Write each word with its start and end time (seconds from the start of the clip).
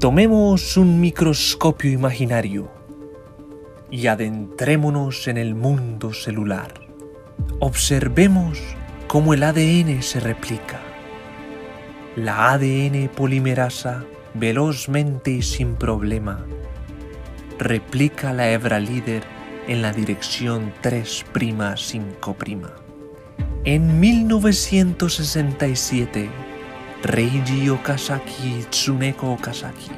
Tomemos 0.00 0.76
un 0.78 0.98
microscopio 0.98 1.90
imaginario 1.90 2.70
y 3.90 4.06
adentrémonos 4.06 5.28
en 5.28 5.36
el 5.36 5.54
mundo 5.54 6.14
celular. 6.14 6.72
Observemos 7.58 8.58
cómo 9.08 9.34
el 9.34 9.42
ADN 9.42 10.02
se 10.02 10.20
replica. 10.20 10.80
La 12.16 12.52
ADN 12.52 13.10
polimerasa 13.14 14.06
velozmente 14.32 15.32
y 15.32 15.42
sin 15.42 15.74
problema 15.74 16.46
replica 17.58 18.32
la 18.32 18.50
hebra 18.50 18.80
líder 18.80 19.22
en 19.68 19.82
la 19.82 19.92
dirección 19.92 20.72
3' 20.80 21.26
5'. 21.34 22.72
En 23.64 24.00
1967, 24.00 26.30
Reiji 27.02 27.70
Okazaki 27.70 28.60
y 28.60 28.64
Tsuneko 28.64 29.32
Okazaki 29.32 29.90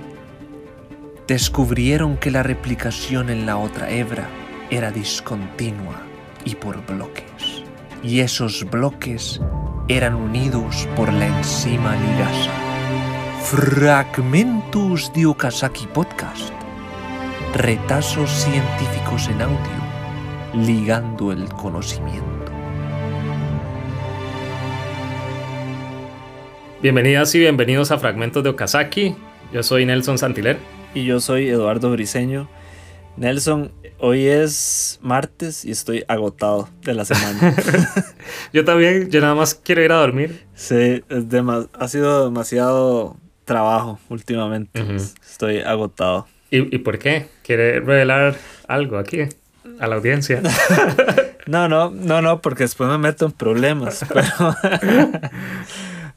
descubrieron 1.26 2.16
que 2.16 2.30
la 2.30 2.44
replicación 2.44 3.28
en 3.28 3.44
la 3.44 3.56
otra 3.56 3.90
hebra 3.90 4.28
era 4.70 4.92
discontinua 4.92 6.00
y 6.44 6.54
por 6.54 6.84
bloques. 6.86 7.64
Y 8.04 8.20
esos 8.20 8.64
bloques 8.70 9.40
eran 9.88 10.14
unidos 10.14 10.88
por 10.94 11.12
la 11.12 11.26
enzima 11.26 11.96
ligasa. 11.96 12.50
Fragmentos 13.44 15.12
de 15.12 15.26
Okazaki 15.26 15.88
Podcast. 15.88 16.52
Retazos 17.54 18.30
científicos 18.30 19.28
en 19.28 19.42
audio, 19.42 19.56
ligando 20.54 21.32
el 21.32 21.48
conocimiento. 21.48 22.31
Bienvenidas 26.82 27.32
y 27.36 27.38
bienvenidos 27.38 27.92
a 27.92 27.98
Fragmentos 27.98 28.42
de 28.42 28.50
Okazaki. 28.50 29.14
Yo 29.52 29.62
soy 29.62 29.86
Nelson 29.86 30.18
Santiler. 30.18 30.58
Y 30.94 31.04
yo 31.04 31.20
soy 31.20 31.48
Eduardo 31.48 31.92
Briseño. 31.92 32.48
Nelson, 33.16 33.70
hoy 34.00 34.26
es 34.26 34.98
martes 35.00 35.64
y 35.64 35.70
estoy 35.70 36.04
agotado 36.08 36.68
de 36.80 36.94
la 36.94 37.04
semana. 37.04 37.54
yo 38.52 38.64
también, 38.64 39.08
yo 39.10 39.20
nada 39.20 39.36
más 39.36 39.54
quiero 39.54 39.84
ir 39.84 39.92
a 39.92 39.98
dormir. 39.98 40.44
Sí, 40.54 41.04
es 41.08 41.24
ha 41.72 41.86
sido 41.88 42.24
demasiado 42.24 43.16
trabajo 43.44 44.00
últimamente. 44.08 44.84
Estoy 44.96 45.60
agotado. 45.60 46.26
¿Y, 46.50 46.74
¿Y 46.74 46.78
por 46.78 46.98
qué? 46.98 47.28
¿Quiere 47.44 47.78
revelar 47.78 48.34
algo 48.66 48.98
aquí 48.98 49.20
a 49.78 49.86
la 49.86 49.94
audiencia? 49.94 50.42
no, 51.46 51.68
no, 51.68 51.90
no, 51.90 52.22
no, 52.22 52.40
porque 52.40 52.64
después 52.64 52.90
me 52.90 52.98
meto 52.98 53.26
en 53.26 53.32
problemas. 53.32 54.04
Pero... 54.12 54.56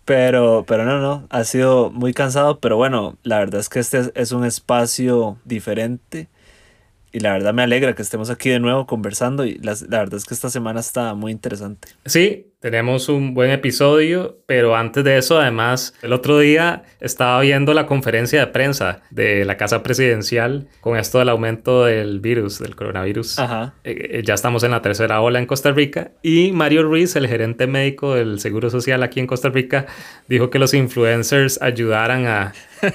Pero, 0.05 0.65
pero 0.67 0.85
no, 0.85 0.99
no, 0.99 1.27
ha 1.31 1.43
sido 1.43 1.89
muy 1.89 2.13
cansado, 2.13 2.59
pero 2.59 2.77
bueno, 2.77 3.17
la 3.23 3.39
verdad 3.39 3.59
es 3.59 3.69
que 3.69 3.79
este 3.79 4.11
es 4.13 4.31
un 4.31 4.45
espacio 4.45 5.37
diferente 5.45 6.29
y 7.15 7.21
la 7.21 7.31
verdad 7.31 7.53
me 7.53 7.63
alegra 7.63 7.95
que 7.95 8.01
estemos 8.01 8.29
aquí 8.29 8.49
de 8.49 8.59
nuevo 8.59 8.85
conversando 8.85 9.45
y 9.45 9.55
la, 9.59 9.73
la 9.87 9.99
verdad 9.99 10.15
es 10.15 10.25
que 10.25 10.33
esta 10.33 10.49
semana 10.49 10.81
está 10.81 11.13
muy 11.13 11.31
interesante. 11.31 11.87
Sí, 12.03 12.51
tenemos 12.65 13.09
un 13.09 13.35
buen 13.35 13.51
episodio, 13.51 14.39
pero 14.47 14.75
antes 14.75 15.03
de 15.03 15.19
eso, 15.19 15.39
además, 15.39 15.93
el 16.01 16.11
otro 16.13 16.39
día 16.39 16.81
estaba 16.99 17.39
viendo 17.41 17.75
la 17.75 17.85
conferencia 17.85 18.39
de 18.39 18.47
prensa 18.47 19.03
de 19.11 19.45
la 19.45 19.55
Casa 19.55 19.83
Presidencial 19.83 20.67
con 20.81 20.97
esto 20.97 21.19
del 21.19 21.29
aumento 21.29 21.85
del 21.85 22.21
virus, 22.21 22.57
del 22.57 22.75
coronavirus. 22.75 23.37
Ajá. 23.37 23.75
Eh, 23.83 24.09
eh, 24.13 24.23
ya 24.25 24.33
estamos 24.33 24.63
en 24.63 24.71
la 24.71 24.81
tercera 24.81 25.21
ola 25.21 25.37
en 25.37 25.45
Costa 25.45 25.73
Rica 25.73 26.13
y 26.23 26.53
Mario 26.53 26.81
Ruiz, 26.81 27.15
el 27.15 27.27
gerente 27.27 27.67
médico 27.67 28.15
del 28.15 28.39
Seguro 28.39 28.71
Social 28.71 29.03
aquí 29.03 29.19
en 29.19 29.27
Costa 29.27 29.49
Rica, 29.49 29.85
dijo 30.27 30.49
que 30.49 30.57
los 30.57 30.73
influencers 30.73 31.61
ayudaran 31.61 32.25
a 32.25 32.53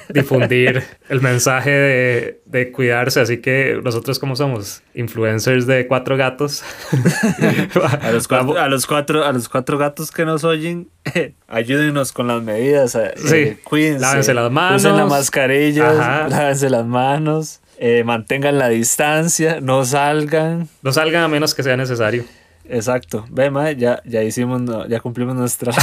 difundir 0.09 0.83
el 1.09 1.21
mensaje 1.21 1.71
de, 1.71 2.41
de, 2.45 2.71
cuidarse. 2.73 3.21
Así 3.21 3.37
que 3.37 3.79
nosotros, 3.81 4.10
como 4.19 4.35
somos? 4.35 4.81
Influencers 4.93 5.67
de 5.67 5.87
cuatro 5.87 6.17
gatos. 6.17 6.63
a, 8.01 8.11
los 8.11 8.27
cuatro, 8.27 8.57
a, 8.57 8.67
los 8.67 8.85
cuatro, 8.85 9.25
a 9.25 9.31
los 9.31 9.49
cuatro 9.49 9.77
gatos 9.77 10.11
que 10.11 10.25
nos 10.25 10.43
oyen, 10.43 10.89
ayúdenos 11.47 12.11
con 12.11 12.27
las 12.27 12.41
medidas. 12.41 12.95
Eh, 12.95 13.13
sí. 13.15 13.59
cuídense. 13.63 14.01
Lávense 14.01 14.33
las 14.33 14.51
manos. 14.51 14.81
Usen 14.81 14.97
la 14.97 15.05
mascarilla. 15.05 15.93
Lávense 16.27 16.69
las 16.69 16.85
manos. 16.85 17.61
Eh, 17.77 18.03
mantengan 18.03 18.57
la 18.57 18.69
distancia. 18.69 19.59
No 19.61 19.85
salgan. 19.85 20.69
No 20.81 20.91
salgan 20.91 21.23
a 21.23 21.27
menos 21.27 21.55
que 21.55 21.63
sea 21.63 21.77
necesario. 21.77 22.25
Exacto. 22.71 23.25
Ve, 23.29 23.51
ya, 23.77 24.01
ya 24.05 24.23
hicimos, 24.23 24.61
ya 24.87 24.99
cumplimos 24.99 25.35
nuestra 25.35 25.73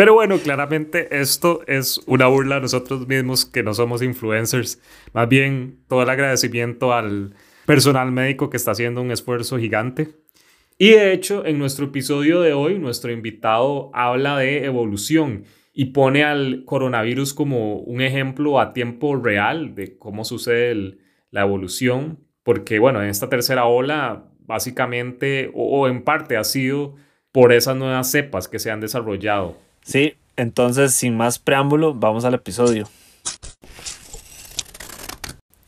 Pero 0.00 0.14
bueno, 0.14 0.38
claramente 0.38 1.20
esto 1.20 1.60
es 1.66 2.00
una 2.06 2.26
burla 2.26 2.56
a 2.56 2.60
nosotros 2.60 3.06
mismos 3.06 3.44
que 3.44 3.62
no 3.62 3.74
somos 3.74 4.00
influencers. 4.00 4.80
Más 5.12 5.28
bien 5.28 5.84
todo 5.88 6.04
el 6.04 6.08
agradecimiento 6.08 6.94
al 6.94 7.34
personal 7.66 8.10
médico 8.10 8.48
que 8.48 8.56
está 8.56 8.70
haciendo 8.70 9.02
un 9.02 9.10
esfuerzo 9.10 9.58
gigante. 9.58 10.08
Y 10.78 10.92
de 10.92 11.12
hecho, 11.12 11.44
en 11.44 11.58
nuestro 11.58 11.84
episodio 11.84 12.40
de 12.40 12.54
hoy, 12.54 12.78
nuestro 12.78 13.12
invitado 13.12 13.90
habla 13.92 14.38
de 14.38 14.64
evolución 14.64 15.44
y 15.74 15.92
pone 15.92 16.24
al 16.24 16.64
coronavirus 16.64 17.34
como 17.34 17.80
un 17.80 18.00
ejemplo 18.00 18.58
a 18.58 18.72
tiempo 18.72 19.16
real 19.16 19.74
de 19.74 19.98
cómo 19.98 20.24
sucede 20.24 20.96
la 21.30 21.42
evolución. 21.42 22.20
Porque 22.42 22.78
bueno, 22.78 23.02
en 23.02 23.10
esta 23.10 23.28
tercera 23.28 23.66
ola, 23.66 24.30
básicamente, 24.46 25.50
o 25.52 25.88
en 25.88 26.04
parte 26.04 26.38
ha 26.38 26.44
sido 26.44 26.94
por 27.32 27.52
esas 27.52 27.76
nuevas 27.76 28.10
cepas 28.10 28.48
que 28.48 28.58
se 28.58 28.70
han 28.70 28.80
desarrollado 28.80 29.68
Sí, 29.82 30.14
entonces 30.36 30.94
sin 30.94 31.16
más 31.16 31.38
preámbulo, 31.38 31.94
vamos 31.94 32.24
al 32.24 32.34
episodio. 32.34 32.88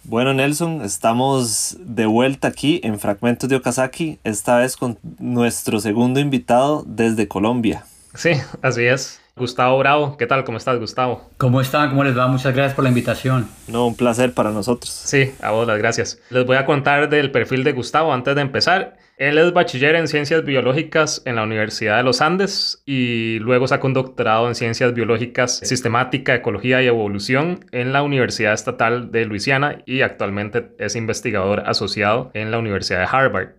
Bueno, 0.04 0.34
Nelson, 0.34 0.82
estamos 0.82 1.76
de 1.80 2.06
vuelta 2.06 2.48
aquí 2.48 2.80
en 2.84 2.98
Fragmentos 2.98 3.48
de 3.48 3.56
Okazaki, 3.56 4.18
esta 4.24 4.58
vez 4.58 4.76
con 4.76 4.98
nuestro 5.18 5.80
segundo 5.80 6.20
invitado 6.20 6.84
desde 6.86 7.28
Colombia. 7.28 7.84
Sí, 8.14 8.32
así 8.60 8.84
es. 8.84 9.20
Gustavo 9.34 9.78
Bravo, 9.78 10.18
¿qué 10.18 10.26
tal? 10.26 10.44
¿Cómo 10.44 10.58
estás, 10.58 10.78
Gustavo? 10.78 11.30
¿Cómo 11.38 11.62
están? 11.62 11.88
¿Cómo 11.88 12.04
les 12.04 12.16
va? 12.16 12.26
Muchas 12.26 12.54
gracias 12.54 12.74
por 12.74 12.84
la 12.84 12.90
invitación. 12.90 13.48
No, 13.68 13.86
un 13.86 13.96
placer 13.96 14.34
para 14.34 14.50
nosotros. 14.50 14.92
Sí, 14.92 15.32
a 15.40 15.52
vos 15.52 15.66
las 15.66 15.78
gracias. 15.78 16.18
Les 16.28 16.44
voy 16.44 16.56
a 16.56 16.66
contar 16.66 17.08
del 17.08 17.30
perfil 17.30 17.64
de 17.64 17.72
Gustavo 17.72 18.12
antes 18.12 18.34
de 18.34 18.42
empezar. 18.42 18.98
Él 19.22 19.38
es 19.38 19.52
bachiller 19.52 19.94
en 19.94 20.08
ciencias 20.08 20.44
biológicas 20.44 21.22
en 21.26 21.36
la 21.36 21.44
Universidad 21.44 21.98
de 21.98 22.02
los 22.02 22.20
Andes 22.20 22.82
y 22.86 23.38
luego 23.38 23.68
sacó 23.68 23.86
un 23.86 23.94
doctorado 23.94 24.48
en 24.48 24.56
ciencias 24.56 24.94
biológicas, 24.94 25.58
sistemática, 25.58 26.34
ecología 26.34 26.82
y 26.82 26.88
evolución 26.88 27.64
en 27.70 27.92
la 27.92 28.02
Universidad 28.02 28.52
Estatal 28.52 29.12
de 29.12 29.24
Luisiana 29.24 29.78
y 29.86 30.00
actualmente 30.00 30.72
es 30.80 30.96
investigador 30.96 31.62
asociado 31.66 32.32
en 32.34 32.50
la 32.50 32.58
Universidad 32.58 32.98
de 32.98 33.16
Harvard. 33.16 33.50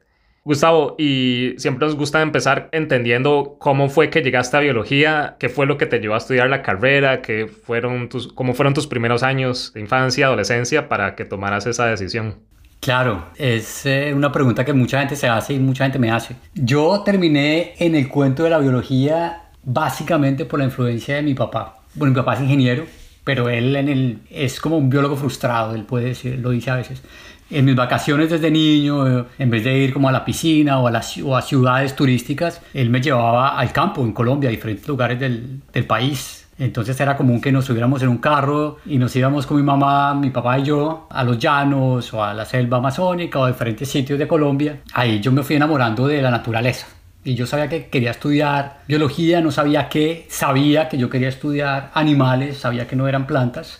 Gustavo, 0.44 0.96
y 1.00 1.53
siempre 1.56 1.88
nos 1.88 1.95
gusta 1.95 2.22
empezar 2.22 2.68
entendiendo 2.74 3.56
cómo 3.57 3.88
fue 3.88 4.09
que 4.09 4.22
llegaste 4.22 4.57
a 4.57 4.59
biología, 4.59 5.38
qué 5.40 5.47
fue 5.47 5.66
lo 5.66 5.78
que 5.78 5.85
te 5.85 6.01
llevó 6.01 6.16
a 6.16 6.18
estudiar 6.18 6.50
la 6.50 6.62
carrera, 6.62 7.22
qué 7.22 7.47
fueron 7.47 8.09
tus, 8.09 8.28
cómo 8.34 8.53
fueron 8.53 8.74
tus 8.74 8.88
primeros 8.88 9.24
años 9.24 9.72
de 9.74 9.80
infancia, 9.80 10.25
adolescencia 10.25 10.90
para 10.90 11.16
que 11.16 11.24
tomaras 11.24 11.68
esa 11.68 11.85
decisión. 11.85 12.51
Claro, 12.83 13.27
es 13.38 13.85
eh, 13.85 14.13
una 14.13 14.29
pregunta 14.29 14.66
que 14.66 14.73
mucha 14.73 14.99
gente 14.99 15.16
se 15.16 15.29
hace 15.29 15.53
y 15.53 15.59
mucha 15.59 15.85
gente 15.85 15.99
me 15.99 16.11
hace. 16.11 16.35
Yo 16.53 17.01
terminé 17.05 17.75
en 17.79 17.95
el 17.95 18.09
cuento 18.09 18.44
de 18.44 18.49
la 18.49 18.57
biología 18.59 19.44
básicamente 19.63 20.44
por 20.44 20.59
la 20.59 20.66
influencia 20.66 21.16
de 21.16 21.21
mi 21.21 21.33
papá. 21.33 21.77
Bueno, 21.94 22.13
mi 22.13 22.19
papá 22.19 22.33
es 22.33 22.41
ingeniero, 22.41 22.83
pero 23.23 23.47
él 23.47 23.73
en 23.77 23.88
el, 23.88 24.19
es 24.29 24.59
como 24.59 24.77
un 24.77 24.89
biólogo 24.89 25.16
frustrado, 25.16 25.75
él 25.75 25.85
puede 25.85 26.07
decir, 26.07 26.38
lo 26.39 26.49
dice 26.49 26.71
a 26.71 26.75
veces 26.75 27.01
en 27.49 27.63
mis 27.63 27.75
vacaciones 27.75 28.29
desde 28.29 28.51
niño, 28.51 29.27
en 29.38 29.50
vez 29.50 29.63
de 29.63 29.77
ir 29.77 29.94
como 29.94 30.09
a 30.09 30.11
la 30.11 30.25
piscina 30.25 30.79
o 30.79 30.88
a, 30.88 31.41
ciudades 31.41 31.95
turísticas, 31.95 32.61
él 32.73 32.89
me 32.89 33.00
llevaba 33.00 33.57
al 33.59 33.71
campo 33.71 34.03
en 34.03 34.11
Colombia, 34.11 34.50
a 34.50 34.51
diferentes 34.51 34.88
lugares 34.88 35.19
del 35.19 35.85
país. 35.85 36.43
Entonces 36.58 37.00
era 37.00 37.18
común 37.18 37.41
que 37.41 37.52
nos 37.52 37.66
subiéramos 37.66 38.02
en 38.03 38.09
un 38.09 38.18
carro 38.18 38.78
y 38.86 38.97
nos 38.97 39.16
íbamos 39.16 39.45
con 39.45 39.57
mi 39.57 39.63
mamá, 39.63 40.13
mi 40.13 40.30
papá 40.30 40.60
y 40.60 40.63
yo 40.63 41.07
a 41.10 41.24
los 41.24 41.39
llanos 41.39 42.13
o 42.13 42.24
a 42.24 42.33
la 42.33 42.45
selva 42.45 42.77
amazónica 42.77 43.39
o 43.39 43.45
a 43.45 43.48
diferentes 43.48 43.89
sitios 43.89 44.19
de 44.19 44.27
Colombia. 44.27 44.81
Ahí 44.94 45.19
yo 45.19 45.31
me 45.31 45.44
fui 45.44 45.56
enamorando 45.56 46.07
de 46.07 46.22
la 46.22 46.31
naturaleza. 46.31 46.88
Y 47.25 47.36
yo 47.36 47.48
sabía 47.48 47.69
que 47.69 47.88
quería 47.88 48.12
estudiar 48.12 48.81
biología, 48.88 49.39
no 49.42 49.50
sabía 49.50 49.88
qué, 49.88 50.25
sabía 50.30 50.89
que 50.89 50.98
yo 50.98 51.10
quería 51.10 51.30
estudiar 51.30 51.89
animales, 51.94 52.57
sabía 52.57 52.86
que 52.86 52.95
no 52.95 53.07
eran 53.07 53.25
plantas. 53.25 53.80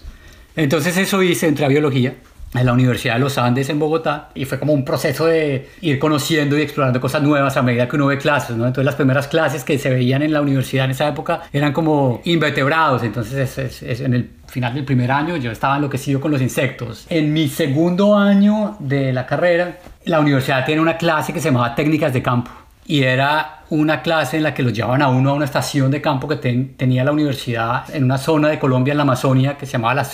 Entonces 0.56 0.97
eso 0.97 1.21
hice, 1.21 1.47
entré 1.47 1.65
a 1.65 1.68
biología 1.68 2.13
en 2.53 2.65
la 2.65 2.73
Universidad 2.73 3.15
de 3.15 3.19
los 3.19 3.38
Andes 3.38 3.69
en 3.69 3.79
Bogotá 3.79 4.29
y 4.35 4.45
fue 4.45 4.59
como 4.59 4.73
un 4.73 4.85
proceso 4.85 5.25
de 5.25 5.69
ir 5.81 6.00
conociendo 6.00 6.57
y 6.57 6.61
explorando 6.61 7.01
cosas 7.01 7.21
nuevas 7.21 7.57
a 7.57 7.61
medida 7.61 7.88
que 7.88 7.95
uno 7.95 8.07
ve 8.07 8.17
clases, 8.17 8.55
¿no? 8.55 8.65
Entonces 8.65 8.85
las 8.85 8.95
primeras 8.95 9.27
clases 9.27 9.63
que 9.63 9.77
se 9.79 9.89
veían 9.89 10.21
en 10.21 10.33
la 10.33 10.41
universidad 10.41 10.85
en 10.85 10.91
esa 10.91 11.07
época 11.07 11.44
eran 11.51 11.73
como 11.73 12.21
invertebrados, 12.25 13.03
entonces 13.03 13.57
es, 13.57 14.01
en 14.01 14.13
el 14.13 14.29
final 14.47 14.75
del 14.75 14.85
primer 14.85 15.11
año 15.11 15.38
yo 15.38 15.51
estaba 15.51 15.75
enloquecido 15.77 16.21
con 16.21 16.31
los 16.31 16.41
insectos. 16.41 17.05
En 17.09 17.33
mi 17.33 17.47
segundo 17.47 18.15
año 18.15 18.77
de 18.79 19.13
la 19.13 19.25
carrera, 19.25 19.79
la 20.06 20.19
universidad 20.19 20.65
tiene 20.65 20.81
una 20.81 20.97
clase 20.97 21.33
que 21.33 21.39
se 21.39 21.49
llamaba 21.49 21.75
técnicas 21.75 22.13
de 22.13 22.21
campo 22.21 22.51
y 22.85 23.03
era 23.03 23.63
una 23.69 24.01
clase 24.01 24.38
en 24.38 24.44
la 24.44 24.53
que 24.53 24.62
los 24.62 24.74
llevaban 24.74 25.01
a 25.01 25.07
uno 25.07 25.31
a 25.31 25.33
una 25.33 25.45
estación 25.45 25.89
de 25.89 26.01
campo 26.01 26.27
que 26.27 26.35
tenía 26.35 27.03
la 27.03 27.12
universidad 27.12 27.83
en 27.95 28.03
una 28.03 28.18
zona 28.18 28.50
de 28.50 28.59
Colombia, 28.59 28.91
en 28.91 28.97
la 28.97 29.03
Amazonia, 29.03 29.57
que 29.57 29.65
se 29.65 29.74
llamaba 29.74 29.95
la, 29.95 30.07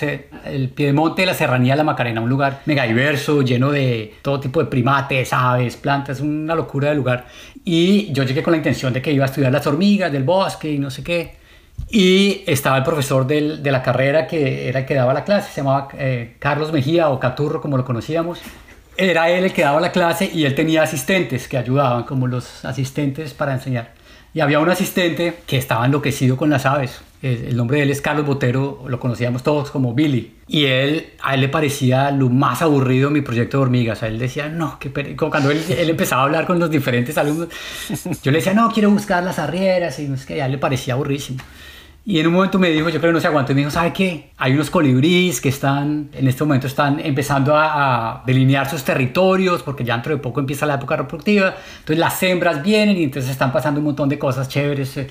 el 0.45 0.69
Piedemonte 0.69 1.23
de 1.23 1.25
la 1.25 1.33
Serranía 1.33 1.73
de 1.73 1.77
la 1.77 1.83
Macarena, 1.83 2.21
un 2.21 2.29
lugar 2.29 2.61
mega 2.65 2.83
diverso, 2.83 3.41
lleno 3.41 3.71
de 3.71 4.13
todo 4.21 4.39
tipo 4.39 4.59
de 4.59 4.67
primates, 4.67 5.33
aves, 5.33 5.77
plantas, 5.77 6.21
una 6.21 6.55
locura 6.55 6.89
de 6.89 6.95
lugar. 6.95 7.25
Y 7.65 8.13
yo 8.13 8.23
llegué 8.23 8.43
con 8.43 8.51
la 8.51 8.57
intención 8.57 8.93
de 8.93 9.01
que 9.01 9.11
iba 9.11 9.25
a 9.25 9.27
estudiar 9.27 9.51
las 9.51 9.65
hormigas 9.65 10.11
del 10.11 10.23
bosque 10.23 10.71
y 10.71 10.79
no 10.79 10.91
sé 10.91 11.03
qué. 11.03 11.37
Y 11.89 12.43
estaba 12.45 12.77
el 12.77 12.83
profesor 12.83 13.25
del, 13.25 13.63
de 13.63 13.71
la 13.71 13.81
carrera 13.81 14.27
que 14.27 14.69
era 14.69 14.81
el 14.81 14.85
que 14.85 14.93
daba 14.93 15.13
la 15.13 15.23
clase, 15.23 15.51
se 15.51 15.61
llamaba 15.61 15.87
eh, 15.97 16.35
Carlos 16.37 16.71
Mejía 16.71 17.09
o 17.09 17.19
Caturro, 17.19 17.61
como 17.61 17.77
lo 17.77 17.83
conocíamos 17.83 18.39
era 18.99 19.29
él 19.29 19.45
el 19.45 19.53
que 19.53 19.61
daba 19.61 19.79
la 19.79 19.91
clase 19.91 20.29
y 20.31 20.43
él 20.43 20.55
tenía 20.55 20.83
asistentes 20.83 21.47
que 21.47 21.57
ayudaban, 21.57 22.03
como 22.03 22.27
los 22.27 22.65
asistentes 22.65 23.33
para 23.33 23.53
enseñar. 23.53 23.93
Y 24.33 24.41
había 24.41 24.59
un 24.59 24.69
asistente 24.69 25.39
que 25.47 25.57
estaba 25.57 25.85
enloquecido 25.85 26.35
con 26.37 26.49
las 26.49 26.65
aves. 26.65 27.01
El 27.21 27.57
nombre 27.57 27.77
de 27.77 27.83
él 27.83 27.91
es 27.91 28.01
Carlos 28.01 28.25
Botero, 28.25 28.85
lo 28.87 28.99
conocíamos 28.99 29.43
todos 29.43 29.71
como 29.71 29.93
Billy. 29.93 30.35
Y 30.47 30.65
él, 30.65 31.11
a 31.21 31.33
él 31.33 31.41
le 31.41 31.49
parecía 31.49 32.11
lo 32.11 32.29
más 32.29 32.61
aburrido 32.61 33.09
mi 33.09 33.21
proyecto 33.21 33.57
de 33.57 33.63
hormigas. 33.63 34.03
A 34.03 34.07
él 34.07 34.19
decía, 34.19 34.47
no, 34.49 34.79
que 34.79 34.91
cuando 35.15 35.51
él, 35.51 35.63
él, 35.69 35.89
empezaba 35.89 36.21
a 36.21 36.25
hablar 36.25 36.45
con 36.45 36.59
los 36.59 36.69
diferentes 36.69 37.17
alumnos, 37.17 37.49
yo 38.23 38.31
le 38.31 38.37
decía, 38.37 38.53
no, 38.53 38.71
quiero 38.71 38.89
buscar 38.89 39.23
las 39.23 39.39
arrieras. 39.39 39.99
Y 39.99 40.05
es 40.05 40.29
a 40.29 40.45
él 40.45 40.51
le 40.51 40.57
parecía 40.57 40.93
aburrísimo. 40.93 41.39
Y 42.09 42.19
en 42.19 42.25
un 42.25 42.33
momento 42.33 42.57
me 42.57 42.71
dijo, 42.71 42.89
yo 42.89 42.99
creo 42.99 43.11
que 43.11 43.13
no 43.13 43.19
se 43.19 43.27
aguantó, 43.27 43.51
y 43.51 43.55
me 43.55 43.61
dijo, 43.61 43.69
¿sabe 43.69 43.93
qué? 43.93 44.31
Hay 44.37 44.53
unos 44.53 44.71
colibríes 44.71 45.39
que 45.39 45.49
están, 45.49 46.09
en 46.11 46.27
este 46.27 46.43
momento 46.43 46.65
están 46.65 46.99
empezando 46.99 47.55
a, 47.55 48.23
delinear 48.25 48.67
sus 48.67 48.83
territorios, 48.83 49.61
porque 49.61 49.83
ya 49.83 49.93
dentro 49.93 50.15
de 50.15 50.19
poco 50.19 50.39
empieza 50.39 50.65
la 50.65 50.73
época 50.73 50.95
reproductiva. 50.95 51.53
Entonces 51.77 51.99
las 51.99 52.23
hembras 52.23 52.63
vienen 52.63 52.97
y 52.97 53.03
entonces 53.03 53.29
están 53.29 53.51
pasando 53.51 53.79
un 53.79 53.85
montón 53.85 54.09
de 54.09 54.17
cosas 54.17 54.49
chéveres. 54.49 54.97
Eh, 54.97 55.07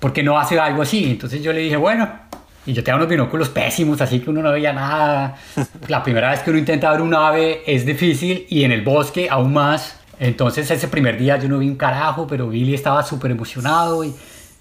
¿Por 0.00 0.12
qué 0.12 0.24
no 0.24 0.36
hace 0.36 0.58
algo 0.58 0.82
así? 0.82 1.12
Entonces 1.12 1.40
yo 1.44 1.52
le 1.52 1.60
dije, 1.60 1.76
bueno, 1.76 2.10
y 2.66 2.72
yo 2.72 2.82
tengo 2.82 2.96
unos 2.96 3.08
binóculos 3.08 3.48
pésimos, 3.48 4.00
así 4.00 4.18
que 4.18 4.28
uno 4.28 4.42
no 4.42 4.50
veía 4.50 4.72
nada. 4.72 5.36
La 5.86 6.02
primera 6.02 6.32
vez 6.32 6.40
que 6.40 6.50
uno 6.50 6.58
intenta 6.58 6.90
ver 6.90 7.02
un 7.02 7.14
ave 7.14 7.62
es 7.68 7.86
difícil 7.86 8.46
y 8.48 8.64
en 8.64 8.72
el 8.72 8.82
bosque 8.82 9.28
aún 9.30 9.52
más. 9.52 9.96
Entonces 10.18 10.68
ese 10.72 10.88
primer 10.88 11.16
día 11.18 11.38
yo 11.38 11.48
no 11.48 11.60
vi 11.60 11.68
un 11.68 11.76
carajo, 11.76 12.26
pero 12.26 12.48
Billy 12.48 12.74
estaba 12.74 13.04
súper 13.04 13.30
emocionado 13.30 14.02
y 14.02 14.12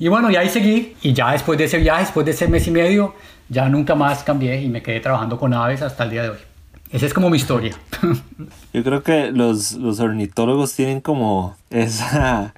y 0.01 0.07
bueno, 0.07 0.31
y 0.31 0.35
ahí 0.35 0.49
seguí. 0.49 0.95
Y 1.03 1.13
ya 1.13 1.31
después 1.31 1.59
de 1.59 1.65
ese 1.65 1.77
viaje, 1.77 2.01
después 2.01 2.25
de 2.25 2.31
ese 2.31 2.47
mes 2.47 2.65
y 2.65 2.71
medio, 2.71 3.13
ya 3.49 3.69
nunca 3.69 3.93
más 3.93 4.23
cambié 4.23 4.59
y 4.59 4.67
me 4.67 4.81
quedé 4.81 4.99
trabajando 4.99 5.37
con 5.37 5.53
aves 5.53 5.83
hasta 5.83 6.05
el 6.05 6.09
día 6.09 6.23
de 6.23 6.29
hoy. 6.29 6.37
Esa 6.91 7.05
es 7.05 7.13
como 7.13 7.29
mi 7.29 7.37
historia. 7.37 7.75
Yo 8.73 8.83
creo 8.83 9.03
que 9.03 9.31
los, 9.31 9.73
los 9.73 9.99
ornitólogos 9.99 10.73
tienen 10.73 11.01
como 11.01 11.55
esa 11.69 12.55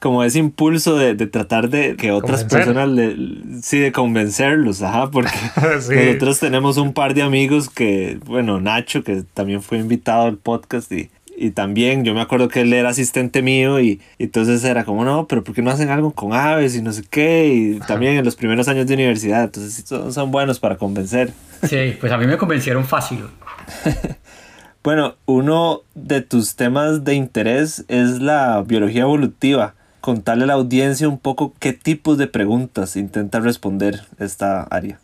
como 0.00 0.24
ese 0.24 0.38
impulso 0.38 0.96
de, 0.96 1.14
de 1.14 1.26
tratar 1.26 1.68
de 1.68 1.96
que 1.96 2.12
otras 2.12 2.44
personas 2.44 2.88
le, 2.88 3.16
sí 3.62 3.78
de 3.78 3.92
convencerlos 3.92 4.82
ajá 4.82 5.10
porque 5.10 5.30
nosotros 5.56 6.38
tenemos 6.38 6.76
un 6.76 6.92
par 6.92 7.14
de 7.14 7.22
amigos 7.22 7.70
que 7.70 8.20
bueno 8.26 8.60
Nacho 8.60 9.02
que 9.02 9.24
también 9.34 9.62
fue 9.62 9.78
invitado 9.78 10.26
al 10.26 10.36
podcast 10.36 10.92
y 10.92 11.10
y 11.36 11.50
también 11.50 12.04
yo 12.04 12.14
me 12.14 12.22
acuerdo 12.22 12.48
que 12.48 12.62
él 12.62 12.72
era 12.72 12.88
asistente 12.88 13.42
mío 13.42 13.78
y, 13.80 14.00
entonces 14.18 14.64
era 14.64 14.84
como, 14.84 15.04
no, 15.04 15.26
pero 15.26 15.44
¿por 15.44 15.54
qué 15.54 15.62
no 15.62 15.70
hacen 15.70 15.90
algo 15.90 16.12
con 16.12 16.32
aves 16.32 16.74
y 16.74 16.82
no 16.82 16.92
sé 16.92 17.04
qué? 17.08 17.48
Y 17.48 17.78
también 17.80 18.14
en 18.14 18.24
los 18.24 18.36
primeros 18.36 18.68
años 18.68 18.86
de 18.86 18.94
universidad, 18.94 19.44
entonces 19.44 19.84
son, 19.86 20.12
son 20.12 20.30
buenos 20.30 20.58
para 20.58 20.76
convencer. 20.76 21.32
Sí, 21.62 21.96
pues 22.00 22.12
a 22.12 22.18
mí 22.18 22.26
me 22.26 22.38
convencieron 22.38 22.84
fácil. 22.84 23.24
bueno, 24.82 25.16
uno 25.26 25.82
de 25.94 26.22
tus 26.22 26.56
temas 26.56 27.04
de 27.04 27.14
interés 27.14 27.84
es 27.88 28.20
la 28.20 28.62
biología 28.62 29.02
evolutiva. 29.02 29.74
Contarle 30.00 30.44
a 30.44 30.46
la 30.46 30.52
audiencia 30.54 31.08
un 31.08 31.18
poco 31.18 31.52
qué 31.58 31.72
tipos 31.72 32.16
de 32.16 32.28
preguntas 32.28 32.96
intenta 32.96 33.40
responder 33.40 34.02
esta 34.18 34.62
área. 34.62 35.00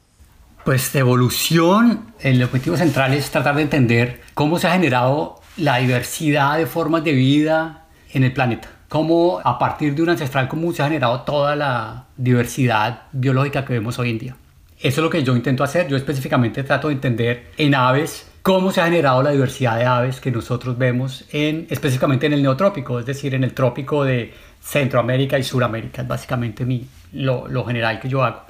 Pues 0.64 0.93
de 0.93 1.00
evolución, 1.00 2.12
el 2.20 2.40
objetivo 2.40 2.76
central 2.76 3.12
es 3.14 3.31
tratar 3.31 3.56
de 3.56 3.62
entender 3.62 4.20
cómo 4.34 4.61
se 4.61 4.69
ha 4.69 4.75
generado 4.75 5.42
la 5.56 5.78
diversidad 5.78 6.58
de 6.58 6.66
formas 6.66 7.04
de 7.04 7.12
vida 7.12 7.84
en 8.12 8.25
el 8.25 8.32
planeta. 8.32 8.69
Cómo 8.88 9.40
a 9.43 9.58
partir 9.58 9.94
de 9.94 10.02
un 10.02 10.10
ancestral 10.10 10.49
común 10.49 10.75
se 10.75 10.82
ha 10.82 10.87
generado 10.87 11.22
toda 11.22 11.56
la 11.56 12.06
diversidad 12.16 13.04
biológica 13.12 13.64
que 13.64 13.75
vemos 13.75 13.99
hoy 13.99 14.10
en 14.10 14.19
día. 14.19 14.37
Eso 14.78 15.00
es 15.00 15.04
lo 15.04 15.10
que 15.10 15.22
yo 15.22 15.37
intento 15.37 15.62
hacer. 15.64 15.88
Yo 15.88 15.96
específicamente 15.96 16.62
trato 16.64 16.88
de 16.88 16.94
entender 16.94 17.52
en 17.56 17.75
aves 17.75 18.28
cómo 18.43 18.72
se 18.72 18.81
ha 18.81 18.87
generado 18.87 19.22
la 19.22 19.31
diversidad 19.31 19.78
de 19.78 19.84
aves 19.84 20.20
que 20.20 20.31
nosotros 20.31 20.76
vemos 20.76 21.25
en, 21.32 21.66
específicamente 21.70 22.26
en 22.26 22.32
el 22.32 22.43
neotrópico, 22.43 22.98
es 22.98 23.06
decir, 23.06 23.34
en 23.34 23.44
el 23.44 23.55
trópico 23.55 24.05
de 24.05 24.34
Centroamérica 24.60 25.38
y 25.38 25.44
Suramérica. 25.44 26.02
Es 26.02 26.08
básicamente 26.08 26.64
mi, 26.64 26.87
lo, 27.12 27.46
lo 27.48 27.64
general 27.64 28.00
que 28.00 28.08
yo 28.08 28.25
hago. 28.25 28.43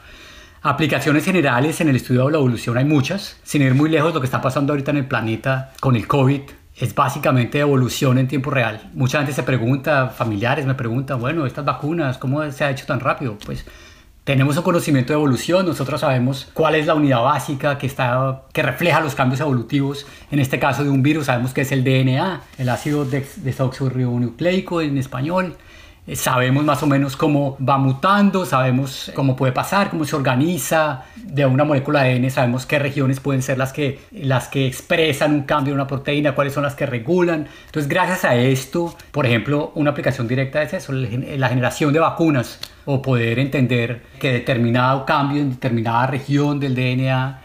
Aplicaciones 0.62 1.24
generales 1.24 1.80
en 1.80 1.88
el 1.88 1.96
estudio 1.96 2.26
de 2.26 2.32
la 2.32 2.38
evolución 2.38 2.78
hay 2.78 2.84
muchas, 2.84 3.36
sin 3.42 3.62
ir 3.62 3.74
muy 3.74 3.90
lejos 3.90 4.14
lo 4.14 4.20
que 4.20 4.26
está 4.26 4.40
pasando 4.40 4.72
ahorita 4.72 4.92
en 4.92 4.98
el 4.98 5.06
planeta 5.06 5.72
con 5.80 5.96
el 5.96 6.06
COVID 6.06 6.42
es 6.76 6.94
básicamente 6.94 7.58
evolución 7.58 8.18
en 8.18 8.28
tiempo 8.28 8.50
real. 8.50 8.90
Mucha 8.94 9.18
gente 9.18 9.32
se 9.32 9.42
pregunta, 9.42 10.08
familiares 10.08 10.66
me 10.66 10.74
preguntan, 10.74 11.20
bueno, 11.20 11.46
estas 11.46 11.64
vacunas, 11.64 12.18
¿cómo 12.18 12.50
se 12.50 12.64
ha 12.64 12.70
hecho 12.70 12.86
tan 12.86 13.00
rápido? 13.00 13.36
Pues 13.44 13.64
tenemos 14.24 14.56
un 14.56 14.62
conocimiento 14.62 15.12
de 15.12 15.18
evolución, 15.18 15.66
nosotros 15.66 16.00
sabemos 16.00 16.48
cuál 16.54 16.76
es 16.76 16.86
la 16.86 16.94
unidad 16.94 17.22
básica 17.22 17.76
que, 17.76 17.86
está, 17.88 18.42
que 18.52 18.62
refleja 18.62 19.00
los 19.00 19.16
cambios 19.16 19.40
evolutivos, 19.40 20.06
en 20.30 20.38
este 20.38 20.60
caso 20.60 20.84
de 20.84 20.90
un 20.90 21.02
virus 21.02 21.26
sabemos 21.26 21.52
que 21.52 21.62
es 21.62 21.72
el 21.72 21.82
DNA, 21.82 22.40
el 22.58 22.68
ácido 22.68 23.04
desoxirribonucleico 23.04 24.80
en 24.80 24.96
español, 24.96 25.56
sabemos 26.14 26.64
más 26.64 26.82
o 26.82 26.86
menos 26.86 27.16
cómo 27.16 27.56
va 27.58 27.78
mutando, 27.78 28.44
sabemos 28.44 29.12
cómo 29.14 29.36
puede 29.36 29.52
pasar, 29.52 29.88
cómo 29.88 30.04
se 30.04 30.16
organiza 30.16 31.04
de 31.16 31.46
una 31.46 31.64
molécula 31.64 32.02
de 32.02 32.14
ADN, 32.14 32.30
sabemos 32.30 32.66
qué 32.66 32.78
regiones 32.78 33.20
pueden 33.20 33.40
ser 33.40 33.56
las 33.56 33.72
que, 33.72 34.00
las 34.10 34.48
que 34.48 34.66
expresan 34.66 35.32
un 35.32 35.42
cambio 35.42 35.72
en 35.72 35.80
una 35.80 35.86
proteína, 35.86 36.34
cuáles 36.34 36.54
son 36.54 36.64
las 36.64 36.74
que 36.74 36.86
regulan. 36.86 37.46
Entonces, 37.66 37.88
gracias 37.88 38.24
a 38.24 38.34
esto, 38.34 38.96
por 39.12 39.26
ejemplo, 39.26 39.70
una 39.76 39.90
aplicación 39.90 40.26
directa 40.26 40.62
es 40.62 40.74
eso, 40.74 40.92
la 40.92 41.48
generación 41.48 41.92
de 41.92 42.00
vacunas 42.00 42.58
o 42.84 43.00
poder 43.00 43.38
entender 43.38 44.02
que 44.18 44.32
determinado 44.32 45.06
cambio 45.06 45.40
en 45.40 45.50
determinada 45.50 46.08
región 46.08 46.58
del 46.58 46.74
DNA 46.74 47.40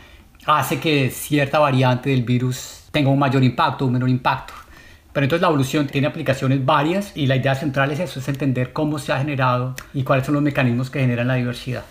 hace 0.47 0.79
que 0.79 1.11
cierta 1.11 1.59
variante 1.59 2.09
del 2.09 2.23
virus 2.23 2.85
tenga 2.91 3.09
un 3.09 3.19
mayor 3.19 3.43
impacto 3.43 3.83
o 3.83 3.87
un 3.87 3.93
menor 3.93 4.09
impacto. 4.09 4.53
Pero 5.17 5.25
entonces 5.25 5.41
la 5.41 5.47
evolución 5.47 5.87
tiene 5.87 6.05
aplicaciones 6.05 6.63
varias 6.63 7.11
y 7.15 7.25
la 7.25 7.35
idea 7.35 7.55
central 7.55 7.89
es 7.91 7.99
eso, 7.99 8.19
es 8.19 8.27
entender 8.27 8.71
cómo 8.71 8.99
se 8.99 9.11
ha 9.11 9.17
generado 9.17 9.73
y 9.91 10.03
cuáles 10.03 10.27
son 10.27 10.35
los 10.35 10.43
mecanismos 10.43 10.91
que 10.91 10.99
generan 10.99 11.27
la 11.27 11.33
diversidad. 11.33 11.83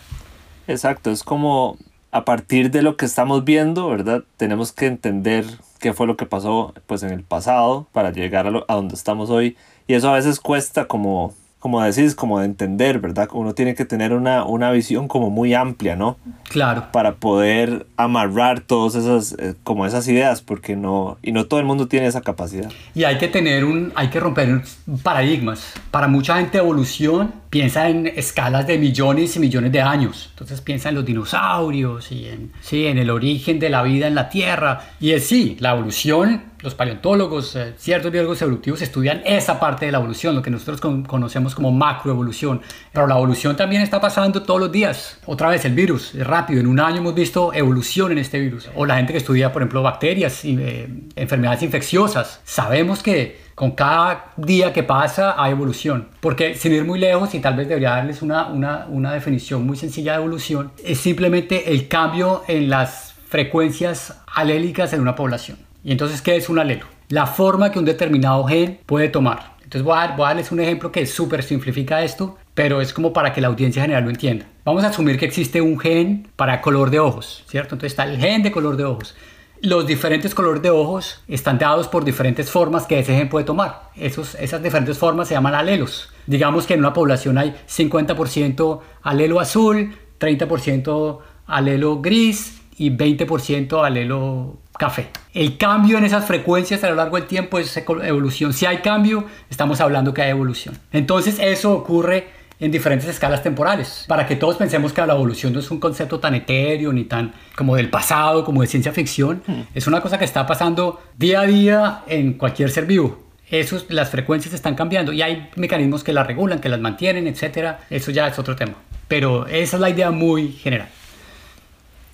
Exacto, 0.68 1.10
es 1.10 1.24
como 1.24 1.76
a 2.12 2.24
partir 2.24 2.70
de 2.70 2.82
lo 2.82 2.96
que 2.96 3.04
estamos 3.04 3.42
viendo, 3.42 3.88
¿verdad? 3.88 4.22
Tenemos 4.36 4.70
que 4.70 4.86
entender 4.86 5.44
qué 5.80 5.92
fue 5.92 6.06
lo 6.06 6.16
que 6.16 6.24
pasó 6.24 6.72
pues 6.86 7.02
en 7.02 7.10
el 7.10 7.24
pasado 7.24 7.88
para 7.90 8.12
llegar 8.12 8.46
a, 8.46 8.50
a 8.68 8.74
donde 8.76 8.94
estamos 8.94 9.28
hoy 9.28 9.56
y 9.88 9.94
eso 9.94 10.08
a 10.08 10.14
veces 10.14 10.38
cuesta 10.38 10.84
como 10.84 11.34
como 11.66 11.82
decís, 11.82 12.14
como 12.14 12.38
de 12.38 12.44
entender, 12.44 13.00
¿verdad? 13.00 13.28
Uno 13.32 13.52
tiene 13.52 13.74
que 13.74 13.84
tener 13.84 14.12
una, 14.12 14.44
una 14.44 14.70
visión 14.70 15.08
como 15.08 15.30
muy 15.30 15.52
amplia, 15.52 15.96
¿no? 15.96 16.16
Claro. 16.48 16.92
Para 16.92 17.16
poder 17.16 17.88
amarrar 17.96 18.60
todas 18.60 18.94
esas, 18.94 19.34
eh, 19.40 19.56
como 19.64 19.84
esas 19.84 20.06
ideas, 20.06 20.42
porque 20.42 20.76
no, 20.76 21.18
y 21.22 21.32
no 21.32 21.46
todo 21.46 21.58
el 21.58 21.66
mundo 21.66 21.88
tiene 21.88 22.06
esa 22.06 22.20
capacidad. 22.20 22.70
Y 22.94 23.02
hay 23.02 23.18
que 23.18 23.26
tener 23.26 23.64
un, 23.64 23.92
hay 23.96 24.10
que 24.10 24.20
romper 24.20 24.62
paradigmas. 25.02 25.74
Para 25.90 26.06
mucha 26.06 26.36
gente 26.36 26.58
evolución 26.58 27.32
piensa 27.56 27.88
en 27.88 28.06
escalas 28.06 28.66
de 28.66 28.76
millones 28.76 29.34
y 29.36 29.40
millones 29.40 29.72
de 29.72 29.80
años. 29.80 30.28
Entonces 30.32 30.60
piensa 30.60 30.90
en 30.90 30.94
los 30.94 31.06
dinosaurios 31.06 32.12
y 32.12 32.26
en, 32.26 32.52
sí, 32.60 32.84
en 32.84 32.98
el 32.98 33.08
origen 33.08 33.58
de 33.58 33.70
la 33.70 33.82
vida 33.82 34.06
en 34.06 34.14
la 34.14 34.28
Tierra. 34.28 34.90
Y 35.00 35.12
es 35.12 35.26
sí, 35.26 35.56
la 35.58 35.72
evolución 35.72 36.42
los 36.62 36.74
paleontólogos, 36.74 37.54
eh, 37.56 37.74
ciertos 37.78 38.10
biólogos 38.10 38.42
evolutivos 38.42 38.82
estudian 38.82 39.22
esa 39.24 39.60
parte 39.60 39.86
de 39.86 39.92
la 39.92 39.98
evolución, 39.98 40.34
lo 40.34 40.42
que 40.42 40.50
nosotros 40.50 40.80
conocemos 41.06 41.54
como 41.54 41.70
macroevolución. 41.70 42.60
Pero 42.92 43.06
la 43.06 43.14
evolución 43.14 43.56
también 43.56 43.82
está 43.82 44.00
pasando 44.00 44.42
todos 44.42 44.60
los 44.60 44.72
días. 44.72 45.18
Otra 45.26 45.48
vez 45.48 45.64
el 45.64 45.74
virus, 45.74 46.12
rápido. 46.14 46.60
En 46.60 46.66
un 46.66 46.80
año 46.80 46.98
hemos 46.98 47.14
visto 47.14 47.54
evolución 47.54 48.12
en 48.12 48.18
este 48.18 48.38
virus. 48.38 48.68
O 48.74 48.84
la 48.84 48.96
gente 48.96 49.12
que 49.12 49.18
estudia, 49.18 49.52
por 49.52 49.62
ejemplo, 49.62 49.82
bacterias 49.82 50.44
y 50.44 50.58
eh, 50.58 50.88
enfermedades 51.14 51.62
infecciosas. 51.62 52.40
Sabemos 52.44 53.02
que 53.02 53.45
con 53.56 53.72
cada 53.72 54.32
día 54.36 54.72
que 54.72 54.84
pasa 54.84 55.34
hay 55.42 55.52
evolución. 55.52 56.08
Porque 56.20 56.54
sin 56.54 56.72
ir 56.72 56.84
muy 56.84 57.00
lejos, 57.00 57.34
y 57.34 57.40
tal 57.40 57.56
vez 57.56 57.66
debería 57.66 57.90
darles 57.90 58.22
una, 58.22 58.46
una, 58.46 58.86
una 58.88 59.12
definición 59.12 59.66
muy 59.66 59.78
sencilla 59.78 60.12
de 60.12 60.18
evolución, 60.18 60.70
es 60.84 61.00
simplemente 61.00 61.72
el 61.72 61.88
cambio 61.88 62.42
en 62.46 62.68
las 62.68 63.14
frecuencias 63.28 64.20
alélicas 64.32 64.92
en 64.92 65.00
una 65.00 65.16
población. 65.16 65.58
Y 65.82 65.90
entonces, 65.90 66.20
¿qué 66.20 66.36
es 66.36 66.48
un 66.48 66.58
alelo? 66.58 66.84
La 67.08 67.26
forma 67.26 67.72
que 67.72 67.78
un 67.78 67.86
determinado 67.86 68.44
gen 68.44 68.78
puede 68.84 69.08
tomar. 69.08 69.56
Entonces 69.64 69.82
voy 69.82 69.96
a, 69.98 70.14
darles 70.16 70.52
un 70.52 70.60
ejemplo 70.60 70.92
que 70.92 71.06
súper 71.06 71.42
simplifica 71.42 72.04
esto, 72.04 72.36
pero 72.54 72.80
es 72.80 72.92
como 72.92 73.12
para 73.12 73.32
que 73.32 73.40
la 73.40 73.48
audiencia 73.48 73.82
general 73.82 74.04
lo 74.04 74.10
entienda. 74.10 74.46
Vamos 74.64 74.84
a 74.84 74.88
asumir 74.88 75.18
que 75.18 75.24
existe 75.24 75.60
un 75.60 75.78
gen 75.78 76.28
para 76.36 76.60
color 76.60 76.90
de 76.90 77.00
ojos, 77.00 77.42
¿cierto? 77.48 77.74
Entonces 77.74 77.92
está 77.92 78.04
el 78.04 78.18
gen 78.18 78.42
de 78.42 78.52
color 78.52 78.76
de 78.76 78.84
ojos. 78.84 79.16
Los 79.60 79.86
diferentes 79.86 80.34
colores 80.34 80.62
de 80.62 80.70
ojos 80.70 81.22
están 81.28 81.58
dados 81.58 81.88
por 81.88 82.04
diferentes 82.04 82.50
formas 82.50 82.86
que 82.86 82.98
ese 82.98 83.14
gen 83.16 83.28
puede 83.28 83.44
tomar. 83.44 83.90
Esos, 83.96 84.34
esas 84.36 84.62
diferentes 84.62 84.98
formas 84.98 85.28
se 85.28 85.34
llaman 85.34 85.54
alelos. 85.54 86.10
Digamos 86.26 86.66
que 86.66 86.74
en 86.74 86.80
una 86.80 86.92
población 86.92 87.38
hay 87.38 87.54
50% 87.68 88.80
alelo 89.02 89.40
azul, 89.40 89.96
30% 90.18 91.18
alelo 91.46 92.00
gris 92.00 92.60
y 92.76 92.90
20% 92.90 93.84
alelo 93.84 94.58
café. 94.78 95.08
El 95.32 95.56
cambio 95.56 95.98
en 95.98 96.04
esas 96.04 96.26
frecuencias 96.26 96.84
a 96.84 96.90
lo 96.90 96.96
largo 96.96 97.16
del 97.16 97.26
tiempo 97.26 97.58
es 97.58 97.76
evolución. 97.76 98.52
Si 98.52 98.66
hay 98.66 98.78
cambio, 98.78 99.24
estamos 99.50 99.80
hablando 99.80 100.12
que 100.12 100.22
hay 100.22 100.30
evolución. 100.30 100.78
Entonces 100.92 101.38
eso 101.38 101.72
ocurre 101.72 102.28
en 102.58 102.70
diferentes 102.70 103.08
escalas 103.08 103.42
temporales, 103.42 104.04
para 104.08 104.26
que 104.26 104.36
todos 104.36 104.56
pensemos 104.56 104.92
que 104.92 105.04
la 105.06 105.12
evolución 105.12 105.52
no 105.52 105.60
es 105.60 105.70
un 105.70 105.78
concepto 105.78 106.18
tan 106.20 106.34
etéreo 106.34 106.92
ni 106.92 107.04
tan 107.04 107.32
como 107.54 107.76
del 107.76 107.90
pasado, 107.90 108.44
como 108.44 108.62
de 108.62 108.66
ciencia 108.66 108.92
ficción, 108.92 109.42
hmm. 109.46 109.60
es 109.74 109.86
una 109.86 110.00
cosa 110.00 110.18
que 110.18 110.24
está 110.24 110.46
pasando 110.46 111.00
día 111.16 111.40
a 111.40 111.46
día 111.46 112.02
en 112.06 112.34
cualquier 112.34 112.70
ser 112.70 112.86
vivo. 112.86 113.26
Esos, 113.50 113.86
las 113.90 114.10
frecuencias 114.10 114.54
están 114.54 114.74
cambiando 114.74 115.12
y 115.12 115.22
hay 115.22 115.50
mecanismos 115.54 116.02
que 116.02 116.12
las 116.12 116.26
regulan, 116.26 116.58
que 116.58 116.68
las 116.68 116.80
mantienen, 116.80 117.28
etcétera. 117.28 117.80
Eso 117.90 118.10
ya 118.10 118.26
es 118.26 118.38
otro 118.40 118.56
tema. 118.56 118.74
Pero 119.06 119.46
esa 119.46 119.76
es 119.76 119.80
la 119.80 119.90
idea 119.90 120.10
muy 120.10 120.50
general. 120.50 120.88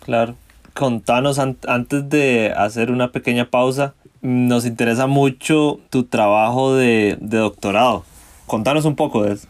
Claro. 0.04 0.34
Contanos 0.74 1.38
antes 1.38 2.08
de 2.08 2.52
hacer 2.56 2.90
una 2.90 3.12
pequeña 3.12 3.50
pausa, 3.50 3.94
nos 4.20 4.66
interesa 4.66 5.06
mucho 5.06 5.80
tu 5.90 6.04
trabajo 6.04 6.74
de, 6.74 7.16
de 7.20 7.38
doctorado. 7.38 8.04
Contanos 8.46 8.84
un 8.84 8.96
poco 8.96 9.22
de 9.22 9.34
eso. 9.34 9.48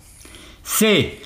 Sí, 0.63 1.19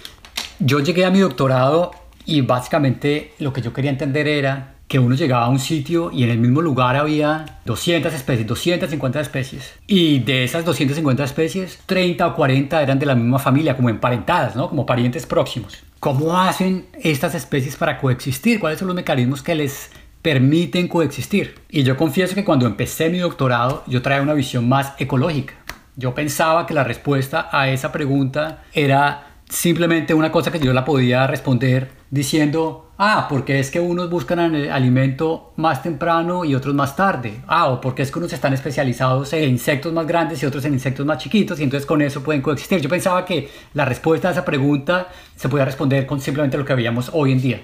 yo 0.58 0.80
llegué 0.80 1.04
a 1.04 1.10
mi 1.10 1.20
doctorado 1.20 1.92
y 2.24 2.40
básicamente 2.40 3.32
lo 3.38 3.52
que 3.52 3.62
yo 3.62 3.72
quería 3.72 3.90
entender 3.90 4.26
era 4.26 4.76
que 4.88 4.98
uno 4.98 5.16
llegaba 5.16 5.46
a 5.46 5.48
un 5.48 5.58
sitio 5.58 6.10
y 6.12 6.22
en 6.22 6.30
el 6.30 6.38
mismo 6.38 6.62
lugar 6.62 6.96
había 6.96 7.60
200 7.64 8.12
especies, 8.14 8.46
250 8.46 9.20
especies. 9.20 9.74
Y 9.86 10.20
de 10.20 10.44
esas 10.44 10.64
250 10.64 11.24
especies, 11.24 11.80
30 11.86 12.26
o 12.26 12.34
40 12.34 12.82
eran 12.82 12.98
de 12.98 13.06
la 13.06 13.14
misma 13.14 13.38
familia, 13.38 13.76
como 13.76 13.90
emparentadas, 13.90 14.54
¿no? 14.54 14.68
Como 14.68 14.86
parientes 14.86 15.26
próximos. 15.26 15.82
¿Cómo 15.98 16.38
hacen 16.38 16.86
estas 17.02 17.34
especies 17.34 17.76
para 17.76 17.98
coexistir? 17.98 18.60
¿Cuáles 18.60 18.78
son 18.78 18.88
los 18.88 18.94
mecanismos 18.94 19.42
que 19.42 19.56
les 19.56 19.90
permiten 20.22 20.86
coexistir? 20.86 21.56
Y 21.68 21.82
yo 21.82 21.96
confieso 21.96 22.34
que 22.34 22.44
cuando 22.44 22.66
empecé 22.66 23.08
mi 23.08 23.18
doctorado, 23.18 23.82
yo 23.88 24.02
traía 24.02 24.22
una 24.22 24.34
visión 24.34 24.68
más 24.68 24.92
ecológica. 24.98 25.54
Yo 25.96 26.14
pensaba 26.14 26.66
que 26.66 26.74
la 26.74 26.84
respuesta 26.84 27.48
a 27.50 27.70
esa 27.70 27.90
pregunta 27.90 28.62
era 28.72 29.25
simplemente 29.48 30.14
una 30.14 30.32
cosa 30.32 30.50
que 30.50 30.58
yo 30.58 30.72
la 30.72 30.84
podía 30.84 31.26
responder 31.26 31.90
diciendo, 32.10 32.90
ah, 32.98 33.26
porque 33.28 33.58
es 33.58 33.70
que 33.70 33.80
unos 33.80 34.10
buscan 34.10 34.54
el 34.54 34.70
alimento 34.70 35.52
más 35.56 35.82
temprano 35.82 36.44
y 36.44 36.54
otros 36.54 36.74
más 36.74 36.96
tarde. 36.96 37.40
Ah, 37.46 37.68
o 37.68 37.80
porque 37.80 38.02
es 38.02 38.10
que 38.10 38.18
unos 38.18 38.32
están 38.32 38.52
especializados 38.52 39.32
en 39.32 39.50
insectos 39.50 39.92
más 39.92 40.06
grandes 40.06 40.42
y 40.42 40.46
otros 40.46 40.64
en 40.64 40.74
insectos 40.74 41.06
más 41.06 41.18
chiquitos 41.18 41.60
y 41.60 41.64
entonces 41.64 41.86
con 41.86 42.02
eso 42.02 42.22
pueden 42.22 42.42
coexistir. 42.42 42.80
Yo 42.80 42.88
pensaba 42.88 43.24
que 43.24 43.48
la 43.74 43.84
respuesta 43.84 44.28
a 44.28 44.32
esa 44.32 44.44
pregunta 44.44 45.08
se 45.36 45.48
podía 45.48 45.64
responder 45.64 46.06
con 46.06 46.20
simplemente 46.20 46.58
lo 46.58 46.64
que 46.64 46.74
veíamos 46.74 47.10
hoy 47.12 47.32
en 47.32 47.40
día. 47.40 47.60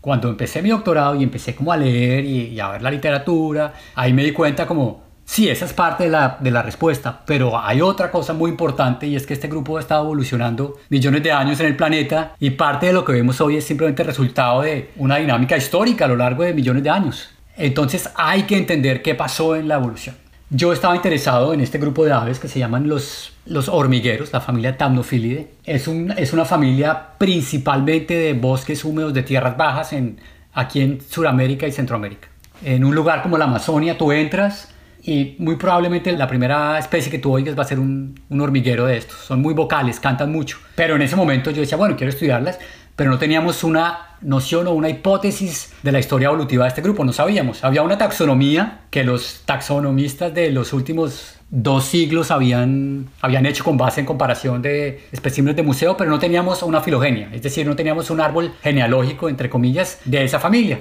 Cuando 0.00 0.30
empecé 0.30 0.62
mi 0.62 0.70
doctorado 0.70 1.14
y 1.14 1.22
empecé 1.22 1.54
como 1.54 1.72
a 1.72 1.76
leer 1.76 2.24
y, 2.24 2.46
y 2.48 2.60
a 2.60 2.70
ver 2.70 2.82
la 2.82 2.90
literatura, 2.90 3.74
ahí 3.94 4.14
me 4.14 4.24
di 4.24 4.32
cuenta 4.32 4.66
como, 4.66 5.09
Sí, 5.30 5.48
esa 5.48 5.64
es 5.64 5.72
parte 5.72 6.02
de 6.02 6.10
la, 6.10 6.38
de 6.40 6.50
la, 6.50 6.60
respuesta, 6.60 7.20
pero 7.24 7.56
hay 7.56 7.80
otra 7.80 8.10
cosa 8.10 8.32
muy 8.32 8.50
importante 8.50 9.06
y 9.06 9.14
es 9.14 9.28
que 9.28 9.34
este 9.34 9.46
grupo 9.46 9.76
ha 9.76 9.80
estado 9.80 10.02
evolucionando 10.02 10.78
millones 10.88 11.22
de 11.22 11.30
años 11.30 11.60
en 11.60 11.66
el 11.66 11.76
planeta 11.76 12.34
y 12.40 12.50
parte 12.50 12.86
de 12.86 12.92
lo 12.92 13.04
que 13.04 13.12
vemos 13.12 13.40
hoy 13.40 13.56
es 13.56 13.64
simplemente 13.64 14.02
resultado 14.02 14.62
de 14.62 14.90
una 14.96 15.18
dinámica 15.18 15.56
histórica 15.56 16.06
a 16.06 16.08
lo 16.08 16.16
largo 16.16 16.42
de 16.42 16.52
millones 16.52 16.82
de 16.82 16.90
años. 16.90 17.30
Entonces 17.56 18.10
hay 18.16 18.42
que 18.42 18.56
entender 18.56 19.02
qué 19.02 19.14
pasó 19.14 19.54
en 19.54 19.68
la 19.68 19.76
evolución. 19.76 20.16
Yo 20.50 20.72
estaba 20.72 20.96
interesado 20.96 21.54
en 21.54 21.60
este 21.60 21.78
grupo 21.78 22.04
de 22.04 22.10
aves 22.10 22.40
que 22.40 22.48
se 22.48 22.58
llaman 22.58 22.88
los, 22.88 23.32
los 23.46 23.68
hormigueros, 23.68 24.32
la 24.32 24.40
familia 24.40 24.76
Thamnophilidae. 24.76 25.46
Es, 25.64 25.86
un, 25.86 26.10
es 26.10 26.32
una 26.32 26.44
familia 26.44 27.10
principalmente 27.18 28.14
de 28.14 28.32
bosques 28.32 28.84
húmedos 28.84 29.14
de 29.14 29.22
tierras 29.22 29.56
bajas 29.56 29.92
en, 29.92 30.18
aquí 30.52 30.80
en 30.80 31.00
Sudamérica 31.00 31.68
y 31.68 31.70
Centroamérica. 31.70 32.26
En 32.64 32.84
un 32.84 32.96
lugar 32.96 33.22
como 33.22 33.38
la 33.38 33.44
Amazonia 33.44 33.96
tú 33.96 34.10
entras 34.10 34.69
y 35.02 35.36
muy 35.38 35.56
probablemente 35.56 36.12
la 36.12 36.26
primera 36.26 36.78
especie 36.78 37.10
que 37.10 37.18
tú 37.18 37.32
oigas 37.32 37.58
va 37.58 37.62
a 37.62 37.66
ser 37.66 37.78
un, 37.78 38.20
un, 38.28 38.40
hormiguero 38.40 38.86
de 38.86 38.96
estos. 38.96 39.18
Son 39.18 39.40
muy 39.40 39.54
vocales, 39.54 40.00
cantan 40.00 40.30
mucho. 40.30 40.58
Pero 40.74 40.96
en 40.96 41.02
ese 41.02 41.16
momento 41.16 41.50
yo 41.50 41.60
decía, 41.60 41.78
bueno, 41.78 41.96
quiero 41.96 42.10
estudiarlas, 42.10 42.58
pero 42.96 43.10
no 43.10 43.18
teníamos 43.18 43.64
una 43.64 44.10
noción 44.20 44.66
o 44.66 44.72
una 44.72 44.88
hipótesis 44.88 45.72
de 45.82 45.92
la 45.92 45.98
historia 45.98 46.26
evolutiva 46.26 46.64
de 46.64 46.68
este 46.68 46.82
grupo, 46.82 47.04
no 47.04 47.12
sabíamos. 47.12 47.64
Había 47.64 47.82
una 47.82 47.96
taxonomía 47.96 48.82
que 48.90 49.04
los 49.04 49.42
taxonomistas 49.46 50.34
de 50.34 50.50
los 50.50 50.72
últimos 50.72 51.36
dos 51.48 51.84
siglos 51.84 52.30
habían, 52.30 53.08
habían 53.20 53.46
hecho 53.46 53.64
con 53.64 53.76
base 53.76 54.00
en 54.00 54.06
comparación 54.06 54.62
de 54.62 55.04
especímenes 55.12 55.56
de 55.56 55.62
museo, 55.62 55.96
pero 55.96 56.10
no 56.10 56.18
teníamos 56.18 56.62
una 56.62 56.80
filogenia, 56.80 57.30
es 57.32 57.42
decir, 57.42 57.66
no 57.66 57.74
teníamos 57.74 58.10
un 58.10 58.20
árbol 58.20 58.52
genealógico, 58.62 59.28
entre 59.28 59.48
comillas, 59.48 59.98
de 60.04 60.24
esa 60.24 60.38
familia. 60.38 60.80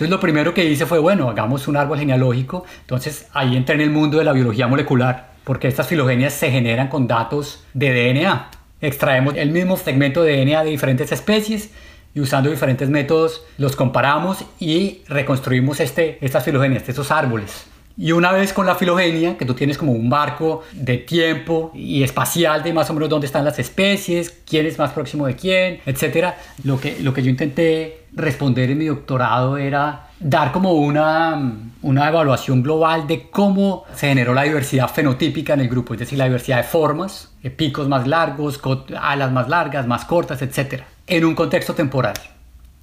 Entonces 0.00 0.16
lo 0.16 0.20
primero 0.20 0.54
que 0.54 0.64
hice 0.64 0.86
fue, 0.86 0.98
bueno, 0.98 1.28
hagamos 1.28 1.68
un 1.68 1.76
árbol 1.76 1.98
genealógico. 1.98 2.64
Entonces 2.80 3.28
ahí 3.34 3.54
entré 3.54 3.74
en 3.74 3.82
el 3.82 3.90
mundo 3.90 4.16
de 4.16 4.24
la 4.24 4.32
biología 4.32 4.66
molecular, 4.66 5.32
porque 5.44 5.68
estas 5.68 5.88
filogenias 5.88 6.32
se 6.32 6.50
generan 6.50 6.88
con 6.88 7.06
datos 7.06 7.66
de 7.74 7.92
DNA. 7.92 8.50
Extraemos 8.80 9.34
el 9.36 9.50
mismo 9.50 9.76
segmento 9.76 10.22
de 10.22 10.42
DNA 10.42 10.64
de 10.64 10.70
diferentes 10.70 11.12
especies 11.12 11.72
y 12.14 12.20
usando 12.20 12.48
diferentes 12.48 12.88
métodos 12.88 13.44
los 13.58 13.76
comparamos 13.76 14.42
y 14.58 15.02
reconstruimos 15.06 15.80
este, 15.80 16.16
estas 16.22 16.46
filogenias, 16.46 16.88
estos 16.88 17.10
árboles. 17.10 17.66
Y 18.02 18.12
una 18.12 18.32
vez 18.32 18.54
con 18.54 18.64
la 18.64 18.76
filogenia, 18.76 19.36
que 19.36 19.44
tú 19.44 19.52
tienes 19.52 19.76
como 19.76 19.92
un 19.92 20.08
marco 20.08 20.62
de 20.72 20.96
tiempo 20.96 21.70
y 21.74 22.02
espacial 22.02 22.62
de 22.62 22.72
más 22.72 22.88
o 22.88 22.94
menos 22.94 23.10
dónde 23.10 23.26
están 23.26 23.44
las 23.44 23.58
especies, 23.58 24.40
quién 24.48 24.64
es 24.64 24.78
más 24.78 24.92
próximo 24.92 25.26
de 25.26 25.36
quién, 25.36 25.80
etcétera, 25.84 26.38
lo 26.64 26.80
que, 26.80 26.98
lo 27.02 27.12
que 27.12 27.22
yo 27.22 27.28
intenté 27.28 28.04
responder 28.14 28.70
en 28.70 28.78
mi 28.78 28.86
doctorado 28.86 29.58
era 29.58 30.08
dar 30.18 30.50
como 30.50 30.72
una, 30.72 31.58
una 31.82 32.08
evaluación 32.08 32.62
global 32.62 33.06
de 33.06 33.28
cómo 33.28 33.84
se 33.94 34.08
generó 34.08 34.32
la 34.32 34.44
diversidad 34.44 34.88
fenotípica 34.88 35.52
en 35.52 35.60
el 35.60 35.68
grupo, 35.68 35.92
es 35.92 36.00
decir, 36.00 36.16
la 36.16 36.24
diversidad 36.24 36.56
de 36.56 36.62
formas, 36.62 37.34
picos 37.58 37.86
más 37.86 38.06
largos, 38.06 38.62
alas 38.98 39.30
más 39.30 39.50
largas, 39.50 39.86
más 39.86 40.06
cortas, 40.06 40.40
etcétera, 40.40 40.86
en 41.06 41.26
un 41.26 41.34
contexto 41.34 41.74
temporal. 41.74 42.14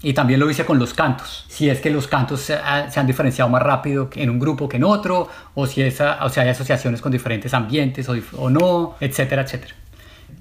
Y 0.01 0.13
también 0.13 0.39
lo 0.39 0.49
hice 0.49 0.63
con 0.63 0.77
los 0.77 0.93
cantos. 0.93 1.45
Si 1.47 1.69
es 1.69 1.79
que 1.79 1.89
los 1.89 2.07
cantos 2.07 2.41
se, 2.41 2.55
han 2.55 3.07
diferenciado 3.07 3.49
más 3.49 3.63
rápido 3.63 4.09
en 4.15 4.29
un 4.29 4.39
grupo 4.39 4.69
que 4.69 4.77
en 4.77 4.83
otro, 4.83 5.27
o 5.55 5.65
si, 5.65 5.81
esa, 5.81 6.23
o 6.23 6.39
hay 6.39 6.49
asociaciones 6.49 7.01
con 7.01 7.11
diferentes 7.11 7.53
ambientes 7.53 8.07
o, 8.07 8.15
o 8.37 8.49
no, 8.49 8.95
etcétera, 8.99 9.41
etcétera. 9.41 9.73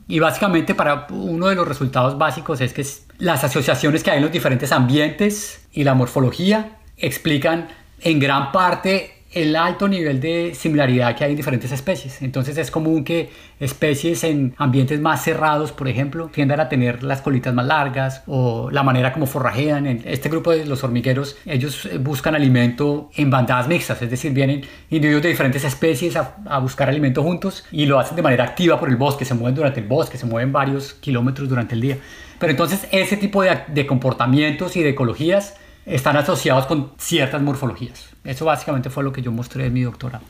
Y 0.09 0.19
básicamente 0.19 0.75
para 0.75 1.07
uno 1.11 1.49
de 1.49 1.55
los 1.55 1.67
resultados 1.67 2.17
básicos 2.19 2.61
es 2.61 2.73
que 2.73 2.87
las 3.19 3.43
asociaciones 3.45 4.03
que 4.03 4.11
hay 4.11 4.19
en 4.19 4.25
los 4.25 4.33
diferentes 4.33 4.71
ambientes 4.73 5.67
y 5.73 5.85
la 5.85 5.95
morfología 5.95 6.77
explican 6.97 7.69
en 8.01 8.19
gran 8.21 8.53
parte 8.53 9.16
el 9.37 9.55
alto 9.55 9.87
nivel 9.87 10.19
de 10.19 10.55
similaridad 10.55 11.15
que 11.15 11.23
hay 11.23 11.33
en 11.33 11.37
diferentes 11.37 11.71
especies. 11.71 12.23
Entonces 12.23 12.57
es 12.57 12.71
común 12.71 13.05
que 13.05 13.29
especies 13.61 14.25
en 14.25 14.55
ambientes 14.57 14.99
más 14.99 15.23
cerrados, 15.23 15.73
por 15.73 15.89
ejemplo, 15.89 16.31
tiendan 16.33 16.59
a 16.59 16.71
tener 16.71 17.03
las 17.03 17.21
colitas 17.21 17.53
más 17.53 17.67
largas 17.67 18.23
o 18.27 18.71
la 18.71 18.83
manera 18.83 19.13
como 19.13 19.27
forrajean. 19.27 19.87
Este 20.07 20.31
grupo 20.31 20.53
de 20.53 20.65
los 20.65 20.83
hormigueros, 20.85 21.37
ellos 21.45 21.87
buscan 22.01 22.35
alimento 22.35 23.11
en 23.15 23.29
bandadas 23.29 23.69
mixtas, 23.69 24.01
es 24.01 24.11
decir, 24.11 24.33
vienen 24.33 24.63
individuos 24.89 25.23
de 25.23 25.29
diferentes 25.29 25.63
especies 25.65 26.17
a, 26.17 26.59
buscar 26.59 26.89
alimento 26.89 27.23
juntos 27.23 27.67
y 27.71 27.85
lo 27.85 27.99
hacen 27.99 28.17
de 28.17 28.23
manera 28.23 28.45
activa 28.45 28.81
por 28.81 28.89
el 28.89 28.97
bosque, 28.97 29.27
se 29.27 29.35
mueven 29.35 29.55
durante 29.55 29.81
el 29.81 29.87
bosque, 29.87 30.17
se 30.17 30.25
mueven 30.25 30.51
varios 30.51 30.95
kilómetros 30.95 31.47
durante 31.47 31.75
el 31.75 31.83
día. 31.83 31.99
Pero 32.39 32.53
entonces 32.53 32.89
ese 32.91 33.19
tipo 33.19 33.43
de 33.43 33.87
comportamientos 33.87 34.77
y 34.77 34.83
de 34.83 34.91
ecologías 34.91 35.57
están 35.87 36.17
asociados 36.17 36.67
con 36.67 36.91
ciertas 36.99 37.41
morfologías. 37.41 38.11
Eso 38.25 38.45
básicamente 38.45 38.91
fue 38.91 39.05
lo 39.05 39.13
que 39.13 39.23
yo 39.23 39.31
mostré 39.31 39.67
en 39.67 39.73
mi 39.73 39.83
doctorado. 39.83 40.25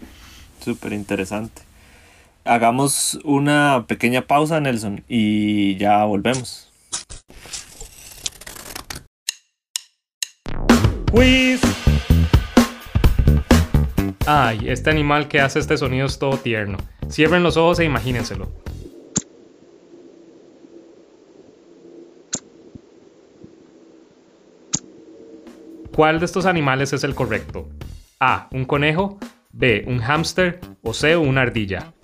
Súper 0.63 0.93
interesante. 0.93 1.63
Hagamos 2.45 3.19
una 3.25 3.87
pequeña 3.89 4.23
pausa, 4.23 4.61
Nelson, 4.61 5.03
y 5.09 5.77
ya 5.77 6.05
volvemos. 6.05 6.71
Quiz. 11.11 11.61
Ay, 14.27 14.69
este 14.69 14.91
animal 14.91 15.29
que 15.29 15.41
hace 15.41 15.59
este 15.59 15.77
sonido 15.77 16.07
es 16.07 16.19
todo 16.19 16.37
tierno. 16.37 16.79
Cierren 17.11 17.43
los 17.43 17.57
ojos 17.57 17.79
e 17.81 17.85
imagínenselo. 17.85 18.51
¿Cuál 25.97 26.19
de 26.19 26.27
estos 26.27 26.45
animales 26.45 26.93
es 26.93 27.05
el 27.05 27.15
correcto? 27.15 27.71
A. 28.21 28.49
Un 28.53 28.67
conejo. 28.67 29.19
B. 29.51 29.83
Un 29.87 30.01
hámster. 30.01 30.61
O 30.83 30.93
C. 30.93 31.17
Una 31.17 31.41
ardilla. 31.41 31.95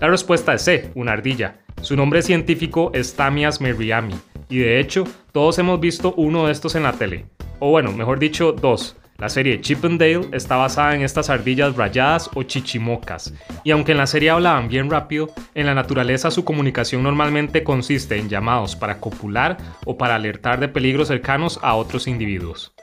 La 0.00 0.08
respuesta 0.08 0.54
es 0.54 0.62
C. 0.62 0.90
Una 0.94 1.12
ardilla. 1.12 1.58
Su 1.82 1.94
nombre 1.94 2.22
científico 2.22 2.90
es 2.94 3.12
Tamias 3.12 3.60
merriami 3.60 4.14
Y 4.48 4.60
de 4.60 4.80
hecho, 4.80 5.04
todos 5.30 5.58
hemos 5.58 5.78
visto 5.78 6.14
uno 6.16 6.46
de 6.46 6.52
estos 6.52 6.74
en 6.74 6.84
la 6.84 6.94
tele. 6.94 7.26
O 7.58 7.68
bueno, 7.68 7.92
mejor 7.92 8.18
dicho, 8.18 8.52
dos. 8.52 8.96
La 9.18 9.30
serie 9.30 9.62
Chip 9.62 9.82
and 9.82 9.98
Dale 9.98 10.28
está 10.32 10.56
basada 10.56 10.94
en 10.94 11.00
estas 11.00 11.30
ardillas 11.30 11.74
rayadas 11.74 12.28
o 12.34 12.42
chichimocas, 12.42 13.32
y 13.64 13.70
aunque 13.70 13.92
en 13.92 13.98
la 13.98 14.06
serie 14.06 14.28
hablaban 14.28 14.68
bien 14.68 14.90
rápido, 14.90 15.30
en 15.54 15.64
la 15.64 15.74
naturaleza 15.74 16.30
su 16.30 16.44
comunicación 16.44 17.02
normalmente 17.02 17.64
consiste 17.64 18.18
en 18.18 18.28
llamados 18.28 18.76
para 18.76 19.00
copular 19.00 19.56
o 19.86 19.96
para 19.96 20.16
alertar 20.16 20.60
de 20.60 20.68
peligros 20.68 21.08
cercanos 21.08 21.58
a 21.62 21.74
otros 21.76 22.06
individuos. 22.06 22.74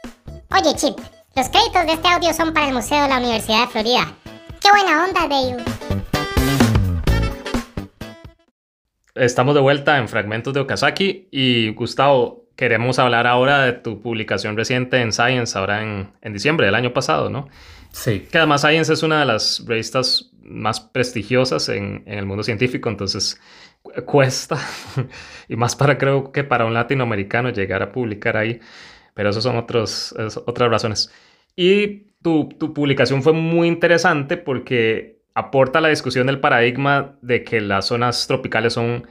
Oye 0.50 0.76
Chip, 0.76 0.98
los 1.36 1.50
créditos 1.50 1.86
de 1.86 1.94
este 1.94 2.08
audio 2.08 2.34
son 2.34 2.52
para 2.52 2.68
el 2.68 2.74
Museo 2.74 3.04
de 3.04 3.10
la 3.10 3.20
Universidad 3.20 3.68
de 3.68 3.68
Florida. 3.68 4.14
¡Qué 4.60 4.70
buena 4.72 5.06
onda, 5.06 5.28
Dale! 5.28 5.64
Estamos 9.14 9.54
de 9.54 9.62
vuelta 9.62 10.00
en 10.00 10.10
Fragmentos 10.10 10.52
de 10.56 10.62
Okazaki 10.62 11.28
y 11.32 11.72
Gustavo, 11.76 12.43
queremos 12.56 13.00
hablar 13.00 13.28
ahora 13.28 13.64
de 13.64 13.74
tu 13.74 14.02
publicación 14.02 14.56
reciente 14.56 15.02
en 15.02 15.12
Science, 15.12 15.58
ahora 15.58 15.82
en, 15.82 16.10
en, 16.22 16.34
diciembre 16.34 16.66
del 16.66 16.76
año 16.76 16.94
pasado, 16.94 17.30
¿no? 17.30 17.50
Sí. 17.92 18.28
Que 18.32 18.38
además 18.38 18.62
Science 18.62 18.94
es 18.94 19.04
una 19.04 19.20
de 19.20 19.26
las 19.26 19.64
revistas 19.68 20.32
más 20.42 20.80
prestigiosas 20.80 21.70
en, 21.70 22.04
en 22.06 22.20
el 22.20 22.26
mundo 22.26 22.44
científico, 22.44 22.90
entonces 22.90 23.40
cuesta, 24.06 24.58
y 25.48 25.56
más 25.56 25.76
para 25.76 25.98
creo 25.98 26.32
que 26.32 26.44
para 26.44 26.66
un 26.66 26.74
latinoamericano 26.74 27.50
llegar 27.50 27.82
a 27.84 27.92
publicar 27.92 28.38
ahí, 28.38 28.60
pero 29.14 29.30
eso 29.30 29.42
son 29.42 29.58
otros, 29.58 30.14
es, 30.18 30.38
otras 30.38 30.70
razones. 30.70 31.12
Y 31.56 32.14
tu, 32.22 32.50
tu 32.50 32.74
publicación 32.74 33.22
fue 33.22 33.34
muy 33.34 33.68
interesante 33.68 34.38
porque 34.38 35.22
aporta 35.36 35.82
la 35.82 35.90
discusión 35.90 36.28
del 36.28 36.40
paradigma 36.40 37.16
de 37.22 37.44
que 37.44 37.62
las 37.62 37.88
zonas 37.88 38.28
tropicales 38.28 38.74
son 38.74 39.06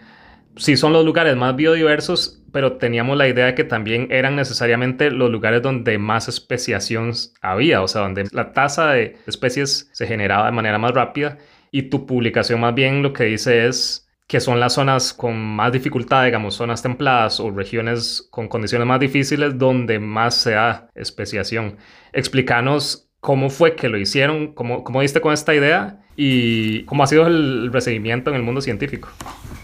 sí 0.56 0.76
son 0.76 0.92
los 0.92 1.04
lugares 1.04 1.36
más 1.36 1.56
biodiversos, 1.56 2.42
pero 2.52 2.76
teníamos 2.76 3.16
la 3.16 3.28
idea 3.28 3.46
de 3.46 3.54
que 3.54 3.64
también 3.64 4.08
eran 4.10 4.36
necesariamente 4.36 5.10
los 5.10 5.30
lugares 5.30 5.62
donde 5.62 5.98
más 5.98 6.28
especiación 6.28 7.12
había, 7.40 7.82
o 7.82 7.88
sea, 7.88 8.02
donde 8.02 8.28
la 8.32 8.52
tasa 8.52 8.92
de 8.92 9.16
especies 9.26 9.88
se 9.92 10.06
generaba 10.06 10.46
de 10.46 10.52
manera 10.52 10.78
más 10.78 10.92
rápida. 10.92 11.38
Y 11.70 11.84
tu 11.84 12.06
publicación 12.06 12.60
más 12.60 12.74
bien 12.74 13.02
lo 13.02 13.12
que 13.12 13.24
dice 13.24 13.66
es 13.66 14.08
que 14.26 14.40
son 14.40 14.60
las 14.60 14.74
zonas 14.74 15.12
con 15.12 15.36
más 15.38 15.72
dificultad, 15.72 16.24
digamos, 16.24 16.54
zonas 16.54 16.82
templadas 16.82 17.40
o 17.40 17.50
regiones 17.50 18.26
con 18.30 18.48
condiciones 18.48 18.86
más 18.86 19.00
difíciles 19.00 19.58
donde 19.58 19.98
más 19.98 20.34
se 20.34 20.52
da 20.52 20.88
especiación. 20.94 21.76
Explícanos 22.12 23.11
cómo 23.22 23.50
fue 23.50 23.76
que 23.76 23.88
lo 23.88 23.98
hicieron, 23.98 24.48
cómo, 24.48 24.82
cómo 24.82 25.00
diste 25.00 25.20
con 25.20 25.32
esta 25.32 25.54
idea 25.54 26.00
y 26.16 26.82
cómo 26.86 27.04
ha 27.04 27.06
sido 27.06 27.28
el 27.28 27.72
recibimiento 27.72 28.30
en 28.30 28.36
el 28.36 28.42
mundo 28.42 28.60
científico. 28.60 29.10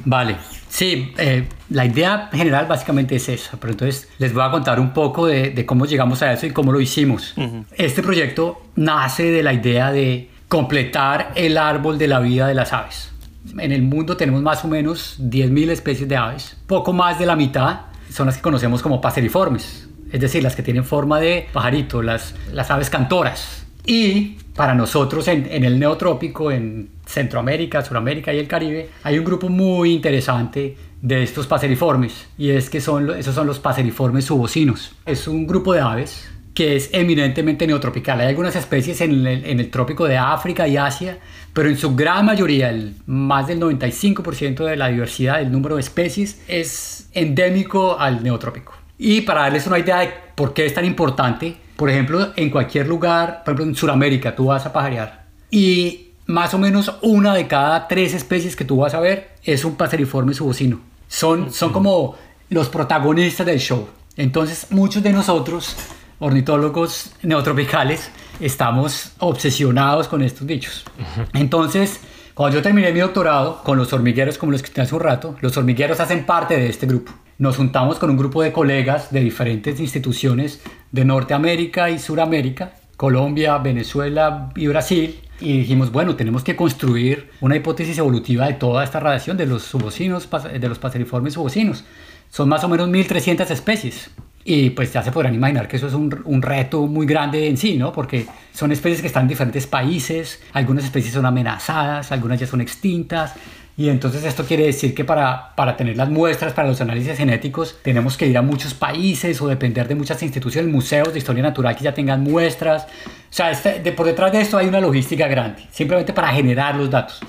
Vale, 0.05 0.37
sí, 0.69 1.13
eh, 1.19 1.43
la 1.69 1.85
idea 1.85 2.31
general 2.33 2.67
básicamente 2.69 3.17
es 3.17 3.29
esa, 3.29 3.59
pero 3.59 3.73
entonces 3.73 4.09
les 4.19 4.33
voy 4.33 4.45
a 4.45 4.53
contar 4.53 4.79
un 4.79 4.93
poco 4.93 5.27
de, 5.27 5.51
de 5.51 5.67
cómo 5.67 5.87
llegamos 5.87 6.23
a 6.23 6.33
eso 6.33 6.47
y 6.47 6.53
cómo 6.53 6.71
lo 6.71 6.81
hicimos. 6.81 7.35
Uh 7.37 7.43
-huh. 7.43 7.65
Este 7.77 8.01
proyecto 8.01 8.63
nace 8.77 9.25
de 9.25 9.43
la 9.43 9.53
idea 9.53 9.91
de 9.91 10.31
completar 10.47 11.33
el 11.35 11.59
árbol 11.59 11.99
de 11.99 12.07
la 12.07 12.21
vida 12.21 12.47
de 12.47 12.55
las 12.55 12.73
aves. 12.73 13.13
En 13.59 13.73
el 13.73 13.83
mundo 13.83 14.17
tenemos 14.17 14.41
más 14.41 14.65
o 14.65 14.69
menos 14.69 15.19
10.000 15.19 15.71
especies 15.71 16.09
de 16.09 16.17
aves, 16.17 16.57
poco 16.69 16.93
más 16.93 17.19
de 17.19 17.27
la 17.27 17.35
mitad 17.35 17.81
son 18.11 18.27
las 18.27 18.37
que 18.37 18.43
conocemos 18.43 18.83
como 18.83 19.01
paseriformes, 19.01 19.88
es 20.13 20.21
decir, 20.21 20.43
las 20.43 20.57
que 20.57 20.63
tienen 20.63 20.85
forma 20.85 21.21
de 21.21 21.49
pajarito, 21.53 22.03
las, 22.03 22.35
aves 22.69 22.91
cantoras. 22.91 23.67
Y 23.85 24.37
para 24.55 24.75
nosotros 24.75 25.29
en, 25.29 25.65
el 25.65 25.79
neotrópico, 25.79 26.51
en 26.51 26.91
Centroamérica, 27.07 27.85
Suramérica 27.85 28.33
y 28.33 28.39
el 28.39 28.49
Caribe, 28.49 28.91
hay 29.03 29.19
un 29.19 29.25
grupo 29.25 29.49
muy 29.49 29.93
interesante 29.93 30.77
de 31.01 31.23
estos 31.23 31.47
paseriformes 31.47 32.27
y 32.37 32.51
es 32.51 32.69
que 32.69 32.81
son, 32.81 33.17
esos 33.17 33.35
son 33.35 33.47
los 33.47 33.61
paseriformes 33.61 34.25
subocinos. 34.25 34.93
Es 35.07 35.29
un 35.29 35.47
grupo 35.47 35.73
de 35.73 35.81
aves 35.81 36.29
que 36.59 36.75
es 36.75 36.91
eminentemente 36.93 37.69
neotropical. 37.69 38.21
Hay 38.21 38.27
algunas 38.27 38.57
especies 38.57 39.01
en 39.01 39.25
el, 39.25 39.71
trópico 39.71 40.07
de 40.07 40.19
África 40.19 40.67
y 40.67 40.77
Asia, 40.77 41.21
pero 41.53 41.69
en 41.69 41.79
su 41.79 41.95
gran 41.95 42.27
mayoría, 42.27 42.77
más 43.07 43.47
del 43.47 43.61
95% 43.61 44.65
de 44.65 44.75
la 44.75 44.89
diversidad, 44.89 45.41
el 45.41 45.53
número 45.53 45.77
de 45.77 45.83
especies, 45.83 46.43
es 46.49 47.11
endémico 47.13 47.97
al 48.01 48.25
neotrópico. 48.25 48.78
Y 48.99 49.21
para 49.21 49.43
darles 49.43 49.67
una 49.67 49.79
idea 49.79 50.01
de 50.01 50.13
por 50.35 50.53
qué 50.53 50.67
es 50.67 50.75
tan 50.75 50.85
importante, 50.85 51.57
por 51.77 51.89
ejemplo, 51.89 52.33
en 52.35 52.51
cualquier 52.51 52.89
lugar, 52.89 53.43
por 53.45 53.55
ejemplo 53.55 53.65
en 53.65 53.75
Sudamérica, 53.77 54.35
tú 54.35 54.47
vas 54.47 54.67
a 54.67 54.73
pajarear 54.73 55.29
y 55.51 56.11
más 56.27 56.53
o 56.55 56.59
menos 56.59 56.95
una 57.03 57.35
de 57.35 57.47
cada 57.47 57.89
tres 57.89 58.15
especies 58.15 58.55
que 58.55 58.65
tú 58.65 58.79
vas 58.79 58.95
a 58.95 59.01
ver 59.01 59.31
es 59.45 59.65
un 59.65 59.77
paseriforme 59.77 60.35
subocino. 60.35 60.81
Son, 61.09 61.53
son 61.53 61.73
como 61.73 62.17
los 62.51 62.69
protagonistas 62.69 63.47
del 63.47 63.59
show. 63.59 63.89
Entonces, 64.17 64.67
muchos 64.71 65.03
de 65.03 65.13
nosotros, 65.13 65.75
ornitólogos 66.19 67.13
neotropicales, 67.23 68.11
estamos 68.41 69.13
obsesionados 69.19 70.09
con 70.09 70.23
estos 70.23 70.47
bichos. 70.47 70.85
Entonces, 71.33 72.01
cuando 72.35 72.59
yo 72.59 72.63
terminé 72.63 72.93
mi 72.93 73.01
doctorado 73.01 73.63
con 73.63 73.79
los 73.79 73.93
hormigueros, 73.93 74.37
como 74.37 74.53
los 74.53 74.63
que 74.63 74.71
te 74.71 74.83
hace 74.83 74.95
un 74.95 75.01
rato, 75.01 75.37
los 75.41 75.57
hormigueros 75.57 75.99
hacen 76.01 76.27
parte 76.27 76.57
de 76.57 76.69
este 76.69 76.87
grupo. 76.87 77.13
Nos 77.39 77.57
juntamos 77.57 78.01
con 78.01 78.11
un 78.11 78.17
grupo 78.17 78.43
de 78.43 78.51
colegas 78.51 79.13
de 79.13 79.21
diferentes 79.21 79.79
instituciones 79.79 80.61
de 80.91 81.05
Norteamérica 81.05 81.89
y 81.89 82.01
Suramérica, 82.01 82.73
Colombia, 82.97 83.59
Venezuela 83.59 84.51
y 84.57 84.67
Brasil, 84.67 85.21
y 85.39 85.59
dijimos, 85.59 85.93
bueno, 85.93 86.17
tenemos 86.17 86.43
que 86.43 86.57
construir 86.57 87.31
una 87.41 87.55
hipótesis 87.55 87.97
evolutiva 87.97 88.49
de 88.49 88.55
toda 88.55 88.83
esta 88.83 88.99
radiación 88.99 89.37
de 89.37 89.47
los 89.47 89.63
subocinos, 89.63 90.29
de 90.53 90.69
los 90.69 90.81
paseriformes 90.81 91.35
subocinos. 91.35 91.85
Son 92.29 92.49
más 92.49 92.65
o 92.65 92.69
menos 92.69 92.89
1.300 92.89 93.49
especies. 93.53 94.11
Y 94.45 94.71
pues 94.71 94.93
ya 94.93 95.05
se 95.05 95.13
podrán 95.13 95.35
imaginar 95.35 95.69
que 95.69 95.77
eso 95.77 95.87
es 95.87 95.95
un, 95.95 96.23
un, 96.25 96.43
reto 96.43 96.87
muy 96.87 97.07
grande 97.07 97.49
en 97.49 97.57
sí, 97.57 97.77
¿no? 97.77 97.93
Porque 97.93 98.27
son 98.53 98.73
especies 98.73 99.01
que 99.01 99.07
están 99.07 99.25
en 99.25 99.29
diferentes 99.29 99.67
países, 99.67 100.43
algunas 100.55 100.85
especies 100.85 101.13
son 101.13 101.27
amenazadas, 101.27 102.11
algunas 102.11 102.41
ya 102.41 102.47
son 102.47 102.63
extintas. 102.63 103.35
Y 103.79 103.91
entonces 103.91 104.25
esto 104.25 104.45
quiere 104.45 104.67
decir 104.67 104.93
que 104.93 105.05
para, 105.05 105.55
para 105.55 105.77
tener 105.77 105.97
las 105.97 106.11
muestras, 106.11 106.53
para 106.53 106.67
los 106.67 106.81
análisis 106.81 107.17
genéticos, 107.17 107.77
tenemos 107.81 108.17
que 108.17 108.27
ir 108.27 108.37
a 108.37 108.43
muchos 108.43 108.75
países 108.75 109.41
o 109.41 109.47
depender 109.47 109.87
de 109.87 109.95
muchas 109.95 110.21
instituciones, 110.21 110.69
museos 110.69 111.13
de 111.13 111.21
historia 111.21 111.45
natural 111.45 111.77
que 111.77 111.85
ya 111.85 111.95
tengan 111.95 112.25
muestras. 112.25 112.87
O 112.87 112.89
sea, 113.31 113.53
este, 113.53 113.79
de, 113.79 113.93
por 113.93 114.05
detrás 114.05 114.33
de 114.33 114.41
esto 114.41 114.59
hay 114.59 114.67
una 114.67 114.81
logística 114.81 115.29
grande, 115.29 115.63
simplemente 115.71 116.13
para 116.13 116.33
generar 116.33 116.75
los 116.75 116.91
datos. 116.91 117.21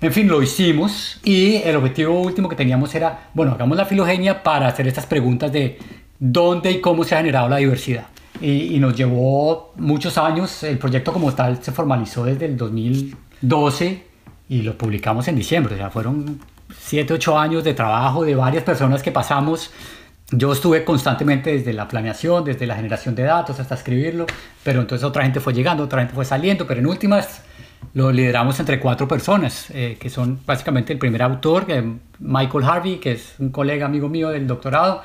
En 0.00 0.14
fin, 0.14 0.28
lo 0.28 0.42
hicimos 0.42 1.20
y 1.22 1.56
el 1.56 1.76
objetivo 1.76 2.22
último 2.22 2.48
que 2.48 2.56
teníamos 2.56 2.94
era, 2.94 3.28
bueno, 3.34 3.52
hagamos 3.52 3.76
la 3.76 3.84
filogenia 3.84 4.42
para 4.42 4.68
hacer 4.68 4.88
estas 4.88 5.04
preguntas 5.04 5.52
de 5.52 5.78
dónde 6.18 6.70
y 6.70 6.80
cómo 6.80 7.04
se 7.04 7.16
ha 7.16 7.18
generado 7.18 7.50
la 7.50 7.58
diversidad. 7.58 8.06
Y, 8.40 8.74
y, 8.74 8.78
nos 8.78 8.96
llevó 8.96 9.74
muchos 9.76 10.16
años, 10.16 10.62
el 10.62 10.78
proyecto 10.78 11.12
como 11.12 11.34
tal 11.34 11.62
se 11.62 11.70
formalizó 11.70 12.24
desde 12.24 12.46
el 12.46 12.56
2012 12.56 14.05
y 14.48 14.62
lo 14.62 14.76
publicamos 14.76 15.28
en 15.28 15.36
diciembre, 15.36 15.74
o 15.74 15.78
sea, 15.78 15.90
fueron 15.90 16.40
7, 16.78 17.14
8 17.14 17.38
años 17.38 17.64
de 17.64 17.74
trabajo 17.74 18.24
de 18.24 18.34
varias 18.34 18.64
personas 18.64 19.02
que 19.02 19.12
pasamos. 19.12 19.70
Yo 20.30 20.52
estuve 20.52 20.84
constantemente 20.84 21.52
desde 21.52 21.72
la 21.72 21.86
planeación, 21.86 22.44
desde 22.44 22.66
la 22.66 22.76
generación 22.76 23.14
de 23.14 23.22
datos 23.24 23.60
hasta 23.60 23.74
escribirlo, 23.74 24.26
pero 24.64 24.80
entonces 24.80 25.04
otra 25.04 25.22
gente 25.22 25.40
fue 25.40 25.52
llegando, 25.52 25.84
otra 25.84 26.00
gente 26.00 26.14
fue 26.14 26.24
saliendo, 26.24 26.66
pero 26.66 26.80
en 26.80 26.86
últimas 26.86 27.42
lo 27.94 28.10
lideramos 28.10 28.58
entre 28.58 28.80
cuatro 28.80 29.06
personas, 29.06 29.70
eh, 29.70 29.96
que 30.00 30.10
son 30.10 30.40
básicamente 30.44 30.92
el 30.92 30.98
primer 30.98 31.22
autor, 31.22 31.66
que 31.66 31.82
Michael 32.18 32.64
Harvey, 32.64 32.96
que 32.98 33.12
es 33.12 33.34
un 33.38 33.50
colega 33.50 33.86
amigo 33.86 34.08
mío 34.08 34.30
del 34.30 34.46
doctorado, 34.46 35.02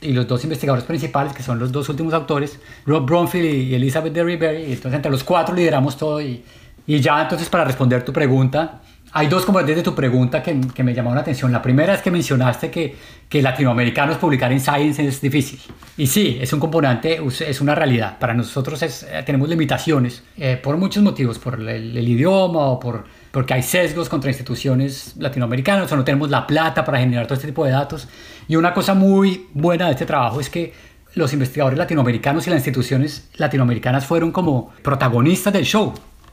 y 0.00 0.12
los 0.12 0.26
dos 0.26 0.42
investigadores 0.42 0.84
principales, 0.84 1.32
que 1.32 1.42
son 1.42 1.58
los 1.58 1.70
dos 1.70 1.88
últimos 1.88 2.12
autores, 2.12 2.58
Rob 2.84 3.06
Bromfield 3.06 3.54
y 3.54 3.74
Elizabeth 3.74 4.12
Derryberry. 4.12 4.64
Entonces 4.64 4.94
entre 4.94 5.10
los 5.10 5.22
cuatro 5.22 5.54
lideramos 5.54 5.96
todo. 5.96 6.20
Y, 6.20 6.42
y 6.86 7.00
ya 7.00 7.22
entonces 7.22 7.48
para 7.48 7.64
responder 7.64 8.04
tu 8.04 8.12
pregunta, 8.12 8.80
hay 9.14 9.28
dos 9.28 9.44
componentes 9.44 9.76
de 9.76 9.82
tu 9.82 9.94
pregunta 9.94 10.42
que, 10.42 10.58
que, 10.74 10.82
me 10.82 10.94
llamaron 10.94 11.16
la 11.16 11.20
atención. 11.20 11.52
La 11.52 11.60
primera 11.60 11.92
es 11.92 12.00
que 12.00 12.10
mencionaste 12.10 12.70
que, 12.70 12.96
que 13.28 13.42
latinoamericanos 13.42 14.16
publicar 14.16 14.50
en 14.52 14.60
Science 14.60 15.06
es 15.06 15.20
difícil. 15.20 15.60
Y 15.98 16.06
sí, 16.06 16.38
es 16.40 16.50
un 16.54 16.60
componente, 16.60 17.20
es 17.46 17.60
una 17.60 17.74
realidad. 17.74 18.18
Para 18.18 18.32
nosotros 18.32 18.82
es, 18.82 19.06
tenemos 19.26 19.50
limitaciones 19.50 20.22
eh, 20.38 20.58
por 20.62 20.78
muchos 20.78 21.02
motivos, 21.02 21.38
por 21.38 21.60
el, 21.60 21.68
el, 21.68 22.08
idioma 22.08 22.60
o 22.60 22.80
por, 22.80 23.04
porque 23.30 23.52
hay 23.52 23.62
sesgos 23.62 24.08
contra 24.08 24.30
instituciones 24.30 25.14
latinoamericanas 25.18 25.92
o 25.92 25.96
no 25.96 26.04
tenemos 26.04 26.30
la 26.30 26.46
plata 26.46 26.82
para 26.82 26.98
generar 26.98 27.26
todo 27.26 27.34
este 27.34 27.48
tipo 27.48 27.66
de 27.66 27.72
datos. 27.72 28.08
Y 28.48 28.56
una 28.56 28.72
cosa 28.72 28.94
muy 28.94 29.48
buena 29.52 29.86
de 29.86 29.92
este 29.92 30.06
trabajo 30.06 30.40
es 30.40 30.48
que 30.48 30.72
los 31.14 31.34
investigadores 31.34 31.78
latinoamericanos 31.78 32.46
y 32.46 32.50
las 32.50 32.60
instituciones 32.60 33.28
latinoamericanas 33.36 34.06
fueron 34.06 34.32
como 34.32 34.72
protagonistas 34.82 35.52
del 35.52 35.66
show. 35.66 35.92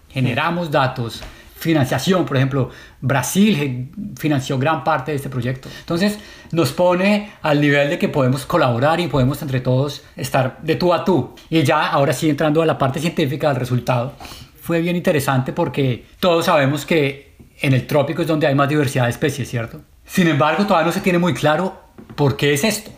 Generamos 0.10 0.72
datos, 0.72 1.22
financiación, 1.56 2.26
por 2.26 2.38
ejemplo, 2.38 2.70
Brasil 3.02 3.92
financió 4.18 4.58
gran 4.58 4.84
parte 4.84 5.12
de 5.12 5.18
este 5.18 5.30
proyecto. 5.30 5.70
Entonces 5.80 6.18
nos 6.52 6.72
pone 6.72 7.32
al 7.42 7.62
nivel 7.62 7.90
de 7.90 8.00
que 8.00 8.10
podemos 8.10 8.46
colaborar 8.46 9.00
y 9.00 9.08
podemos 9.08 9.42
entre 9.42 9.60
todos 9.60 10.04
estar 10.16 10.60
de 10.62 10.76
tú 10.76 10.94
a 10.94 11.04
tú. 11.04 11.36
Y 11.50 11.64
ya 11.64 11.88
ahora 11.88 12.14
sí 12.14 12.30
entrando 12.30 12.62
a 12.62 12.66
la 12.66 12.78
parte 12.78 13.00
científica 13.00 13.50
del 13.50 13.58
resultado, 13.58 14.14
fue 14.62 14.82
bien 14.82 14.96
interesante 14.96 15.54
porque 15.54 16.06
todos 16.20 16.46
sabemos 16.46 16.86
que 16.86 17.36
en 17.62 17.74
el 17.74 17.88
trópico 17.88 18.22
es 18.22 18.28
donde 18.28 18.48
hay 18.48 18.56
más 18.56 18.70
diversidad 18.70 19.06
de 19.06 19.12
especies, 19.12 19.50
¿cierto? 19.50 19.82
Sin 20.06 20.28
embargo, 20.28 20.66
todavía 20.66 20.88
no 20.88 20.92
se 20.92 21.02
tiene 21.02 21.20
muy 21.20 21.34
claro 21.34 21.90
¿por 22.16 22.36
qué 22.36 22.54
es 22.54 22.64
esto? 22.64 22.92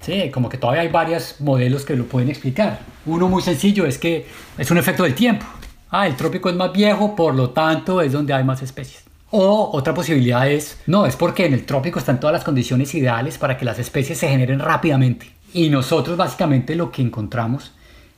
Sí, 0.00 0.30
como 0.32 0.48
que 0.48 0.58
todavía 0.58 0.82
hay 0.82 0.88
varios 0.88 1.40
modelos 1.40 1.84
que 1.84 1.94
lo 1.94 2.06
pueden 2.06 2.28
explicar. 2.28 2.80
Uno 3.06 3.28
muy 3.28 3.42
sencillo 3.42 3.86
es 3.86 3.98
que 3.98 4.26
es 4.58 4.70
un 4.70 4.78
efecto 4.78 5.04
del 5.04 5.14
tiempo. 5.14 5.46
Ah, 5.94 6.06
el 6.06 6.16
trópico 6.16 6.48
es 6.48 6.56
más 6.56 6.72
viejo, 6.72 7.14
por 7.14 7.34
lo 7.34 7.50
tanto 7.50 8.00
es 8.00 8.12
donde 8.12 8.32
hay 8.32 8.42
más 8.44 8.62
especies. 8.62 9.04
O 9.30 9.68
otra 9.74 9.92
posibilidad 9.92 10.50
es, 10.50 10.80
no, 10.86 11.04
es 11.04 11.16
porque 11.16 11.44
en 11.44 11.52
el 11.52 11.66
trópico 11.66 11.98
están 11.98 12.18
todas 12.18 12.32
las 12.32 12.44
condiciones 12.44 12.94
ideales 12.94 13.36
para 13.36 13.58
que 13.58 13.66
las 13.66 13.78
especies 13.78 14.18
se 14.18 14.26
generen 14.26 14.58
rápidamente. 14.58 15.30
Y 15.52 15.68
nosotros 15.68 16.16
básicamente 16.16 16.74
lo 16.76 16.90
que 16.90 17.02
encontramos 17.02 17.72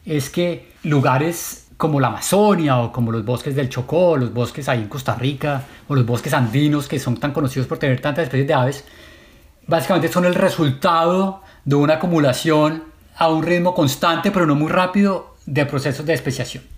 es 0.06 0.30
que 0.30 0.70
lugares 0.84 1.66
como 1.76 1.98
la 1.98 2.06
Amazonia 2.06 2.78
o 2.78 2.92
como 2.92 3.10
los 3.10 3.24
bosques 3.24 3.56
del 3.56 3.68
Chocó, 3.70 4.16
los 4.16 4.32
bosques 4.32 4.68
ahí 4.68 4.82
en 4.82 4.88
Costa 4.88 5.16
Rica 5.16 5.64
o 5.88 5.96
los 5.96 6.06
bosques 6.06 6.32
andinos 6.32 6.86
que 6.86 7.00
son 7.00 7.16
tan 7.16 7.32
conocidos 7.32 7.66
por 7.66 7.78
tener 7.78 8.00
tantas 8.00 8.22
especies 8.22 8.46
de 8.46 8.54
aves, 8.54 8.84
básicamente 9.66 10.06
son 10.06 10.26
el 10.26 10.36
resultado 10.36 11.42
de 11.64 11.74
una 11.74 11.94
acumulación 11.94 12.84
a 13.16 13.28
un 13.30 13.42
ritmo 13.42 13.74
constante 13.74 14.30
pero 14.30 14.46
no 14.46 14.54
muy 14.54 14.70
rápido 14.70 15.34
de 15.44 15.66
procesos 15.66 16.06
de 16.06 16.14
especiación. 16.14 16.73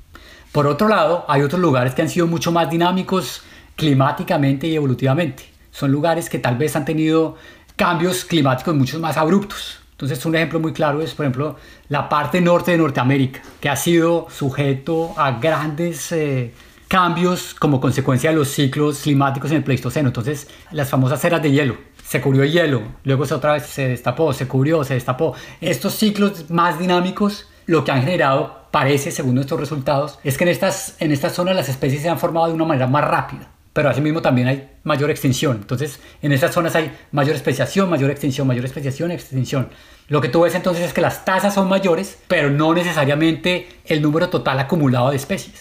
Por 0.57 0.67
otro 0.67 0.89
lado, 0.89 1.27
hay 1.29 1.43
otros 1.43 1.61
lugares 1.61 1.95
que 1.95 2.01
han 2.01 2.09
sido 2.09 2.27
mucho 2.27 2.51
más 2.51 2.71
dinámicos 2.71 3.43
climáticamente 3.75 4.67
y 4.67 4.75
evolutivamente. 4.75 5.45
Son 5.71 5.93
lugares 5.93 6.31
que 6.31 6.39
tal 6.39 6.57
vez 6.57 6.75
han 6.75 6.87
tenido 6.87 7.37
cambios 7.77 8.25
climáticos 8.25 8.75
mucho 8.75 8.99
más 8.99 9.19
abruptos. 9.19 9.81
Entonces, 9.91 10.25
un 10.25 10.35
ejemplo 10.35 10.59
muy 10.59 10.73
claro 10.73 11.03
es, 11.03 11.13
por 11.13 11.27
ejemplo, 11.27 11.57
la 11.91 12.09
parte 12.09 12.41
norte 12.41 12.71
de 12.71 12.79
Norteamérica, 12.79 13.43
que 13.61 13.69
ha 13.69 13.77
sido 13.77 14.29
sujeto 14.31 15.13
a 15.19 15.33
grandes 15.33 16.11
eh, 16.13 16.55
cambios 16.89 17.53
como 17.53 17.79
consecuencia 17.79 18.31
de 18.31 18.37
los 18.37 18.49
ciclos 18.49 19.01
climáticos 19.01 19.51
en 19.51 19.59
el 19.59 19.63
Pleistoceno. 19.63 20.09
Entonces, 20.09 20.49
las 20.71 20.89
famosas 20.89 21.23
eras 21.23 21.43
de 21.43 21.51
hielo. 21.51 21.77
Se 22.03 22.23
cubrió 22.23 22.45
el 22.45 22.53
hielo, 22.53 22.81
luego 23.05 23.25
otra 23.25 23.53
vez 23.53 23.67
se 23.67 23.89
destapó, 23.89 24.33
se 24.33 24.49
cubrió, 24.49 24.85
se 24.85 24.95
destapó. 24.95 25.35
Estos 25.61 25.97
ciclos 25.97 26.49
más 26.49 26.79
dinámicos 26.79 27.47
lo 27.67 27.85
que 27.85 27.93
han 27.93 28.03
generado, 28.03 28.67
parece, 28.71 29.11
según 29.11 29.35
nuestros 29.35 29.61
resultados, 29.61 30.19
es 30.25 30.39
que 30.39 30.45
en 30.45 30.51
estas, 30.51 30.97
en 31.01 31.13
estas 31.13 31.35
zonas 31.35 31.55
las 31.55 31.69
especies 31.69 32.03
se 32.03 32.09
han 32.09 32.19
formado 32.19 32.49
de 32.49 32.55
una 32.55 32.65
manera 32.65 32.87
más 32.87 33.05
rápida 33.05 33.49
pero 33.77 33.91
asimismo 33.91 34.23
también 34.23 34.49
hay 34.49 34.71
mayor 34.85 35.11
extinción. 35.11 35.59
Entonces, 35.61 36.01
en 36.23 36.33
estas 36.33 36.55
zonas 36.55 36.75
hay 36.77 36.91
mayor 37.13 37.37
especiación, 37.37 37.91
mayor 37.91 38.11
extinción, 38.11 38.47
mayor 38.47 38.65
especiación, 38.65 39.11
extinción. 39.11 39.69
Lo 40.09 40.23
que 40.23 40.31
tú 40.31 40.41
ves 40.41 40.55
entonces 40.55 40.83
es 40.83 40.95
que 40.95 41.03
las 41.03 41.27
tasas 41.27 41.53
son 41.53 41.69
mayores, 41.69 42.19
pero 42.27 42.49
no 42.49 42.73
necesariamente 42.73 43.69
el 43.85 44.01
número 44.01 44.31
total 44.31 44.59
acumulado 44.61 45.11
de 45.11 45.17
especies. 45.17 45.61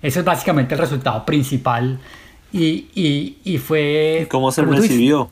Ese 0.00 0.20
es 0.20 0.24
básicamente 0.24 0.76
el 0.76 0.80
resultado 0.80 1.26
principal 1.26 1.98
y, 2.52 2.86
y, 2.94 3.38
y 3.42 3.58
fue... 3.58 4.28
¿Cómo 4.30 4.52
se 4.52 4.62
recibió? 4.62 5.28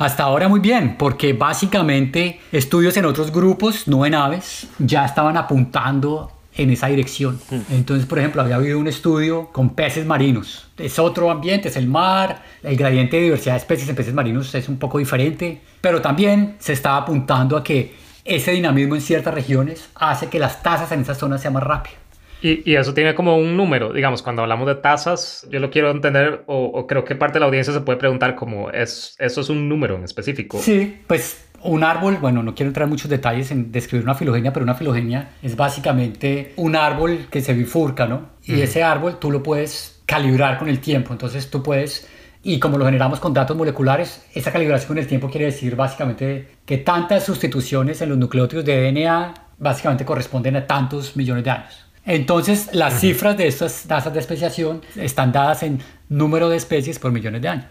Hasta 0.00 0.22
ahora 0.22 0.48
muy 0.48 0.60
bien, 0.60 0.96
porque 0.96 1.34
básicamente 1.34 2.40
estudios 2.52 2.96
en 2.96 3.04
otros 3.04 3.30
grupos, 3.30 3.86
no 3.86 4.06
en 4.06 4.14
aves, 4.14 4.66
ya 4.78 5.04
estaban 5.04 5.36
apuntando 5.36 6.32
en 6.56 6.70
esa 6.70 6.86
dirección. 6.86 7.38
Mm. 7.50 7.74
Entonces, 7.74 8.06
por 8.06 8.18
ejemplo, 8.18 8.40
había 8.40 8.56
habido 8.56 8.78
un 8.78 8.88
estudio 8.88 9.50
con 9.52 9.74
peces 9.74 10.06
marinos. 10.06 10.68
Es 10.78 10.98
otro 10.98 11.30
ambiente, 11.30 11.68
es 11.68 11.76
el 11.76 11.86
mar, 11.86 12.42
el 12.62 12.78
gradiente 12.78 13.18
de 13.18 13.24
diversidad 13.24 13.52
de 13.52 13.58
especies 13.58 13.90
en 13.90 13.96
peces 13.96 14.14
marinos 14.14 14.54
es 14.54 14.70
un 14.70 14.78
poco 14.78 14.96
diferente, 14.96 15.60
pero 15.82 16.00
también 16.00 16.56
se 16.60 16.72
estaba 16.72 16.96
apuntando 16.96 17.58
a 17.58 17.62
que 17.62 17.94
ese 18.24 18.52
dinamismo 18.52 18.94
en 18.94 19.02
ciertas 19.02 19.34
regiones 19.34 19.90
hace 19.96 20.28
que 20.28 20.38
las 20.38 20.62
tasas 20.62 20.90
en 20.92 21.02
esas 21.02 21.18
zonas 21.18 21.42
sean 21.42 21.52
más 21.52 21.62
rápidas. 21.62 21.98
Y, 22.42 22.74
eso 22.74 22.94
tiene 22.94 23.14
como 23.14 23.36
un 23.36 23.56
número, 23.56 23.92
digamos, 23.92 24.22
cuando 24.22 24.42
hablamos 24.42 24.66
de 24.66 24.74
tasas, 24.76 25.46
yo 25.50 25.60
lo 25.60 25.70
quiero 25.70 25.90
entender 25.90 26.42
o, 26.46 26.86
creo 26.86 27.04
que 27.04 27.14
parte 27.14 27.34
de 27.34 27.40
la 27.40 27.46
audiencia 27.46 27.72
se 27.72 27.80
puede 27.80 27.98
preguntar 27.98 28.34
como, 28.34 28.70
¿es, 28.70 29.14
¿eso 29.18 29.40
es 29.40 29.48
un 29.48 29.68
número 29.68 29.96
en 29.96 30.04
específico? 30.04 30.58
Sí, 30.58 31.00
pues 31.06 31.44
un 31.62 31.84
árbol, 31.84 32.16
bueno, 32.20 32.42
no 32.42 32.54
quiero 32.54 32.68
entrar 32.68 32.84
en 32.84 32.90
muchos 32.90 33.10
detalles 33.10 33.50
en 33.50 33.70
describir 33.70 34.04
una 34.04 34.14
filogenia, 34.14 34.52
pero 34.52 34.64
una 34.64 34.74
filogenia 34.74 35.32
es 35.42 35.56
básicamente 35.56 36.52
un 36.56 36.74
árbol 36.74 37.26
que 37.30 37.42
se 37.42 37.52
bifurca, 37.52 38.06
¿no? 38.06 38.30
Y 38.42 38.62
ese 38.62 38.82
árbol 38.82 39.18
tú 39.18 39.30
lo 39.30 39.42
puedes 39.42 40.00
calibrar 40.06 40.58
con 40.58 40.68
el 40.68 40.80
tiempo, 40.80 41.12
entonces 41.12 41.50
tú 41.50 41.62
puedes, 41.62 42.08
y 42.42 42.58
como 42.58 42.78
lo 42.78 42.86
generamos 42.86 43.20
con 43.20 43.34
datos 43.34 43.56
moleculares, 43.56 44.24
esa 44.34 44.50
calibración 44.50 44.88
con 44.88 44.98
el 44.98 45.06
tiempo 45.06 45.28
quiere 45.28 45.46
decir 45.46 45.76
básicamente 45.76 46.48
que 46.64 46.78
tantas 46.78 47.24
sustituciones 47.24 48.00
en 48.00 48.08
los 48.08 48.18
nucleótidos 48.18 48.64
de 48.64 48.90
DNA 48.90 49.34
básicamente 49.58 50.04
corresponden 50.04 50.56
a 50.56 50.66
tantos 50.66 51.16
millones 51.16 51.44
de 51.44 51.50
años. 51.50 51.89
Entonces, 52.04 52.70
las 52.72 53.00
cifras 53.00 53.36
de 53.36 53.46
estas 53.46 53.84
tasas 53.84 54.12
de 54.12 54.20
especiación 54.20 54.82
están 54.96 55.32
dadas 55.32 55.62
en 55.62 55.80
número 56.08 56.48
de 56.48 56.56
especies 56.56 56.98
por 56.98 57.12
millones 57.12 57.42
de 57.42 57.48
años. 57.48 57.66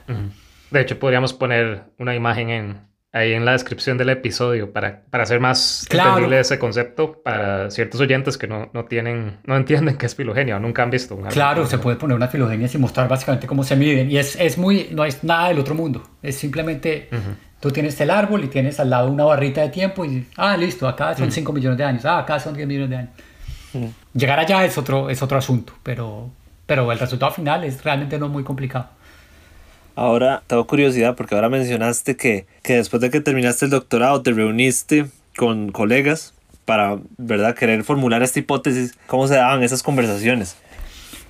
De 0.71 0.81
hecho, 0.81 0.99
podríamos 0.99 1.33
poner 1.33 1.83
una 1.97 2.15
imagen 2.15 2.49
en, 2.49 2.77
ahí 3.11 3.33
en 3.33 3.43
la 3.43 3.53
descripción 3.53 3.97
del 3.97 4.09
episodio 4.09 4.71
para, 4.71 5.01
para 5.09 5.23
hacer 5.23 5.39
más 5.39 5.85
claro. 5.89 6.31
ese 6.31 6.59
concepto 6.59 7.21
para 7.23 7.71
ciertos 7.71 7.99
oyentes 8.01 8.37
que 8.37 8.47
no, 8.47 8.69
no, 8.73 8.85
tienen, 8.85 9.39
no 9.45 9.55
entienden 9.55 9.97
qué 9.97 10.05
es 10.05 10.15
filogenia 10.15 10.57
o 10.57 10.59
nunca 10.59 10.83
han 10.83 10.91
visto 10.91 11.15
un. 11.15 11.25
Claro, 11.25 11.65
se 11.65 11.79
puede 11.79 11.97
poner 11.97 12.15
una 12.15 12.27
filogenia 12.27 12.69
y 12.71 12.77
mostrar 12.77 13.07
básicamente 13.07 13.47
cómo 13.47 13.63
se 13.63 13.75
miden. 13.75 14.11
Y 14.11 14.17
es, 14.17 14.35
es 14.35 14.57
muy, 14.57 14.89
no 14.91 15.05
es 15.05 15.23
nada 15.23 15.49
del 15.49 15.59
otro 15.59 15.73
mundo. 15.73 16.03
Es 16.21 16.35
simplemente, 16.35 17.09
tú 17.59 17.71
tienes 17.71 17.99
el 17.99 18.11
árbol 18.11 18.43
y 18.43 18.47
tienes 18.47 18.79
al 18.79 18.91
lado 18.91 19.09
una 19.09 19.23
barrita 19.23 19.61
de 19.61 19.69
tiempo 19.69 20.05
y, 20.05 20.27
ah, 20.37 20.55
listo, 20.55 20.87
acá 20.87 21.15
son 21.15 21.31
5 21.31 21.51
millones 21.51 21.77
de 21.77 21.83
años, 21.83 22.05
ah, 22.05 22.19
acá 22.19 22.39
son 22.39 22.53
10 22.53 22.67
millones 22.67 22.89
de 22.91 22.95
años. 22.95 23.11
Llegar 24.13 24.39
allá 24.39 24.65
es 24.65 24.77
otro, 24.77 25.09
es 25.09 25.21
otro 25.21 25.37
asunto, 25.37 25.73
pero, 25.83 26.29
pero 26.65 26.91
el 26.91 26.99
resultado 26.99 27.31
final 27.31 27.63
es 27.63 27.83
realmente 27.83 28.17
no 28.17 28.29
muy 28.29 28.43
complicado. 28.43 28.89
Ahora 29.95 30.43
tengo 30.47 30.65
curiosidad 30.65 31.15
porque 31.15 31.35
ahora 31.35 31.49
mencionaste 31.49 32.15
que, 32.15 32.45
que 32.63 32.75
después 32.75 33.01
de 33.01 33.09
que 33.09 33.19
terminaste 33.19 33.65
el 33.65 33.71
doctorado 33.71 34.21
te 34.21 34.31
reuniste 34.31 35.07
con 35.35 35.71
colegas 35.71 36.33
para, 36.65 36.99
¿verdad?, 37.17 37.55
querer 37.55 37.83
formular 37.83 38.21
esta 38.23 38.39
hipótesis. 38.39 38.95
¿Cómo 39.07 39.27
se 39.27 39.35
daban 39.35 39.63
esas 39.63 39.83
conversaciones? 39.83 40.55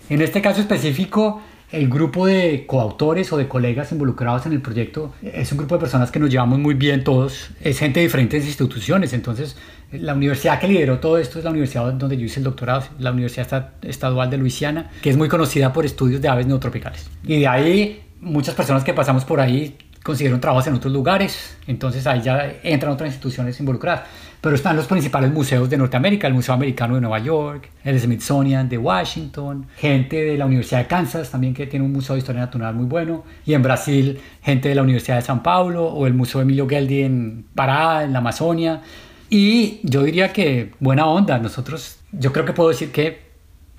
En 0.10 0.21
este 0.21 0.41
caso 0.41 0.62
específico, 0.62 1.41
el 1.71 1.88
grupo 1.88 2.25
de 2.25 2.65
coautores 2.65 3.32
o 3.32 3.38
de 3.38 3.47
colegas 3.47 3.91
involucrados 3.91 4.45
en 4.45 4.53
el 4.53 4.62
proyecto 4.62 5.13
es 5.21 5.51
un 5.51 5.60
grupo 5.60 5.75
de 5.75 5.82
personas 5.82 6.12
que 6.12 6.19
nos 6.19 6.29
llevamos 6.29 6.58
muy 6.60 6.73
bien 6.73 7.03
todos. 7.03 7.51
Es 7.62 7.79
gente 7.79 7.99
de 7.99 8.08
diferentes 8.08 8.45
instituciones. 8.45 9.13
Entonces, 9.13 9.55
la 9.91 10.13
universidad 10.13 10.60
que 10.60 10.67
lideró 10.67 10.99
todo 10.99 11.17
esto 11.17 11.38
es 11.38 11.45
la 11.45 11.51
universidad 11.51 11.93
donde 11.93 12.17
yo 12.17 12.25
hice 12.25 12.39
el 12.39 12.43
doctorado, 12.43 12.84
la 12.97 13.12
Universidad 13.12 13.73
Estadual 13.82 14.29
de 14.29 14.38
Luisiana, 14.38 14.89
que 15.01 15.10
es 15.10 15.17
muy 15.17 15.29
conocida 15.29 15.71
por 15.71 15.86
estudios 15.86 16.21
de 16.21 16.27
aves 16.27 16.47
neotropicales. 16.47 17.08
Y 17.23 17.39
de 17.39 17.47
ahí 17.47 18.01
muchas 18.19 18.55
personas 18.55 18.84
que 18.84 18.93
pasamos 18.93 19.23
por 19.23 19.39
ahí 19.39 19.77
consiguieron 20.03 20.39
trabajos 20.39 20.65
en 20.67 20.75
otros 20.75 20.93
lugares, 20.93 21.58
entonces 21.67 22.08
ahí 22.08 22.21
ya 22.21 22.53
entran 22.63 22.91
otras 22.91 23.10
instituciones 23.10 23.60
involucradas. 23.60 24.03
Pero 24.41 24.56
están 24.56 24.78
los 24.78 24.88
principales 24.88 25.34
museos 25.34 25.69
de 25.69 25.78
Norteamérica, 25.78 26.25
el 26.25 26.34
Museo 26.34 26.54
Americano 26.54 26.95
de 26.95 27.02
Nueva 27.02 27.19
York, 27.19 27.69
el 27.84 27.99
Smithsonian 27.99 28.69
de 28.69 28.78
Washington, 28.78 29.67
gente 29.75 30.15
de 30.15 30.38
la 30.38 30.45
Universidad 30.45 30.80
de 30.80 30.88
Kansas 30.88 31.30
también 31.30 31.54
que 31.54 31.67
tiene 31.67 31.86
un 31.86 31.91
museo 31.91 32.15
de 32.15 32.19
historia 32.19 32.41
natural 32.41 32.73
muy 32.73 32.86
bueno, 32.86 33.25
y 33.45 33.54
en 33.54 33.62
Brasil 33.62 34.17
gente 34.41 34.69
de 34.69 34.75
la 34.75 34.84
Universidad 34.84 35.17
de 35.17 35.23
San 35.23 35.43
Paulo 35.43 35.86
o 35.88 36.08
el 36.08 36.13
Museo 36.13 36.39
Emilio 36.39 36.69
Geldi 36.69 37.04
en 37.04 37.45
Pará, 37.54 38.06
en 38.06 38.13
la 38.13 38.19
Amazonia. 38.19 38.82
Y 39.30 39.82
yo 39.84 40.04
diría 40.04 40.32
que 40.32 40.71
buena 40.80 41.06
onda, 41.06 41.38
nosotros, 41.38 41.99
yo 42.13 42.32
creo 42.32 42.45
que 42.45 42.54
puedo 42.54 42.69
decir 42.69 42.93
que 42.93 43.30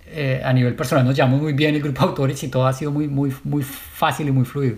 eh, 0.07 0.43
a 0.45 0.53
nivel 0.53 0.75
personal 0.75 1.07
nos 1.07 1.17
llevamos 1.17 1.41
muy 1.41 1.55
bien 1.55 1.75
el 1.75 1.83
grupo 1.83 2.03
de 2.03 2.09
autores 2.09 2.43
y 2.43 2.49
todo 2.49 2.67
ha 2.67 2.73
sido 2.75 2.91
muy, 2.91 3.09
muy, 3.09 3.33
muy 3.45 3.63
fácil 3.63 4.29
y 4.29 4.33
muy 4.33 4.45
fluido. 4.45 4.77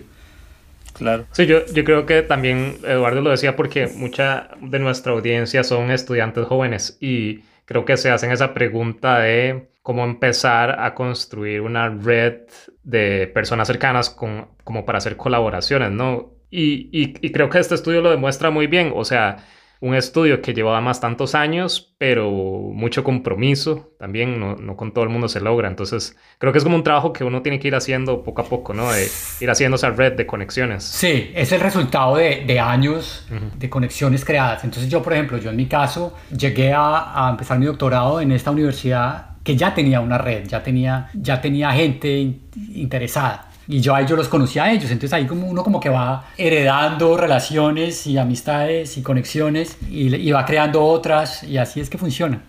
Claro. 0.93 1.25
Sí, 1.31 1.45
yo, 1.47 1.65
yo 1.65 1.83
creo 1.83 2.05
que 2.05 2.21
también 2.21 2.77
Eduardo 2.83 3.21
lo 3.21 3.31
decía 3.31 3.55
porque 3.55 3.87
mucha 3.87 4.49
de 4.61 4.79
nuestra 4.79 5.13
audiencia 5.13 5.63
son 5.63 5.91
estudiantes 5.91 6.45
jóvenes 6.45 6.97
y 7.01 7.41
creo 7.65 7.83
que 7.85 7.97
se 7.97 8.11
hacen 8.11 8.31
esa 8.31 8.53
pregunta 8.53 9.19
de 9.19 9.69
cómo 9.81 10.03
empezar 10.05 10.79
a 10.79 10.93
construir 10.93 11.61
una 11.61 11.89
red 11.89 12.41
de 12.83 13.27
personas 13.33 13.67
cercanas 13.67 14.09
como 14.09 14.85
para 14.85 14.99
hacer 14.99 15.17
colaboraciones, 15.17 15.91
¿no? 15.91 16.31
Y, 16.49 16.89
y, 16.91 17.15
y 17.25 17.31
creo 17.31 17.49
que 17.49 17.57
este 17.59 17.75
estudio 17.75 18.01
lo 18.01 18.11
demuestra 18.11 18.51
muy 18.51 18.67
bien, 18.67 18.91
o 18.95 19.03
sea, 19.03 19.37
un 19.83 19.95
estudio 19.95 20.41
que 20.41 20.53
llevaba 20.53 20.79
más 20.79 21.01
tantos 21.01 21.35
años, 21.35 21.93
pero 21.97 22.31
mucho 22.31 23.03
compromiso 23.03 23.91
también, 23.99 24.39
no, 24.39 24.55
no, 24.55 24.77
con 24.77 24.93
todo 24.93 25.03
el 25.03 25.09
mundo 25.09 25.27
se 25.27 25.41
logra. 25.41 25.67
Entonces, 25.67 26.15
creo 26.37 26.53
que 26.53 26.59
es 26.59 26.63
como 26.63 26.77
un 26.77 26.85
trabajo 26.85 27.11
que 27.11 27.25
uno 27.25 27.41
tiene 27.41 27.59
que 27.59 27.67
ir 27.67 27.75
haciendo 27.75 28.23
poco 28.23 28.43
a 28.43 28.45
poco, 28.45 28.73
¿no? 28.73 28.89
De 28.93 29.09
ir 29.41 29.49
haciendo 29.49 29.75
esa 29.75 29.89
red 29.89 30.13
de 30.13 30.25
conexiones. 30.25 30.85
Sí, 30.85 31.31
es 31.35 31.51
el 31.51 31.59
resultado 31.59 32.15
de, 32.15 32.45
de 32.47 32.61
años 32.61 33.27
de 33.59 33.69
conexiones 33.69 34.23
creadas. 34.23 34.63
Entonces, 34.63 34.89
yo, 34.89 35.03
por 35.03 35.11
ejemplo, 35.11 35.37
yo 35.37 35.49
en 35.49 35.57
mi 35.57 35.65
caso, 35.65 36.13
llegué 36.31 36.71
a, 36.71 37.27
a 37.27 37.31
empezar 37.31 37.59
mi 37.59 37.65
doctorado 37.65 38.21
en 38.21 38.31
esta 38.31 38.51
universidad 38.51 39.31
que 39.43 39.57
ya 39.57 39.75
tenía 39.75 39.99
una 39.99 40.17
red, 40.17 40.47
ya 40.47 40.63
tenía, 40.63 41.09
ya 41.13 41.41
tenía 41.41 41.71
gente 41.73 42.37
interesada. 42.73 43.49
Y 43.67 43.79
yo 43.79 43.95
ahí 43.95 44.05
yo 44.05 44.15
los 44.15 44.27
conocía 44.27 44.65
a 44.65 44.71
ellos, 44.71 44.91
entonces 44.91 45.13
ahí 45.13 45.25
como 45.25 45.47
uno 45.47 45.63
como 45.63 45.79
que 45.79 45.89
va 45.89 46.25
heredando 46.37 47.15
relaciones 47.17 48.05
y 48.07 48.17
amistades 48.17 48.97
y 48.97 49.01
conexiones 49.01 49.77
y, 49.89 50.31
va 50.31 50.45
creando 50.45 50.83
otras 50.83 51.43
y 51.43 51.57
así 51.57 51.79
es 51.79 51.89
que 51.89 51.97
funciona. 51.97 52.41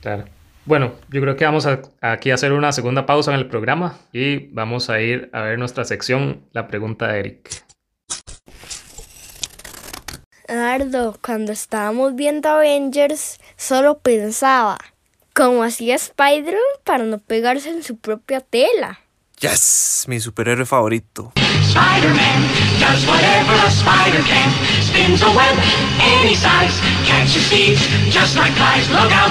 Claro. 0.00 0.24
Bueno, 0.64 0.92
yo 1.10 1.20
creo 1.20 1.36
que 1.36 1.44
vamos 1.44 1.66
a, 1.66 1.80
aquí 2.00 2.30
a 2.30 2.34
hacer 2.34 2.52
una 2.52 2.72
segunda 2.72 3.06
pausa 3.06 3.32
en 3.32 3.38
el 3.38 3.46
programa 3.46 3.96
y 4.12 4.48
vamos 4.48 4.90
a 4.90 5.00
ir 5.00 5.30
a 5.32 5.42
ver 5.42 5.58
nuestra 5.58 5.84
sección, 5.84 6.42
la 6.52 6.68
pregunta 6.68 7.08
de 7.08 7.20
Eric. 7.20 7.64
Nardo, 10.48 11.16
cuando 11.22 11.52
estábamos 11.52 12.14
viendo 12.14 12.48
Avengers, 12.48 13.38
solo 13.56 13.98
pensaba, 13.98 14.78
¿cómo 15.34 15.62
hacía 15.62 15.94
Spider-Man 15.94 16.62
para 16.84 17.04
no 17.04 17.18
pegarse 17.18 17.70
en 17.70 17.82
su 17.82 17.98
propia 17.98 18.40
tela? 18.40 19.00
Yes, 19.40 20.04
mi 20.08 20.18
superhéroe 20.18 20.66
favorito. 20.66 21.32
Spider-Man 21.36 22.42
does 22.80 23.06
whatever 23.06 23.54
a 23.64 23.70
spider 23.70 24.20
can. 24.26 24.50
Spins 24.82 25.22
a 25.22 25.30
web 25.30 25.56
any 26.00 26.34
size. 26.34 26.74
Catches 27.06 27.46
thieves 27.48 27.86
just 28.10 28.34
like 28.34 28.52
flies. 28.54 28.90
Look 28.90 29.12
out, 29.12 29.30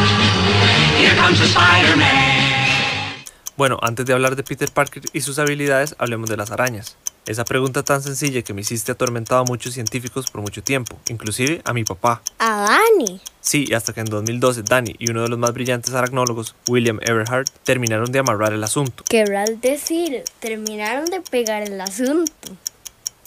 here 0.97 1.13
comes 1.17 1.39
the 1.39 1.47
Spider-Man. 1.47 3.25
Bueno, 3.57 3.79
antes 3.81 4.05
de 4.05 4.13
hablar 4.13 4.37
de 4.37 4.43
Peter 4.43 4.71
Parker 4.71 5.03
y 5.11 5.19
sus 5.21 5.39
habilidades, 5.39 5.95
hablemos 5.99 6.29
de 6.29 6.37
las 6.37 6.51
arañas. 6.51 6.95
Esa 7.27 7.43
pregunta 7.43 7.83
tan 7.83 8.01
sencilla 8.01 8.41
que 8.41 8.53
me 8.53 8.61
hiciste 8.61 8.89
ha 8.89 8.93
atormentado 8.93 9.41
a 9.41 9.43
muchos 9.43 9.73
científicos 9.73 10.31
por 10.31 10.39
mucho 10.39 10.63
tiempo, 10.63 10.97
inclusive 11.09 11.61
a 11.65 11.73
mi 11.73 11.83
papá. 11.83 12.21
A 12.39 12.61
Dani. 12.61 13.19
Sí, 13.41 13.73
hasta 13.73 13.91
que 13.91 13.99
en 13.99 14.05
2012 14.05 14.63
Danny 14.63 14.95
y 14.97 15.11
uno 15.11 15.23
de 15.23 15.27
los 15.27 15.37
más 15.37 15.51
brillantes 15.51 15.93
aracnólogos, 15.93 16.55
William 16.69 16.99
Everhart, 17.01 17.49
terminaron 17.63 18.13
de 18.13 18.19
amarrar 18.19 18.53
el 18.53 18.63
asunto. 18.63 19.03
Querrás 19.09 19.59
decir, 19.59 20.23
terminaron 20.39 21.03
de 21.05 21.19
pegar 21.19 21.63
el 21.63 21.81
asunto. 21.81 22.55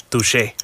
Touché. 0.08 0.54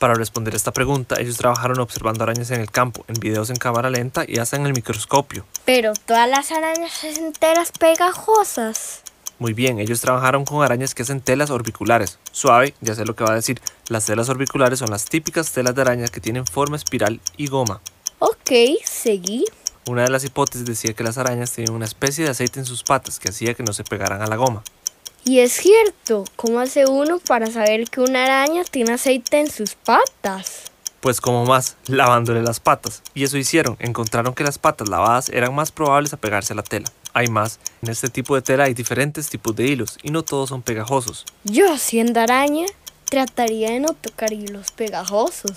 Para 0.00 0.14
responder 0.14 0.54
esta 0.54 0.72
pregunta, 0.72 1.16
ellos 1.18 1.36
trabajaron 1.36 1.80
observando 1.80 2.24
arañas 2.24 2.50
en 2.50 2.60
el 2.60 2.70
campo, 2.70 3.04
en 3.08 3.20
videos 3.20 3.50
en 3.50 3.56
cámara 3.56 3.90
lenta 3.90 4.24
y 4.26 4.38
hasta 4.38 4.56
en 4.56 4.66
el 4.66 4.72
microscopio. 4.72 5.46
Pero 5.64 5.92
todas 6.06 6.28
las 6.28 6.50
arañas 6.50 7.04
enteras 7.04 7.72
pegajosas. 7.72 9.02
Muy 9.38 9.52
bien, 9.52 9.78
ellos 9.78 10.00
trabajaron 10.00 10.46
con 10.46 10.62
arañas 10.62 10.94
que 10.94 11.02
hacen 11.02 11.20
telas 11.20 11.50
orbiculares. 11.50 12.18
Suave, 12.32 12.74
ya 12.80 12.94
sé 12.94 13.04
lo 13.04 13.14
que 13.14 13.24
va 13.24 13.32
a 13.32 13.34
decir. 13.36 13.60
Las 13.88 14.06
telas 14.06 14.30
orbiculares 14.30 14.78
son 14.78 14.90
las 14.90 15.04
típicas 15.04 15.52
telas 15.52 15.74
de 15.74 15.82
araña 15.82 16.08
que 16.08 16.20
tienen 16.20 16.46
forma 16.46 16.76
espiral 16.76 17.20
y 17.36 17.48
goma. 17.48 17.82
Ok, 18.18 18.50
seguí. 18.84 19.44
Una 19.86 20.04
de 20.04 20.10
las 20.10 20.24
hipótesis 20.24 20.66
decía 20.66 20.94
que 20.94 21.04
las 21.04 21.18
arañas 21.18 21.52
tenían 21.52 21.74
una 21.74 21.84
especie 21.84 22.24
de 22.24 22.30
aceite 22.30 22.60
en 22.60 22.66
sus 22.66 22.82
patas 22.82 23.18
que 23.18 23.28
hacía 23.28 23.52
que 23.52 23.62
no 23.62 23.74
se 23.74 23.84
pegaran 23.84 24.22
a 24.22 24.26
la 24.26 24.36
goma. 24.36 24.64
Y 25.22 25.40
es 25.40 25.52
cierto, 25.52 26.24
¿cómo 26.36 26.60
hace 26.60 26.86
uno 26.86 27.18
para 27.18 27.50
saber 27.50 27.90
que 27.90 28.00
una 28.00 28.24
araña 28.24 28.64
tiene 28.64 28.94
aceite 28.94 29.38
en 29.38 29.50
sus 29.50 29.74
patas? 29.74 30.62
Pues 31.00 31.20
como 31.20 31.44
más, 31.44 31.76
lavándole 31.86 32.42
las 32.42 32.58
patas. 32.58 33.02
Y 33.12 33.24
eso 33.24 33.36
hicieron, 33.36 33.76
encontraron 33.80 34.34
que 34.34 34.44
las 34.44 34.58
patas 34.58 34.88
lavadas 34.88 35.28
eran 35.28 35.54
más 35.54 35.72
probables 35.72 36.12
a 36.12 36.16
pegarse 36.16 36.52
a 36.52 36.56
la 36.56 36.62
tela. 36.62 36.88
Hay 37.16 37.28
más, 37.28 37.60
en 37.80 37.88
este 37.88 38.10
tipo 38.10 38.34
de 38.34 38.42
tela 38.42 38.64
hay 38.64 38.74
diferentes 38.74 39.30
tipos 39.30 39.56
de 39.56 39.66
hilos 39.66 39.96
y 40.02 40.10
no 40.10 40.22
todos 40.22 40.50
son 40.50 40.60
pegajosos. 40.60 41.24
Yo, 41.44 41.78
siendo 41.78 42.20
araña, 42.20 42.66
trataría 43.06 43.70
de 43.70 43.80
no 43.80 43.94
tocar 43.94 44.34
hilos 44.34 44.70
pegajosos. 44.72 45.54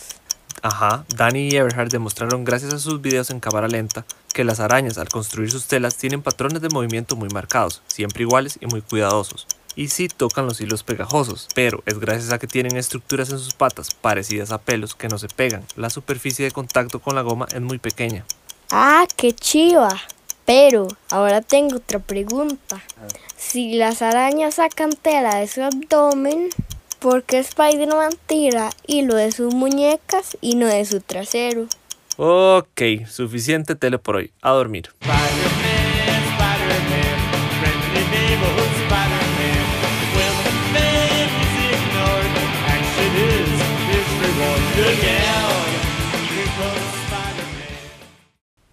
Ajá, 0.62 1.04
Danny 1.14 1.50
y 1.50 1.58
Everhard 1.58 1.90
demostraron 1.90 2.46
gracias 2.46 2.74
a 2.74 2.80
sus 2.80 3.02
videos 3.02 3.30
en 3.30 3.42
cámara 3.42 3.68
lenta 3.68 4.06
que 4.34 4.46
las 4.46 4.62
arañas 4.62 4.98
al 4.98 5.10
construir 5.10 5.52
sus 5.52 5.66
telas 5.66 5.98
tienen 5.98 6.22
patrones 6.22 6.62
de 6.62 6.70
movimiento 6.70 7.18
muy 7.18 7.28
marcados, 7.28 7.82
siempre 7.88 8.24
iguales 8.24 8.58
y 8.62 8.66
muy 8.68 8.82
cuidadosos. 8.82 9.46
Y 9.76 9.90
sí 9.90 10.08
tocan 10.08 10.46
los 10.46 10.62
hilos 10.62 10.84
pegajosos, 10.84 11.50
pero 11.56 11.84
es 11.86 12.00
gracias 12.00 12.32
a 12.32 12.40
que 12.40 12.48
tienen 12.48 12.78
estructuras 12.78 13.32
en 13.32 13.38
sus 13.38 13.54
patas 13.54 13.94
parecidas 13.96 14.52
a 14.52 14.62
pelos 14.62 14.96
que 14.96 15.10
no 15.10 15.18
se 15.18 15.28
pegan. 15.28 15.66
La 15.76 15.90
superficie 15.90 16.46
de 16.46 16.52
contacto 16.52 17.02
con 17.02 17.16
la 17.16 17.22
goma 17.22 17.48
es 17.54 17.60
muy 17.60 17.80
pequeña. 17.80 18.24
Ah, 18.72 19.06
qué 19.18 19.34
chiva. 19.34 20.00
Pero 20.50 20.88
ahora 21.12 21.42
tengo 21.42 21.76
otra 21.76 22.00
pregunta. 22.00 22.82
Si 23.38 23.76
las 23.76 24.02
arañas 24.02 24.56
sacan 24.56 24.90
tela 25.00 25.36
de 25.36 25.46
su 25.46 25.62
abdomen, 25.62 26.50
¿por 26.98 27.22
qué 27.22 27.38
Spider-Man 27.38 28.14
tira 28.26 28.72
hilo 28.88 29.14
de 29.14 29.32
sus 29.32 29.54
muñecas 29.54 30.40
y 30.42 30.56
no 30.56 30.66
de 30.66 30.84
su 30.86 31.02
trasero? 31.02 31.68
Ok, 32.18 32.82
suficiente 33.08 33.76
tele 33.76 34.00
por 34.00 34.16
hoy. 34.16 34.32
A 34.42 34.50
dormir. 34.50 34.90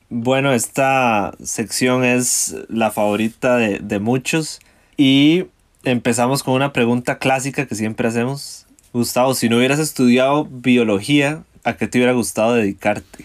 Bueno, 0.09 0.53
esta 0.53 1.33
sección 1.43 2.05
es 2.05 2.55
la 2.69 2.91
favorita 2.91 3.57
de, 3.57 3.81
de 3.81 3.99
muchos 3.99 4.61
y 4.97 5.47
empezamos 5.85 6.43
con 6.43 6.55
una 6.55 6.73
pregunta 6.73 7.19
clásica 7.19 7.67
que 7.67 7.75
siempre 7.75 8.07
hacemos. 8.09 8.67
Gustavo, 8.93 9.35
si 9.35 9.49
no 9.49 9.57
hubieras 9.59 9.79
estudiado 9.81 10.45
biología, 10.49 11.43
¿a 11.65 11.75
qué 11.75 11.89
te 11.89 11.99
hubiera 11.99 12.13
gustado 12.13 12.55
dedicarte? 12.55 13.25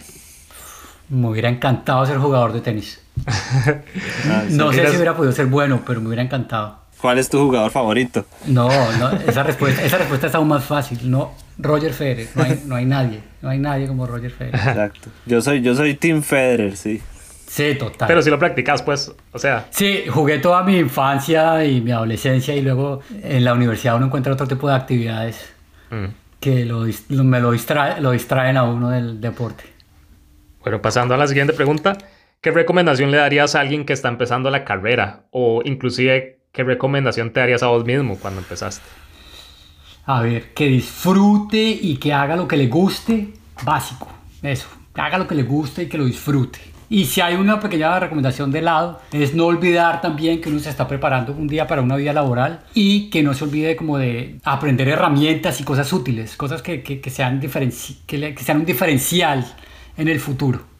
Me 1.08 1.28
hubiera 1.28 1.48
encantado 1.48 2.04
ser 2.06 2.18
jugador 2.18 2.52
de 2.52 2.60
tenis. 2.60 2.98
Ah. 4.26 4.44
No 4.50 4.72
sé 4.72 4.78
eres- 4.80 4.90
si 4.90 4.96
hubiera 4.96 5.14
podido 5.16 5.32
ser 5.32 5.46
bueno, 5.46 5.82
pero 5.86 6.00
me 6.00 6.08
hubiera 6.08 6.22
encantado. 6.22 6.80
¿Cuál 7.02 7.18
es 7.18 7.28
tu 7.28 7.40
jugador 7.40 7.72
favorito? 7.72 8.24
No, 8.46 8.68
no 8.98 9.10
esa, 9.26 9.42
respuesta, 9.42 9.82
esa 9.82 9.98
respuesta 9.98 10.28
es 10.28 10.34
aún 10.36 10.46
más 10.46 10.62
fácil. 10.62 11.10
No, 11.10 11.34
Roger 11.58 11.92
Federer. 11.92 12.28
No 12.36 12.44
hay, 12.44 12.62
no 12.64 12.76
hay 12.76 12.86
nadie. 12.86 13.20
No 13.42 13.48
hay 13.48 13.58
nadie 13.58 13.88
como 13.88 14.06
Roger 14.06 14.30
Federer. 14.30 14.54
Exacto. 14.54 15.10
Yo 15.26 15.42
soy, 15.42 15.62
yo 15.62 15.74
soy 15.74 15.94
Team 15.94 16.22
Federer, 16.22 16.76
sí. 16.76 17.02
Sí, 17.48 17.74
total. 17.74 18.06
Pero 18.06 18.22
si 18.22 18.30
lo 18.30 18.38
practicas, 18.38 18.82
pues, 18.82 19.12
o 19.32 19.38
sea, 19.40 19.66
Sí, 19.70 20.04
jugué 20.08 20.38
toda 20.38 20.62
mi 20.62 20.78
infancia 20.78 21.64
y 21.64 21.80
mi 21.80 21.90
adolescencia 21.90 22.54
y 22.54 22.62
luego 22.62 23.00
en 23.20 23.44
la 23.44 23.52
universidad 23.52 23.96
uno 23.96 24.06
encuentra 24.06 24.32
otro 24.32 24.46
tipo 24.46 24.68
de 24.68 24.76
actividades 24.76 25.52
mm. 25.90 26.04
que 26.38 26.64
lo, 26.64 26.86
me 27.08 27.40
lo, 27.40 27.50
distrae, 27.50 28.00
lo 28.00 28.12
distraen 28.12 28.56
a 28.56 28.62
uno 28.62 28.90
del 28.90 29.20
deporte. 29.20 29.64
Bueno, 30.62 30.80
pasando 30.80 31.14
a 31.14 31.16
la 31.16 31.26
siguiente 31.26 31.52
pregunta, 31.52 31.98
¿qué 32.40 32.52
recomendación 32.52 33.10
le 33.10 33.16
darías 33.16 33.56
a 33.56 33.60
alguien 33.60 33.84
que 33.84 33.92
está 33.92 34.08
empezando 34.08 34.50
la 34.50 34.64
carrera? 34.64 35.24
O 35.32 35.62
inclusive, 35.64 36.38
¿qué 36.52 36.64
recomendación 36.64 37.32
te 37.32 37.40
darías 37.40 37.62
a 37.62 37.68
vos 37.68 37.84
mismo 37.84 38.18
cuando 38.18 38.40
empezaste? 38.40 38.86
A 40.04 40.20
ver, 40.20 40.52
que 40.54 40.66
disfrute 40.66 41.62
y 41.80 41.96
que 41.96 42.12
haga 42.12 42.36
lo 42.36 42.48
que 42.48 42.56
le 42.56 42.66
guste, 42.66 43.34
básico, 43.64 44.08
eso, 44.42 44.68
que 44.94 45.00
haga 45.00 45.18
lo 45.18 45.28
que 45.28 45.34
le 45.36 45.44
guste 45.44 45.84
y 45.84 45.88
que 45.88 45.98
lo 45.98 46.04
disfrute. 46.04 46.58
Y 46.88 47.06
si 47.06 47.22
hay 47.22 47.36
una 47.36 47.58
pequeña 47.58 47.98
recomendación 47.98 48.50
de 48.50 48.60
lado, 48.60 49.00
es 49.12 49.34
no 49.34 49.46
olvidar 49.46 50.02
también 50.02 50.40
que 50.42 50.50
uno 50.50 50.58
se 50.58 50.68
está 50.68 50.86
preparando 50.86 51.32
un 51.32 51.48
día 51.48 51.66
para 51.66 51.80
una 51.80 51.96
vida 51.96 52.12
laboral 52.12 52.64
y 52.74 53.08
que 53.08 53.22
no 53.22 53.32
se 53.32 53.44
olvide 53.44 53.76
como 53.76 53.96
de 53.96 54.38
aprender 54.44 54.88
herramientas 54.88 55.58
y 55.60 55.64
cosas 55.64 55.90
útiles, 55.92 56.36
cosas 56.36 56.60
que, 56.60 56.82
que- 56.82 57.00
que 57.00 57.08
sean, 57.10 57.40
que 57.40 58.18
le- 58.18 58.34
que 58.34 58.44
sean 58.44 58.58
un 58.58 58.66
diferencial 58.66 59.46
en 59.96 60.08
el 60.08 60.20
futuro. 60.20 60.71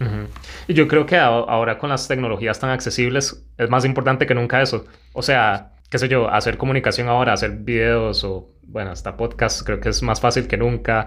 Ujú. 0.00 0.28
Y 0.68 0.74
yo 0.74 0.86
creo 0.88 1.06
que 1.06 1.16
ahora 1.16 1.78
con 1.78 1.90
las 1.90 2.06
tecnologías 2.08 2.58
tan 2.60 2.70
accesibles 2.70 3.44
es 3.56 3.68
más 3.70 3.84
importante 3.84 4.26
que 4.26 4.34
nunca 4.34 4.62
eso. 4.62 4.86
O 5.12 5.22
sea, 5.22 5.72
qué 5.90 5.98
sé 5.98 6.08
yo, 6.08 6.28
hacer 6.30 6.56
comunicación 6.58 7.08
ahora, 7.08 7.32
hacer 7.32 7.52
videos 7.52 8.22
o, 8.24 8.48
bueno, 8.62 8.90
hasta 8.90 9.16
podcast, 9.16 9.62
creo 9.64 9.80
que 9.80 9.88
es 9.88 10.02
más 10.02 10.20
fácil 10.20 10.46
que 10.46 10.56
nunca. 10.56 11.06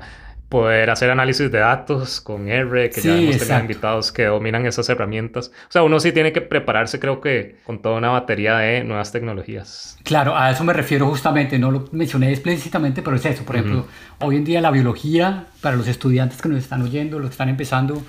Poder 0.50 0.90
hacer 0.90 1.10
análisis 1.10 1.50
de 1.50 1.60
datos 1.60 2.20
con 2.20 2.50
R, 2.50 2.92
que 2.92 3.02
ya 3.02 3.16
Sí, 3.16 3.24
hemos 3.24 3.38
tenido 3.38 3.60
exacto. 3.60 3.62
invitados 3.62 4.12
que 4.12 4.26
dominan 4.26 4.66
esas 4.66 4.90
herramientas. 4.90 5.50
O 5.70 5.72
sea, 5.72 5.84
uno 5.84 5.98
sí 6.02 6.12
tiene 6.12 6.34
que 6.34 6.42
prepararse, 6.42 7.00
creo 7.00 7.22
que, 7.22 7.56
con 7.64 7.82
toda 7.82 7.96
una 7.96 8.10
batería 8.10 8.58
de 8.58 8.84
nuevas 8.84 9.14
tecnologías. 9.14 9.98
Claro, 10.04 10.36
a 10.36 10.52
eso 10.52 10.66
me 10.66 10.74
refiero 10.74 11.08
justamente, 11.08 11.58
no 11.58 11.72
lo 11.72 11.86
mencioné 11.94 12.32
explícitamente, 12.32 13.02
pero 13.02 13.16
es 13.16 13.26
eso. 13.26 13.46
Por 13.46 13.56
ejemplo, 13.56 13.88
hoy 14.20 14.36
en 14.36 14.44
día 14.44 14.60
la 14.60 14.72
biología, 14.72 15.46
para 15.62 15.78
los 15.78 15.88
estudiantes 15.88 16.42
que 16.42 16.50
nos 16.50 16.58
están 16.58 16.82
oyendo, 16.82 17.18
los 17.20 17.30
que 17.30 17.34
están 17.36 17.48
empezando, 17.48 18.02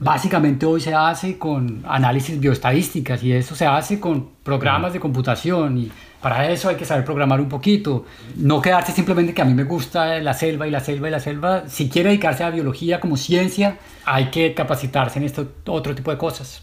básicamente 0.00 0.66
hoy 0.66 0.80
se 0.80 0.94
hace 0.94 1.38
con 1.38 1.82
análisis 1.86 2.40
bioestadísticas 2.40 3.22
y 3.22 3.32
eso 3.32 3.54
se 3.54 3.66
hace 3.66 4.00
con 4.00 4.30
programas 4.42 4.92
de 4.92 4.98
computación 5.00 5.78
y 5.78 5.92
para 6.20 6.50
eso 6.50 6.68
hay 6.68 6.76
que 6.76 6.84
saber 6.84 7.04
programar 7.04 7.40
un 7.40 7.48
poquito. 7.48 8.04
No 8.36 8.60
quedarse 8.60 8.92
simplemente 8.92 9.32
que 9.32 9.42
a 9.42 9.44
mí 9.44 9.54
me 9.54 9.64
gusta 9.64 10.18
la 10.18 10.34
selva 10.34 10.66
y 10.66 10.70
la 10.70 10.80
selva 10.80 11.08
y 11.08 11.10
la 11.12 11.20
selva. 11.20 11.64
Si 11.68 11.88
quiere 11.88 12.08
dedicarse 12.10 12.42
a 12.44 12.50
biología 12.50 12.98
como 13.00 13.16
ciencia, 13.16 13.78
hay 14.04 14.26
que 14.30 14.52
capacitarse 14.54 15.18
en 15.18 15.26
este 15.26 15.46
otro 15.66 15.94
tipo 15.94 16.10
de 16.10 16.18
cosas. 16.18 16.62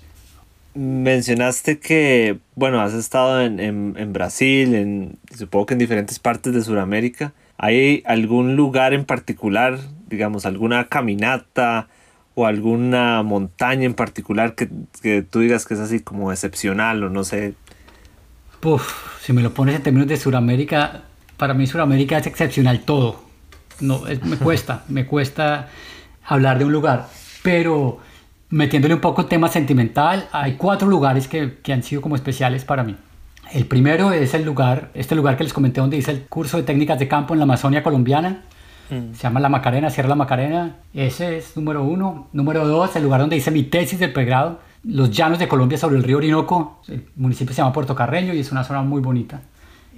Mencionaste 0.75 1.79
que, 1.79 2.37
bueno, 2.55 2.81
has 2.81 2.93
estado 2.93 3.41
en, 3.41 3.59
en- 3.59 3.95
en 3.97 4.13
Brasil, 4.13 4.75
en, 4.75 5.17
supongo 5.35 5.65
que 5.65 5.73
en 5.73 5.79
diferentes 5.79 6.19
partes 6.19 6.53
de 6.53 6.61
Sudamérica. 6.61 7.33
¿Hay 7.57 8.03
algún 8.05 8.55
lugar 8.55 8.93
en 8.93 9.05
particular, 9.05 9.79
digamos, 10.07 10.45
alguna 10.45 10.87
caminata 10.87 11.87
o 12.39 12.45
alguna 12.45 13.23
montaña 13.23 13.85
en 13.85 13.95
particular 13.95 14.53
que, 14.53 14.69
que 15.01 15.23
tú 15.23 15.39
digas 15.39 15.65
que 15.65 15.73
es 15.73 15.79
así 15.79 16.01
como 16.01 16.31
excepcional 16.31 17.03
o 17.03 17.09
no 17.09 17.23
sé? 17.23 17.55
Uf, 18.63 19.19
si 19.23 19.33
me 19.33 19.41
lo 19.41 19.53
pones 19.55 19.75
en 19.75 19.81
términos 19.81 20.07
de 20.07 20.17
Sudamérica, 20.17 21.01
para 21.37 21.55
mí 21.55 21.65
Sudamérica 21.65 22.17
es 22.19 22.27
excepcional 22.27 22.81
todo. 22.81 23.23
No, 23.79 24.05
es- 24.05 24.23
me 24.23 24.37
cuesta, 24.45 24.83
me 24.87 25.07
cuesta 25.07 25.69
hablar 26.25 26.59
de 26.59 26.65
un 26.65 26.71
lugar. 26.73 27.07
Pero 27.41 27.99
metiéndole 28.49 28.93
un 28.93 29.01
poco 29.01 29.21
el 29.21 29.27
tema 29.27 29.47
sentimental, 29.47 30.27
hay 30.31 30.53
cuatro 30.57 30.87
lugares 30.87 31.27
que, 31.27 31.57
que 31.63 31.73
han 31.73 31.81
sido 31.81 32.01
como 32.03 32.15
especiales 32.15 32.65
para 32.65 32.83
mí. 32.83 32.95
El 33.51 33.65
primero 33.65 34.11
es 34.11 34.35
el 34.35 34.43
lugar, 34.43 34.91
este 34.93 35.15
lugar 35.15 35.37
que 35.37 35.43
les 35.43 35.53
comenté 35.53 35.81
donde 35.81 35.97
hice 35.97 36.11
el 36.11 36.21
curso 36.27 36.57
de 36.57 36.63
técnicas 36.63 36.99
de 36.99 37.07
campo 37.07 37.33
en 37.33 37.39
la 37.39 37.43
Amazonia 37.45 37.81
colombiana. 37.81 38.43
Se 38.89 39.23
llama 39.23 39.39
La 39.39 39.49
Macarena, 39.49 39.89
Sierra 39.89 40.09
La 40.09 40.15
Macarena. 40.15 40.77
Ese 40.93 41.37
es 41.37 41.57
número 41.57 41.83
uno. 41.83 42.27
Número 42.31 42.65
dos, 42.67 42.95
el 42.95 43.03
lugar 43.03 43.19
donde 43.19 43.35
hice 43.35 43.51
mi 43.51 43.63
tesis 43.63 43.99
de 43.99 44.07
pregrado. 44.07 44.59
Los 44.83 45.11
llanos 45.11 45.39
de 45.39 45.47
Colombia 45.47 45.77
sobre 45.77 45.97
el 45.97 46.03
río 46.03 46.17
Orinoco. 46.17 46.81
El 46.87 47.05
municipio 47.17 47.53
se 47.53 47.61
llama 47.61 47.73
Puerto 47.73 47.95
Carreño 47.95 48.33
y 48.33 48.39
es 48.39 48.51
una 48.51 48.63
zona 48.63 48.81
muy 48.83 49.01
bonita. 49.01 49.41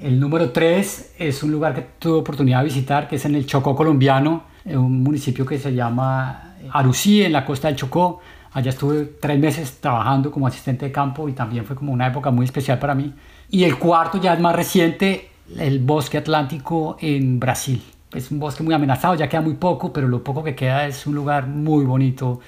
El 0.02 0.20
número 0.20 0.52
tres 0.52 1.14
es 1.20 1.44
un 1.44 1.52
lugar 1.52 1.76
que 1.76 1.86
tuve 2.00 2.20
oportunidad 2.20 2.60
de 2.60 2.66
visitar, 2.66 3.08
que 3.08 3.18
es 3.18 3.26
en 3.26 3.36
el 3.36 3.46
Chocó 3.46 3.76
colombiano, 3.76 4.44
un 4.66 5.04
municipio 5.04 5.46
que 5.46 5.60
se 5.60 5.74
llama 5.74 6.56
Arucí, 6.72 7.22
en 7.22 7.34
la 7.34 7.46
costa 7.46 7.68
del 7.68 7.76
Chocó. 7.76 8.22
Allá 8.54 8.72
estuve 8.72 9.06
tres 9.22 9.38
meses 9.40 9.80
trabajando 9.80 10.32
como 10.32 10.48
asistente 10.48 10.86
de 10.86 10.92
campo 10.92 11.30
y 11.30 11.34
también 11.34 11.66
fue 11.66 11.76
como 11.76 11.92
una 11.92 12.08
época 12.08 12.32
muy 12.32 12.46
especial 12.46 12.80
para 12.80 12.96
mí. 12.96 13.14
Y 13.50 13.66
el 13.66 13.78
cuarto 13.78 14.20
ya 14.20 14.34
es 14.34 14.40
más 14.40 14.56
reciente, 14.56 15.30
el 15.58 15.80
bosque 15.80 16.18
atlántico 16.18 16.98
en 17.00 17.40
Brasil. 17.40 17.84
Es 18.14 18.32
un 18.32 18.40
bosque 18.40 18.64
muy 18.64 18.74
amenazado, 18.74 19.16
ya 19.16 19.30
queda 19.30 19.42
muy 19.42 19.54
poco, 19.54 19.94
pero 19.94 20.08
lo 20.08 20.24
poco 20.24 20.44
que 20.44 20.56
queda 20.56 20.88
es 20.88 21.06
un 21.06 21.16
lugar 21.16 21.48
muy 21.48 21.86
bonito. 21.86 22.40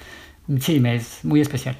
Sí, 0.60 0.80
me 0.80 0.96
es 0.96 1.24
muy 1.24 1.40
especial. 1.40 1.76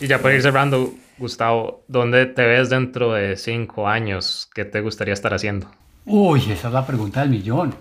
Y 0.00 0.06
ya 0.06 0.20
para 0.20 0.34
ir 0.34 0.42
cerrando, 0.42 0.92
Gustavo, 1.18 1.82
¿dónde 1.88 2.26
te 2.26 2.46
ves 2.46 2.70
dentro 2.70 3.14
de 3.14 3.36
cinco 3.36 3.88
años? 3.88 4.48
¿Qué 4.54 4.64
te 4.64 4.80
gustaría 4.80 5.14
estar 5.14 5.34
haciendo? 5.34 5.68
Uy, 6.04 6.40
esa 6.50 6.68
es 6.68 6.74
la 6.74 6.86
pregunta 6.86 7.20
del 7.20 7.30
millón. 7.30 7.74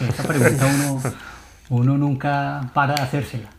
Esa 0.00 0.22
pregunta 0.24 0.66
uno, 0.66 1.02
uno 1.70 1.98
nunca 1.98 2.70
para 2.74 2.94
de 2.94 3.02
hacérsela. 3.02 3.50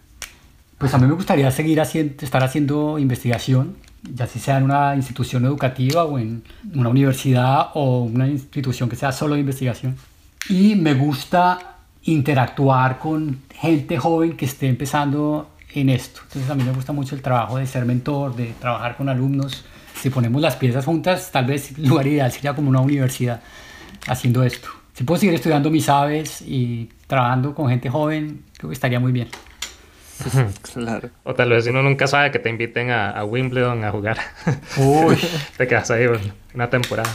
Pues 0.78 0.94
a 0.94 0.98
mí 0.98 1.08
me 1.08 1.14
gustaría 1.14 1.50
seguir 1.52 1.82
haciendo, 1.82 2.24
estar 2.24 2.44
haciendo 2.44 3.00
investigación, 3.00 3.76
ya 4.04 4.28
sea 4.28 4.58
en 4.58 4.66
una 4.66 4.96
institución 4.96 5.46
educativa 5.46 6.04
o 6.04 6.20
en 6.20 6.44
una 6.74 6.90
universidad 6.90 7.70
o 7.74 8.02
una 8.02 8.28
institución 8.28 8.90
que 8.90 8.96
sea 8.96 9.12
solo 9.12 9.36
de 9.36 9.40
investigación. 9.40 9.96
Y 10.50 10.76
me 10.76 10.94
gusta 10.94 11.78
interactuar 12.04 13.00
con 13.00 13.42
gente 13.54 13.98
joven 13.98 14.38
que 14.38 14.46
esté 14.46 14.68
empezando 14.68 15.50
en 15.74 15.90
esto. 15.90 16.22
Entonces 16.24 16.50
a 16.50 16.56
mí 16.56 16.64
me 16.64 16.72
gusta 16.72 16.94
mucho 16.94 17.16
el 17.16 17.22
trabajo 17.22 17.58
de 17.58 17.66
ser 17.66 17.86
mentor, 17.86 18.36
de 18.36 18.54
trabajar 18.60 18.96
con 18.96 19.10
alumnos. 19.10 19.66
Si 19.96 20.10
ponemos 20.10 20.42
las 20.42 20.56
piezas 20.56 20.86
juntas, 20.86 21.32
tal 21.32 21.46
vez 21.46 21.78
el 21.78 21.88
lugar 21.88 22.08
ideal 22.08 22.32
sería 22.32 22.54
como 22.54 22.70
una 22.70 22.82
universidad 22.82 23.42
haciendo 24.08 24.44
esto. 24.44 24.70
Si 24.94 25.04
puedo 25.04 25.20
seguir 25.20 25.36
estudiando 25.36 25.70
mis 25.72 25.90
aves 25.90 26.42
y 26.42 26.90
trabajando 27.08 27.54
con 27.54 27.70
gente 27.70 27.90
joven, 27.90 28.44
creo 28.58 28.70
que 28.70 28.74
estaría 28.74 29.00
muy 29.00 29.12
bien. 29.12 29.28
Claro. 30.74 31.10
O 31.24 31.34
tal 31.34 31.50
vez 31.50 31.68
uno 31.68 31.84
nunca 31.84 32.08
sabe 32.08 32.32
que 32.32 32.40
te 32.40 32.50
inviten 32.50 32.90
a, 32.90 33.10
a 33.10 33.26
Wimbledon 33.26 33.84
a 33.84 33.92
jugar. 33.92 34.18
Uy, 34.78 35.18
te 35.58 35.68
quedas 35.68 35.92
ahí 35.92 36.08
bueno, 36.08 36.34
una 36.54 36.70
temporada. 36.70 37.10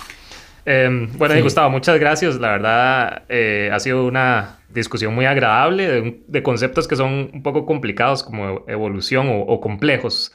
Eh, 0.73 1.09
bueno, 1.19 1.35
Sí. 1.35 1.41
Gustavo, 1.41 1.71
muchas 1.71 1.99
gracias. 1.99 2.37
La 2.39 2.53
verdad, 2.53 3.23
eh, 3.29 3.71
ha 3.73 3.81
sido 3.81 4.07
una 4.07 4.59
discusión 4.69 5.13
muy 5.15 5.25
agradable 5.25 6.15
de, 6.29 6.43
conceptos 6.45 6.87
que 6.87 6.95
son 6.95 7.31
un 7.33 7.43
poco 7.43 7.67
complicados 7.67 8.23
como 8.23 8.65
evolución 8.69 9.29
o, 9.29 9.41
o 9.41 9.61
complejos 9.61 10.33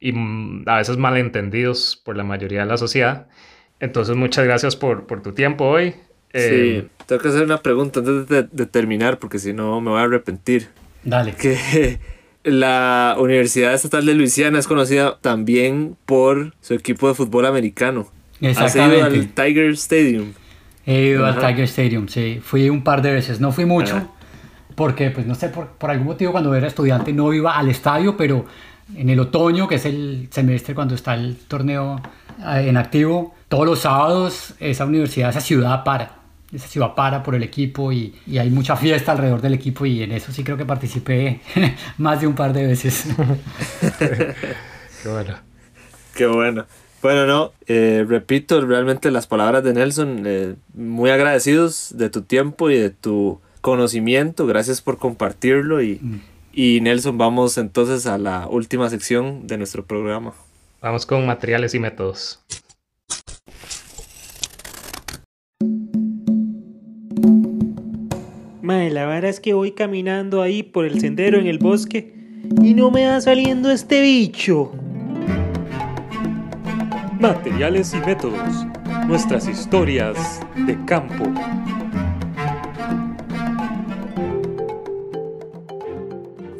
y 0.00 0.10
mm, 0.12 0.64
a 0.66 0.78
veces 0.78 0.96
malentendidos 0.96 2.00
por 2.04 2.16
la 2.16 2.24
mayoría 2.24 2.60
de 2.60 2.66
la 2.66 2.76
sociedad. 2.76 3.28
Entonces, 3.78 4.16
muchas 4.16 4.44
gracias 4.44 4.74
por, 4.74 5.06
por 5.06 5.22
tu 5.22 5.32
tiempo 5.32 5.64
hoy. 5.66 5.94
Eh, 6.32 6.82
Sí, 6.82 6.88
tengo 7.06 7.22
que 7.22 7.28
hacer 7.28 7.44
una 7.44 7.58
pregunta 7.58 8.00
antes 8.00 8.26
de, 8.28 8.42
de 8.42 8.66
terminar 8.66 9.18
porque 9.20 9.38
si 9.38 9.52
no 9.52 9.80
me 9.80 9.90
voy 9.90 10.00
a 10.00 10.02
arrepentir. 10.02 10.68
dale. 11.04 11.34
Que 11.34 12.00
la 12.44 13.14
Universidad 13.18 13.72
Estatal 13.72 14.04
de 14.04 14.14
Luisiana 14.14 14.58
es 14.58 14.66
conocida 14.66 15.18
también 15.20 15.96
por 16.06 16.54
su 16.60 16.74
equipo 16.74 17.06
de 17.06 17.14
fútbol 17.14 17.46
americano. 17.46 18.08
¿Has 18.56 18.76
ido 18.76 19.04
al. 19.04 19.28
Tiger 19.28 19.70
Stadium? 19.72 20.32
He 20.84 21.06
ido 21.06 21.26
al 21.26 21.38
Ajá. 21.38 21.48
Tiger 21.48 21.64
Stadium, 21.64 22.08
sí. 22.08 22.40
Fui 22.42 22.68
un 22.70 22.82
par 22.84 23.02
de 23.02 23.12
veces. 23.12 23.40
No 23.40 23.52
fui 23.52 23.64
mucho, 23.64 23.96
Ajá. 23.96 24.08
porque, 24.74 25.10
pues 25.10 25.26
no 25.26 25.34
sé, 25.34 25.48
por, 25.48 25.68
por 25.68 25.90
algún 25.90 26.06
motivo 26.06 26.32
cuando 26.32 26.54
era 26.54 26.66
estudiante 26.66 27.12
no 27.12 27.32
iba 27.32 27.56
al 27.56 27.68
estadio, 27.68 28.16
pero 28.16 28.46
en 28.94 29.08
el 29.10 29.18
otoño, 29.18 29.66
que 29.66 29.76
es 29.76 29.84
el 29.86 30.28
semestre 30.30 30.74
cuando 30.74 30.94
está 30.94 31.14
el 31.14 31.36
torneo 31.48 32.00
eh, 32.40 32.66
en 32.68 32.76
activo, 32.76 33.34
todos 33.48 33.66
los 33.66 33.80
sábados 33.80 34.54
esa 34.60 34.84
universidad, 34.84 35.30
esa 35.30 35.40
ciudad 35.40 35.82
para. 35.84 36.12
Esa 36.52 36.68
ciudad 36.68 36.94
para 36.94 37.24
por 37.24 37.34
el 37.34 37.42
equipo 37.42 37.90
y, 37.92 38.14
y 38.24 38.38
hay 38.38 38.50
mucha 38.50 38.76
fiesta 38.76 39.10
alrededor 39.12 39.40
del 39.40 39.54
equipo 39.54 39.84
y 39.84 40.02
en 40.04 40.12
eso 40.12 40.30
sí 40.30 40.44
creo 40.44 40.56
que 40.56 40.64
participé 40.64 41.40
más 41.98 42.20
de 42.20 42.28
un 42.28 42.34
par 42.34 42.52
de 42.52 42.66
veces. 42.68 43.06
qué 43.98 45.08
bueno. 45.08 45.34
Qué 46.14 46.26
bueno. 46.26 46.64
Bueno, 47.06 47.24
no, 47.24 47.52
eh, 47.68 48.04
repito 48.08 48.60
realmente 48.62 49.12
las 49.12 49.28
palabras 49.28 49.62
de 49.62 49.72
Nelson, 49.72 50.24
eh, 50.26 50.56
muy 50.74 51.10
agradecidos 51.10 51.94
de 51.96 52.10
tu 52.10 52.22
tiempo 52.22 52.68
y 52.68 52.76
de 52.76 52.90
tu 52.90 53.40
conocimiento, 53.60 54.44
gracias 54.44 54.80
por 54.80 54.98
compartirlo 54.98 55.80
y, 55.80 56.00
y 56.52 56.80
Nelson, 56.80 57.16
vamos 57.16 57.58
entonces 57.58 58.08
a 58.08 58.18
la 58.18 58.48
última 58.48 58.90
sección 58.90 59.46
de 59.46 59.56
nuestro 59.56 59.84
programa. 59.84 60.34
Vamos 60.82 61.06
con 61.06 61.24
materiales 61.24 61.74
y 61.74 61.78
métodos. 61.78 62.44
Mae, 68.62 68.90
la 68.90 69.06
verdad 69.06 69.30
es 69.30 69.38
que 69.38 69.54
voy 69.54 69.70
caminando 69.70 70.42
ahí 70.42 70.64
por 70.64 70.84
el 70.84 71.00
sendero 71.00 71.38
en 71.38 71.46
el 71.46 71.58
bosque 71.58 72.12
y 72.64 72.74
no 72.74 72.90
me 72.90 73.06
va 73.06 73.20
saliendo 73.20 73.70
este 73.70 74.02
bicho. 74.02 74.72
Materiales 77.20 77.94
y 77.94 77.98
métodos. 77.98 78.66
Nuestras 79.06 79.48
historias 79.48 80.40
de 80.66 80.76
campo. 80.84 81.24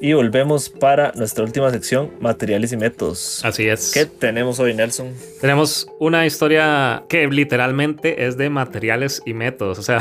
Y 0.00 0.12
volvemos 0.14 0.70
para 0.70 1.12
nuestra 1.12 1.44
última 1.44 1.70
sección, 1.70 2.10
materiales 2.20 2.72
y 2.72 2.76
métodos. 2.78 3.44
Así 3.44 3.68
es. 3.68 3.92
¿Qué 3.92 4.06
tenemos 4.06 4.58
hoy, 4.58 4.72
Nelson? 4.72 5.12
Tenemos 5.40 5.88
una 5.98 6.24
historia 6.24 7.04
que 7.08 7.26
literalmente 7.26 8.26
es 8.26 8.38
de 8.38 8.48
materiales 8.48 9.22
y 9.26 9.34
métodos. 9.34 9.78
O 9.78 9.82
sea, 9.82 9.98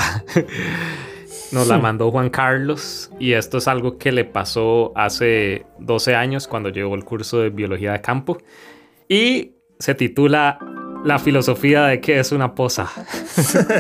nos 1.52 1.68
la 1.68 1.80
mandó 1.80 2.12
Juan 2.12 2.30
Carlos 2.30 3.12
y 3.20 3.34
esto 3.34 3.58
es 3.58 3.68
algo 3.68 3.98
que 3.98 4.14
le 4.14 4.24
pasó 4.24 4.94
hace 4.96 5.66
12 5.80 6.16
años 6.16 6.48
cuando 6.48 6.70
llegó 6.70 6.96
el 6.96 7.04
curso 7.04 7.40
de 7.40 7.50
biología 7.50 7.92
de 7.92 8.02
campo 8.02 8.38
y 9.08 9.55
se 9.80 9.96
titula 9.96 10.58
La 11.04 11.20
filosofía 11.20 11.86
de 11.86 12.02
qué 12.02 12.20
es 12.20 12.32
una 12.32 12.56
poza. 12.56 12.90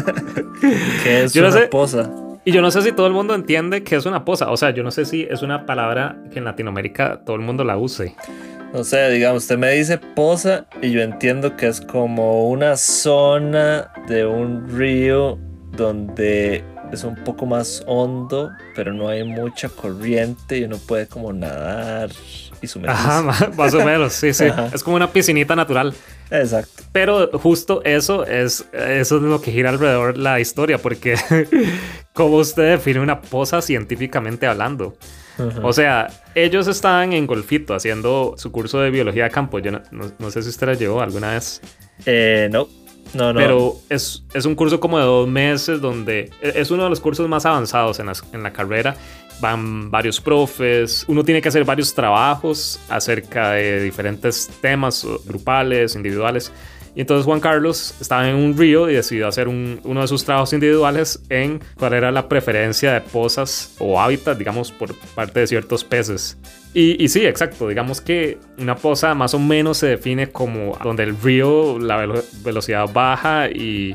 ¿Qué 1.03 1.23
es 1.23 1.33
Yo 1.33 1.41
no 1.41 1.49
una 1.49 1.57
sé. 1.61 1.67
poza? 1.67 2.09
Y 2.43 2.51
yo 2.51 2.61
no 2.61 2.69
sé 2.69 2.81
si 2.83 2.91
todo 2.91 3.07
el 3.07 3.13
mundo 3.13 3.33
entiende 3.33 3.83
qué 3.83 3.95
es 3.95 4.05
una 4.05 4.23
poza. 4.23 4.51
O 4.51 4.57
sea, 4.57 4.69
yo 4.69 4.83
no 4.83 4.91
sé 4.91 5.05
si 5.05 5.23
es 5.29 5.41
una 5.41 5.65
palabra 5.65 6.17
que 6.31 6.39
en 6.39 6.45
Latinoamérica 6.45 7.21
todo 7.25 7.35
el 7.35 7.41
mundo 7.41 7.63
la 7.63 7.77
use. 7.77 8.15
No 8.71 8.83
sé, 8.83 9.09
digamos, 9.09 9.43
usted 9.43 9.57
me 9.57 9.71
dice 9.71 9.97
poza 9.97 10.67
y 10.81 10.91
yo 10.91 11.01
entiendo 11.01 11.55
que 11.55 11.67
es 11.67 11.81
como 11.81 12.49
una 12.49 12.75
zona 12.77 13.91
de 14.07 14.25
un 14.25 14.69
río 14.77 15.39
donde 15.71 16.63
es 16.91 17.03
un 17.03 17.15
poco 17.23 17.45
más 17.45 17.83
hondo, 17.87 18.51
pero 18.75 18.93
no 18.93 19.07
hay 19.07 19.23
mucha 19.23 19.69
corriente 19.69 20.57
y 20.59 20.65
uno 20.65 20.77
puede 20.77 21.07
como 21.07 21.33
nadar 21.33 22.09
y 22.61 22.67
sumergirse. 22.67 23.07
Ajá, 23.07 23.51
más 23.57 23.73
o 23.73 23.83
menos, 23.85 24.13
sí, 24.13 24.33
sí. 24.33 24.45
Ajá. 24.45 24.69
Es 24.73 24.83
como 24.83 24.95
una 24.95 25.11
piscinita 25.11 25.55
natural. 25.55 25.93
Exacto. 26.31 26.83
Pero 26.91 27.29
justo 27.39 27.81
eso 27.83 28.25
es, 28.25 28.65
eso 28.73 29.15
es 29.17 29.21
lo 29.21 29.41
que 29.41 29.51
gira 29.51 29.69
alrededor 29.69 30.17
la 30.17 30.39
historia, 30.39 30.77
porque 30.77 31.15
¿cómo 32.13 32.37
usted 32.37 32.71
define 32.71 32.99
una 32.99 33.21
poza 33.21 33.61
científicamente 33.61 34.47
hablando? 34.47 34.95
O 35.63 35.73
sea, 35.73 36.07
ellos 36.33 36.67
estaban 36.67 37.11
en 37.11 37.27
Golfito 37.27 37.73
haciendo 37.75 38.35
su 38.37 38.53
curso 38.53 38.79
de 38.79 38.89
biología 38.89 39.25
de 39.25 39.31
campo. 39.31 39.59
Yo 39.59 39.71
no, 39.71 39.81
no- 39.91 40.11
no 40.17 40.31
sé 40.31 40.41
si 40.41 40.47
usted 40.49 40.67
la 40.67 40.73
llevó 40.75 41.01
alguna 41.01 41.31
vez, 41.33 41.61
Eh, 42.05 42.47
no, 42.51 42.69
no, 43.13 43.33
no. 43.33 43.39
pero 43.39 43.75
es, 43.89 44.23
es 44.33 44.45
un 44.45 44.55
curso 44.55 44.79
como 44.79 44.97
de 44.97 45.03
dos 45.03 45.27
meses 45.27 45.81
donde 45.81 46.31
e- 46.41 46.53
es 46.55 46.71
uno 46.71 46.83
de 46.85 46.89
los 46.89 47.01
cursos 47.01 47.27
más 47.27 47.45
avanzados 47.45 47.99
en, 47.99 48.05
las- 48.05 48.23
en 48.31 48.43
la 48.43 48.53
carrera. 48.53 48.95
Van 49.41 49.91
varios 49.91 50.21
profes, 50.21 51.03
uno 51.07 51.23
tiene 51.23 51.41
que 51.41 51.49
hacer 51.49 51.63
varios 51.65 51.93
trabajos 51.93 52.79
acerca 52.89 53.51
de 53.51 53.81
diferentes 53.81 54.49
temas 54.61 55.05
grupales, 55.25 55.95
individuales. 55.95 56.51
Y 56.97 57.01
entonces 57.01 57.25
Juan 57.25 57.41
Carlos 57.41 57.93
estaba 57.99 58.29
en 58.29 58.37
un 58.37 58.57
río 58.57 58.89
y 58.89 58.93
decidió 58.93 59.27
hacer 59.27 59.49
un- 59.49 59.81
uno 59.83 59.99
de 59.99 60.07
sus 60.07 60.23
trabajos 60.23 60.53
individuales 60.53 61.19
en 61.27 61.59
cuál 61.77 61.93
era 61.93 62.09
la 62.09 62.29
preferencia 62.29 62.93
de 62.93 63.01
pozas 63.01 63.75
o 63.79 63.99
hábitat, 63.99 64.37
digamos, 64.37 64.71
por 64.71 64.95
parte 65.13 65.41
de 65.41 65.47
ciertos 65.47 65.83
peces. 65.83 66.37
Y, 66.73 67.03
y 67.03 67.09
sí, 67.09 67.25
exacto, 67.25 67.67
digamos 67.67 67.99
que 67.99 68.37
una 68.57 68.77
poza 68.77 69.13
más 69.13 69.33
o 69.33 69.39
menos 69.39 69.77
se 69.79 69.87
define 69.87 70.29
como 70.29 70.77
donde 70.81 71.03
el 71.03 71.19
río, 71.21 71.77
la 71.79 71.97
velo- 71.97 72.23
velocidad 72.45 72.89
baja 72.93 73.49
y, 73.49 73.93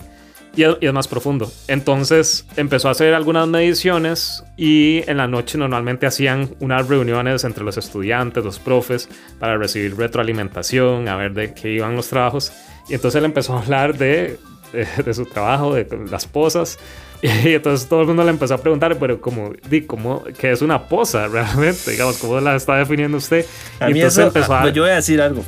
y 0.56 0.64
es, 0.64 0.92
más 0.92 1.08
profundo. 1.08 1.50
Entonces 1.68 2.46
empezó 2.56 2.88
a 2.88 2.90
hacer 2.92 3.14
algunas 3.14 3.46
mediciones 3.48 4.44
y 4.56 5.02
en 5.08 5.16
la 5.16 5.26
noche 5.28 5.58
normalmente 5.58 6.06
hacían 6.06 6.50
unas 6.60 6.88
reuniones 6.88 7.44
entre 7.44 7.64
los 7.64 7.76
estudiantes, 7.76 8.44
los 8.44 8.58
profes, 8.58 9.08
para 9.38 9.56
recibir 9.56 9.96
retroalimentación, 9.96 11.08
a 11.08 11.16
ver 11.16 11.32
de 11.34 11.54
qué 11.54 11.72
iban 11.72 11.96
los 11.96 12.08
trabajos. 12.08 12.52
Y 12.88 12.94
entonces 12.94 13.18
él 13.18 13.24
empezó 13.24 13.54
a 13.56 13.62
hablar 13.62 13.96
de 13.96 14.38
de, 14.72 14.86
de 15.04 15.14
su 15.14 15.26
trabajo, 15.26 15.74
de 15.74 15.86
las 16.10 16.26
posas. 16.26 16.78
Y 17.22 17.52
entonces 17.52 17.86
todo 17.86 18.00
el 18.00 18.06
mundo 18.06 18.24
le 18.24 18.30
empezó 18.30 18.54
a 18.54 18.58
preguntar, 18.58 18.96
pero 18.98 19.20
como, 19.20 19.52
di, 19.68 19.82
¿cómo, 19.82 20.24
¿qué 20.38 20.52
es 20.52 20.62
una 20.62 20.88
posa 20.88 21.28
realmente? 21.28 21.90
Digamos, 21.90 22.16
¿cómo 22.16 22.40
la 22.40 22.56
está 22.56 22.76
definiendo 22.76 23.18
usted? 23.18 23.44
A 23.78 23.90
y 23.90 23.92
mí 23.92 24.00
entonces 24.00 24.20
eso, 24.20 24.28
empezó 24.28 24.54
a... 24.54 24.62
a- 24.62 24.70
yo 24.70 24.84
voy 24.84 24.90
a 24.92 24.94
decir 24.94 25.20
algo. 25.20 25.44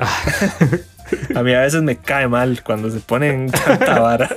a 1.34 1.42
mí 1.42 1.54
a 1.54 1.60
veces 1.60 1.82
me 1.82 1.96
cae 1.96 2.28
mal 2.28 2.62
cuando 2.62 2.90
se 2.90 3.00
ponen 3.00 3.50
tanta 3.50 4.00
vara. 4.00 4.28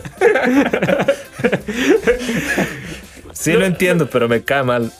Sí 3.33 3.53
lo 3.53 3.65
entiendo, 3.65 4.09
pero 4.09 4.27
me 4.27 4.41
cae 4.41 4.63
mal. 4.63 4.91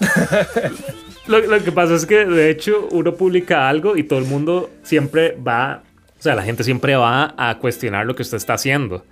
Lo, 1.28 1.40
lo 1.40 1.64
que 1.64 1.72
pasa 1.72 1.96
es 1.96 2.06
que 2.06 2.26
de 2.26 2.50
hecho 2.50 2.88
uno 2.92 3.16
publica 3.16 3.68
algo 3.68 3.98
y 3.98 4.04
todo 4.04 4.20
el 4.20 4.26
mundo 4.26 4.70
siempre 4.84 5.36
va, 5.46 5.84
o 6.20 6.22
sea, 6.22 6.34
la 6.36 6.42
gente 6.42 6.64
siempre 6.64 6.96
va 6.96 7.36
a 7.38 7.58
cuestionar 7.60 8.06
lo 8.06 8.16
que 8.16 8.24
usted 8.24 8.38
está 8.38 8.54
haciendo. 8.56 9.06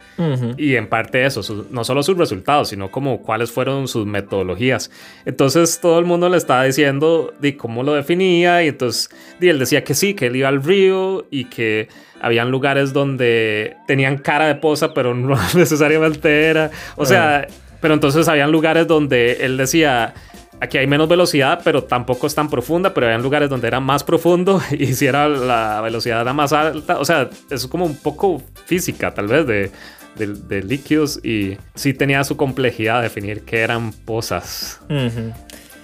Y 0.58 0.76
en 0.76 0.88
parte 0.88 1.24
eso, 1.26 1.43
su- 1.43 1.68
no 1.70 1.84
solo 1.84 2.01
sus 2.01 2.18
resultados, 2.18 2.70
sino 2.70 2.89
como 2.89 3.22
cuáles 3.22 3.51
fueron 3.51 3.88
sus 3.88 4.06
metodologías. 4.08 4.89
Entonces 5.26 5.80
todo 5.80 5.99
el 5.99 6.06
mundo 6.06 6.30
le 6.30 6.38
estaba 6.38 6.64
diciendo 6.64 7.34
de 7.39 7.56
cómo 7.58 7.84
lo 7.84 7.93
definía 7.93 8.64
y 8.64 8.70
entonces 8.70 9.10
di, 9.39 9.49
él 9.49 9.60
decía 9.60 9.84
que 9.84 9.93
sí, 9.93 10.14
que 10.16 10.28
él 10.28 10.36
iba 10.36 10.47
al 10.49 10.64
río 10.64 11.28
y 11.30 11.45
que 11.45 11.89
habían 12.22 12.49
lugares 12.49 12.91
donde 12.93 13.76
tenían 13.88 14.18
cara 14.18 14.47
de 14.47 14.56
poza, 14.56 14.93
pero 14.93 15.14
no 15.14 15.36
necesariamente 15.56 16.45
era. 16.45 16.72
O 16.95 17.06
sea, 17.06 17.47
pero 17.82 17.93
entonces 17.93 18.28
habían 18.28 18.51
lugares 18.51 18.88
donde 18.88 19.38
él 19.45 19.58
decía... 19.58 20.14
Aquí 20.62 20.78
hay 20.78 20.88
menos 20.88 21.10
velocidad, 21.10 21.62
pero 21.64 21.84
tampoco 21.84 22.28
es 22.28 22.36
tan 22.36 22.49
profunda, 22.49 22.93
pero 22.93 23.08
había 23.08 23.18
lugares 23.18 23.49
donde 23.49 23.68
era 23.68 23.80
más 23.80 24.03
profundo 24.03 24.62
y 24.72 24.93
si 24.93 25.06
era 25.06 25.28
la 25.28 25.82
velocidad 25.82 26.22
era 26.22 26.34
más 26.34 26.53
alta. 26.53 26.99
O 26.99 27.06
sea, 27.06 27.30
es 27.49 27.68
como 27.68 27.86
un 27.86 27.97
poco 27.97 28.41
física, 28.66 29.14
tal 29.14 29.28
vez, 29.28 29.45
de, 29.45 29.72
de, 30.16 30.28
de 30.28 30.64
líquidos 30.64 31.24
y 31.24 31.58
sí 31.76 31.93
tenía 31.93 32.24
su 32.24 32.38
complejidad 32.38 33.01
definir 33.01 33.41
qué 33.41 33.60
eran 33.60 33.91
pozas. 33.91 34.80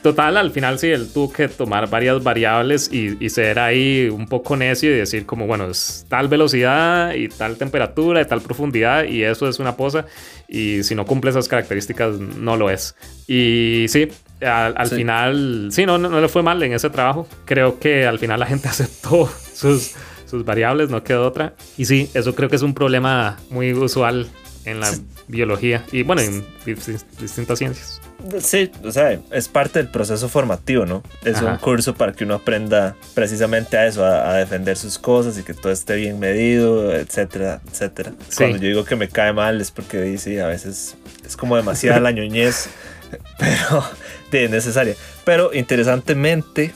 Total, 0.02 0.36
al 0.38 0.50
final 0.50 0.80
sí, 0.80 0.88
él 0.88 1.10
tuvo 1.14 1.32
que 1.32 1.48
tomar 1.48 1.88
varias 1.88 2.24
variables 2.24 2.92
y, 2.92 3.24
y 3.24 3.30
ser 3.30 3.60
ahí 3.60 4.10
un 4.10 4.26
poco 4.28 4.58
necio 4.58 4.90
y 4.92 4.98
decir 4.98 5.28
como, 5.28 5.46
bueno, 5.46 5.70
es 5.70 6.08
tal 6.10 6.28
velocidad 6.28 7.14
y 7.14 7.28
tal 7.28 7.56
temperatura 7.58 8.20
y 8.22 8.26
tal 8.26 8.42
profundidad 8.42 9.04
y 9.04 9.24
eso 9.24 9.48
es 9.48 9.60
una 9.60 9.78
poza 9.78 10.06
y 10.48 10.82
si 10.82 10.96
no 10.96 11.06
cumple 11.06 11.30
esas 11.30 11.48
características 11.48 12.18
no 12.18 12.58
lo 12.58 12.72
es. 12.72 12.96
Y 13.28 13.86
sí, 13.90 14.08
al, 14.46 14.74
al 14.78 14.90
Sí. 14.90 14.96
final, 14.96 15.70
sí, 15.72 15.86
no, 15.86 15.98
no, 15.98 16.10
no 16.10 16.20
le 16.22 16.28
fue 16.28 16.44
mal 16.44 16.62
en 16.64 16.74
ese 16.74 16.90
trabajo. 16.90 17.28
Creo 17.46 17.80
que 17.80 18.06
al 18.06 18.20
final 18.20 18.40
la 18.40 18.46
gente 18.46 18.68
aceptó 18.70 19.30
sus, 19.54 19.92
sus 20.30 20.46
variables, 20.46 20.90
no 20.90 21.04
quedó 21.04 21.28
otra. 21.28 21.54
Y 21.78 21.86
sí, 21.86 22.10
eso 22.14 22.36
creo 22.36 22.50
que 22.50 22.56
es 22.56 22.62
un 22.62 22.74
problema 22.74 23.38
muy 23.50 23.74
usual 23.74 24.28
en 24.66 24.80
la 24.80 24.92
biología 25.28 25.84
y 25.92 26.04
bueno, 26.04 26.22
en 26.22 26.46
dis- 26.66 27.04
distintas 27.20 27.58
ciencias. 27.58 28.00
Sí, 28.40 28.70
o 28.84 28.92
sea, 28.92 29.20
es 29.32 29.48
parte 29.48 29.80
del 29.80 29.88
proceso 29.88 30.30
formativo, 30.30 30.86
¿no? 30.86 31.02
Es 31.26 31.38
Ajá. 31.38 31.54
un 31.54 31.58
curso 31.58 31.96
para 31.96 32.14
que 32.14 32.24
uno 32.26 32.36
aprenda 32.36 32.96
precisamente 33.16 33.76
a 33.78 33.88
eso, 33.88 34.06
a, 34.06 34.30
a 34.30 34.36
defender 34.36 34.78
sus 34.78 35.00
cosas 35.00 35.40
y 35.40 35.44
que 35.44 35.56
todo 35.56 35.72
esté 35.72 35.96
bien 35.96 36.20
medido, 36.20 36.94
etcétera, 36.96 37.62
etcétera. 37.72 38.12
Sí. 38.30 38.36
Cuando 38.38 38.58
yo 38.58 38.68
digo 38.68 38.86
que 38.86 38.96
me 38.96 39.10
cae 39.10 39.34
mal 39.34 39.60
es 39.60 39.72
porque 39.72 40.00
dice, 40.02 40.40
a 40.40 40.46
veces 40.48 40.96
es 41.26 41.36
como 41.36 41.56
demasiada 41.56 42.00
la 42.00 42.12
ñoñez, 42.12 42.70
pero 43.38 43.84
de 44.32 44.50
necesaria. 44.50 44.96
Pero 45.24 45.54
interesantemente, 45.54 46.72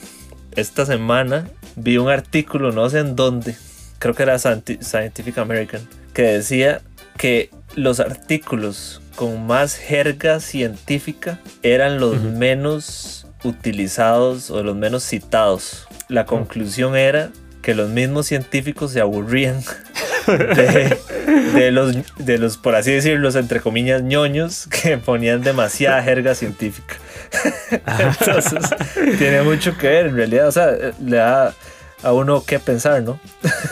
esta 0.54 0.86
semana 0.86 1.48
vi 1.76 1.98
un 1.98 2.08
artículo, 2.08 2.72
no 2.72 2.88
sé 2.90 3.00
en 3.00 3.16
dónde, 3.16 3.56
creo 3.98 4.14
que 4.14 4.22
era 4.22 4.36
Scienti- 4.36 4.80
Scientific 4.82 5.38
American, 5.38 5.86
que 6.14 6.22
decía 6.22 6.80
que 7.18 7.50
los 7.74 8.00
artículos 8.00 9.00
con 9.16 9.46
más 9.46 9.76
jerga 9.76 10.40
científica 10.40 11.38
eran 11.62 11.98
los 12.00 12.20
menos 12.22 13.26
utilizados 13.44 14.50
o 14.50 14.62
los 14.62 14.76
menos 14.76 15.02
citados. 15.02 15.86
La 16.08 16.26
conclusión 16.26 16.96
era 16.96 17.30
que 17.62 17.74
los 17.74 17.88
mismos 17.90 18.26
científicos 18.26 18.92
se 18.92 19.00
aburrían 19.00 19.60
de, 20.26 20.98
de 21.26 21.70
los, 21.72 21.96
de 22.16 22.38
los, 22.38 22.56
por 22.56 22.74
así 22.74 22.92
decirlo, 22.92 23.28
entre 23.30 23.60
comillas, 23.60 24.02
ñoños 24.02 24.66
que 24.68 24.98
ponían 24.98 25.42
demasiada 25.42 26.02
jerga 26.02 26.34
científica. 26.34 26.96
Entonces, 27.98 28.70
tiene 29.18 29.42
mucho 29.42 29.76
que 29.76 29.88
ver 29.88 30.06
en 30.06 30.16
realidad. 30.16 30.48
O 30.48 30.52
sea, 30.52 30.70
le 31.04 31.16
da 31.16 31.54
a 32.02 32.12
uno 32.12 32.44
que 32.44 32.58
pensar, 32.58 33.02
¿no? 33.02 33.18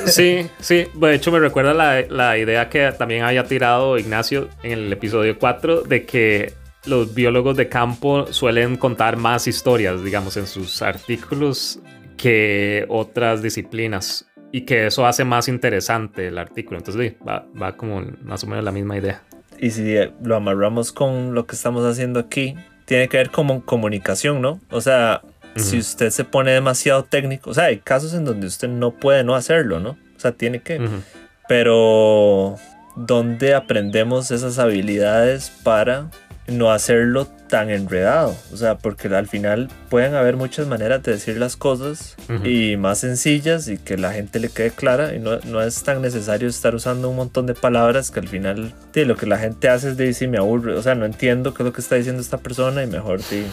Sí, 0.06 0.48
sí. 0.58 0.86
De 0.94 1.14
hecho, 1.14 1.30
me 1.30 1.38
recuerda 1.38 1.74
la, 1.74 2.02
la 2.08 2.36
idea 2.38 2.68
que 2.68 2.92
también 2.92 3.22
había 3.22 3.44
tirado 3.44 3.98
Ignacio 3.98 4.48
en 4.62 4.72
el 4.72 4.92
episodio 4.92 5.38
4 5.38 5.82
de 5.82 6.04
que 6.04 6.52
los 6.86 7.14
biólogos 7.14 7.56
de 7.56 7.68
campo 7.68 8.26
suelen 8.32 8.76
contar 8.76 9.16
más 9.16 9.46
historias, 9.46 10.02
digamos, 10.02 10.36
en 10.36 10.46
sus 10.46 10.82
artículos 10.82 11.80
que 12.16 12.84
otras 12.88 13.42
disciplinas 13.42 14.26
y 14.54 14.60
que 14.60 14.86
eso 14.86 15.04
hace 15.04 15.24
más 15.24 15.48
interesante 15.48 16.28
el 16.28 16.38
artículo. 16.38 16.78
Entonces, 16.78 17.10
sí, 17.10 17.26
va, 17.28 17.44
va 17.60 17.76
como 17.76 18.04
más 18.22 18.44
o 18.44 18.46
menos 18.46 18.62
la 18.62 18.70
misma 18.70 18.96
idea. 18.96 19.20
Y 19.58 19.72
si 19.72 19.96
eh, 19.96 20.12
lo 20.22 20.36
amarramos 20.36 20.92
con 20.92 21.34
lo 21.34 21.44
que 21.44 21.56
estamos 21.56 21.84
haciendo 21.84 22.20
aquí, 22.20 22.54
tiene 22.84 23.08
que 23.08 23.16
ver 23.16 23.30
con 23.30 23.60
comunicación, 23.62 24.40
¿no? 24.40 24.60
O 24.70 24.80
sea, 24.80 25.22
si 25.56 25.76
usted 25.78 26.10
se 26.10 26.22
pone 26.22 26.52
demasiado 26.52 27.02
técnico, 27.02 27.50
o 27.50 27.54
sea, 27.54 27.64
hay 27.64 27.78
casos 27.78 28.14
en 28.14 28.24
donde 28.24 28.46
usted 28.46 28.68
no 28.68 28.92
puede 28.92 29.24
no 29.24 29.34
hacerlo, 29.34 29.80
¿no? 29.80 29.98
O 30.16 30.20
sea, 30.20 30.30
tiene 30.30 30.62
que. 30.62 30.80
Pero, 31.48 32.54
¿dónde 32.94 33.56
aprendemos 33.56 34.30
esas 34.30 34.60
habilidades 34.60 35.50
para 35.64 36.10
no 36.46 36.70
hacerlo 36.72 37.26
tan 37.48 37.70
enredado? 37.70 38.36
O 38.52 38.56
sea, 38.56 38.76
porque 38.76 39.08
al 39.08 39.26
final 39.28 39.70
pueden 39.88 40.14
haber 40.14 40.36
muchas 40.36 40.66
maneras 40.66 41.02
de 41.02 41.12
decir 41.12 41.36
las 41.38 41.56
cosas 41.56 42.16
y 42.44 42.76
más 42.76 42.98
sencillas 42.98 43.68
y 43.68 43.78
que 43.78 43.96
la 43.96 44.12
gente 44.12 44.40
le 44.40 44.48
quede 44.48 44.70
clara 44.70 45.14
y 45.14 45.20
no, 45.20 45.38
no 45.40 45.62
es 45.62 45.82
tan 45.82 46.02
necesario 46.02 46.48
estar 46.48 46.74
usando 46.74 47.08
un 47.10 47.16
montón 47.16 47.46
de 47.46 47.54
palabras 47.54 48.10
que 48.10 48.20
al 48.20 48.28
final 48.28 48.74
sí, 48.92 49.04
lo 49.04 49.16
que 49.16 49.26
la 49.26 49.38
gente 49.38 49.68
hace 49.68 49.90
es 49.90 49.96
decir 49.96 50.28
me 50.28 50.38
aburre, 50.38 50.74
o 50.74 50.82
sea, 50.82 50.94
no 50.94 51.04
entiendo 51.06 51.54
qué 51.54 51.62
es 51.62 51.66
lo 51.66 51.72
que 51.72 51.80
está 51.80 51.94
diciendo 51.96 52.20
esta 52.20 52.38
persona 52.38 52.82
y 52.82 52.86
mejor 52.86 53.22
sí, 53.22 53.44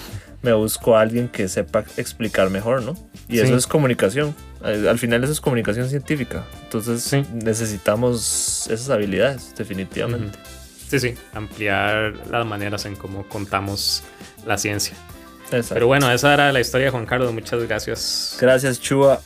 me 0.42 0.54
busco 0.54 0.98
a 0.98 1.02
alguien 1.02 1.28
que 1.30 1.48
sepa 1.48 1.84
explicar 1.98 2.50
mejor, 2.50 2.82
¿no? 2.82 2.94
Y 3.30 3.36
Sí. 3.38 3.42
eso 3.42 3.56
es 3.56 3.68
comunicación. 3.68 4.36
Al 4.64 4.88
al 4.88 5.00
final 5.00 5.24
eso 5.24 5.32
es 5.34 5.40
comunicación 5.42 5.88
científica. 5.90 6.44
Entonces 6.64 7.04
Sí. 7.04 7.24
necesitamos 7.34 8.68
esas 8.70 8.90
habilidades, 8.90 9.54
definitivamente. 9.58 10.38
Sí, 10.92 11.00
sí, 11.00 11.14
ampliar 11.34 12.16
las 12.30 12.46
maneras 12.46 12.86
en 12.86 12.98
cómo 12.98 13.26
contamos 13.30 14.04
la 14.46 14.58
ciencia. 14.58 14.94
Exacto. 15.46 15.76
Pero 15.76 15.88
bueno, 15.88 16.12
esa 16.12 16.34
era 16.34 16.52
la 16.52 16.60
historia 16.60 16.88
de 16.88 16.92
Juan 16.92 17.06
Carlos. 17.06 17.32
Muchas 17.32 17.64
gracias. 17.66 18.38
Gracias, 18.42 18.82
Chua. 18.82 19.22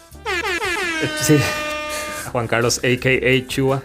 Sí. 1.22 1.40
A 2.28 2.30
Juan 2.30 2.48
Carlos, 2.48 2.78
a.k.a. 2.84 3.48
Chua. 3.48 3.82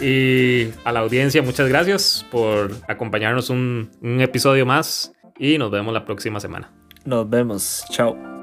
Y 0.00 0.68
a 0.84 0.92
la 0.92 1.00
audiencia, 1.00 1.42
muchas 1.42 1.68
gracias 1.68 2.24
por 2.30 2.70
acompañarnos 2.86 3.50
un, 3.50 3.90
un 4.00 4.20
episodio 4.20 4.64
más. 4.64 5.12
Y 5.36 5.58
nos 5.58 5.72
vemos 5.72 5.92
la 5.92 6.04
próxima 6.04 6.38
semana. 6.38 6.70
Nos 7.04 7.28
vemos. 7.28 7.84
Chao. 7.90 8.35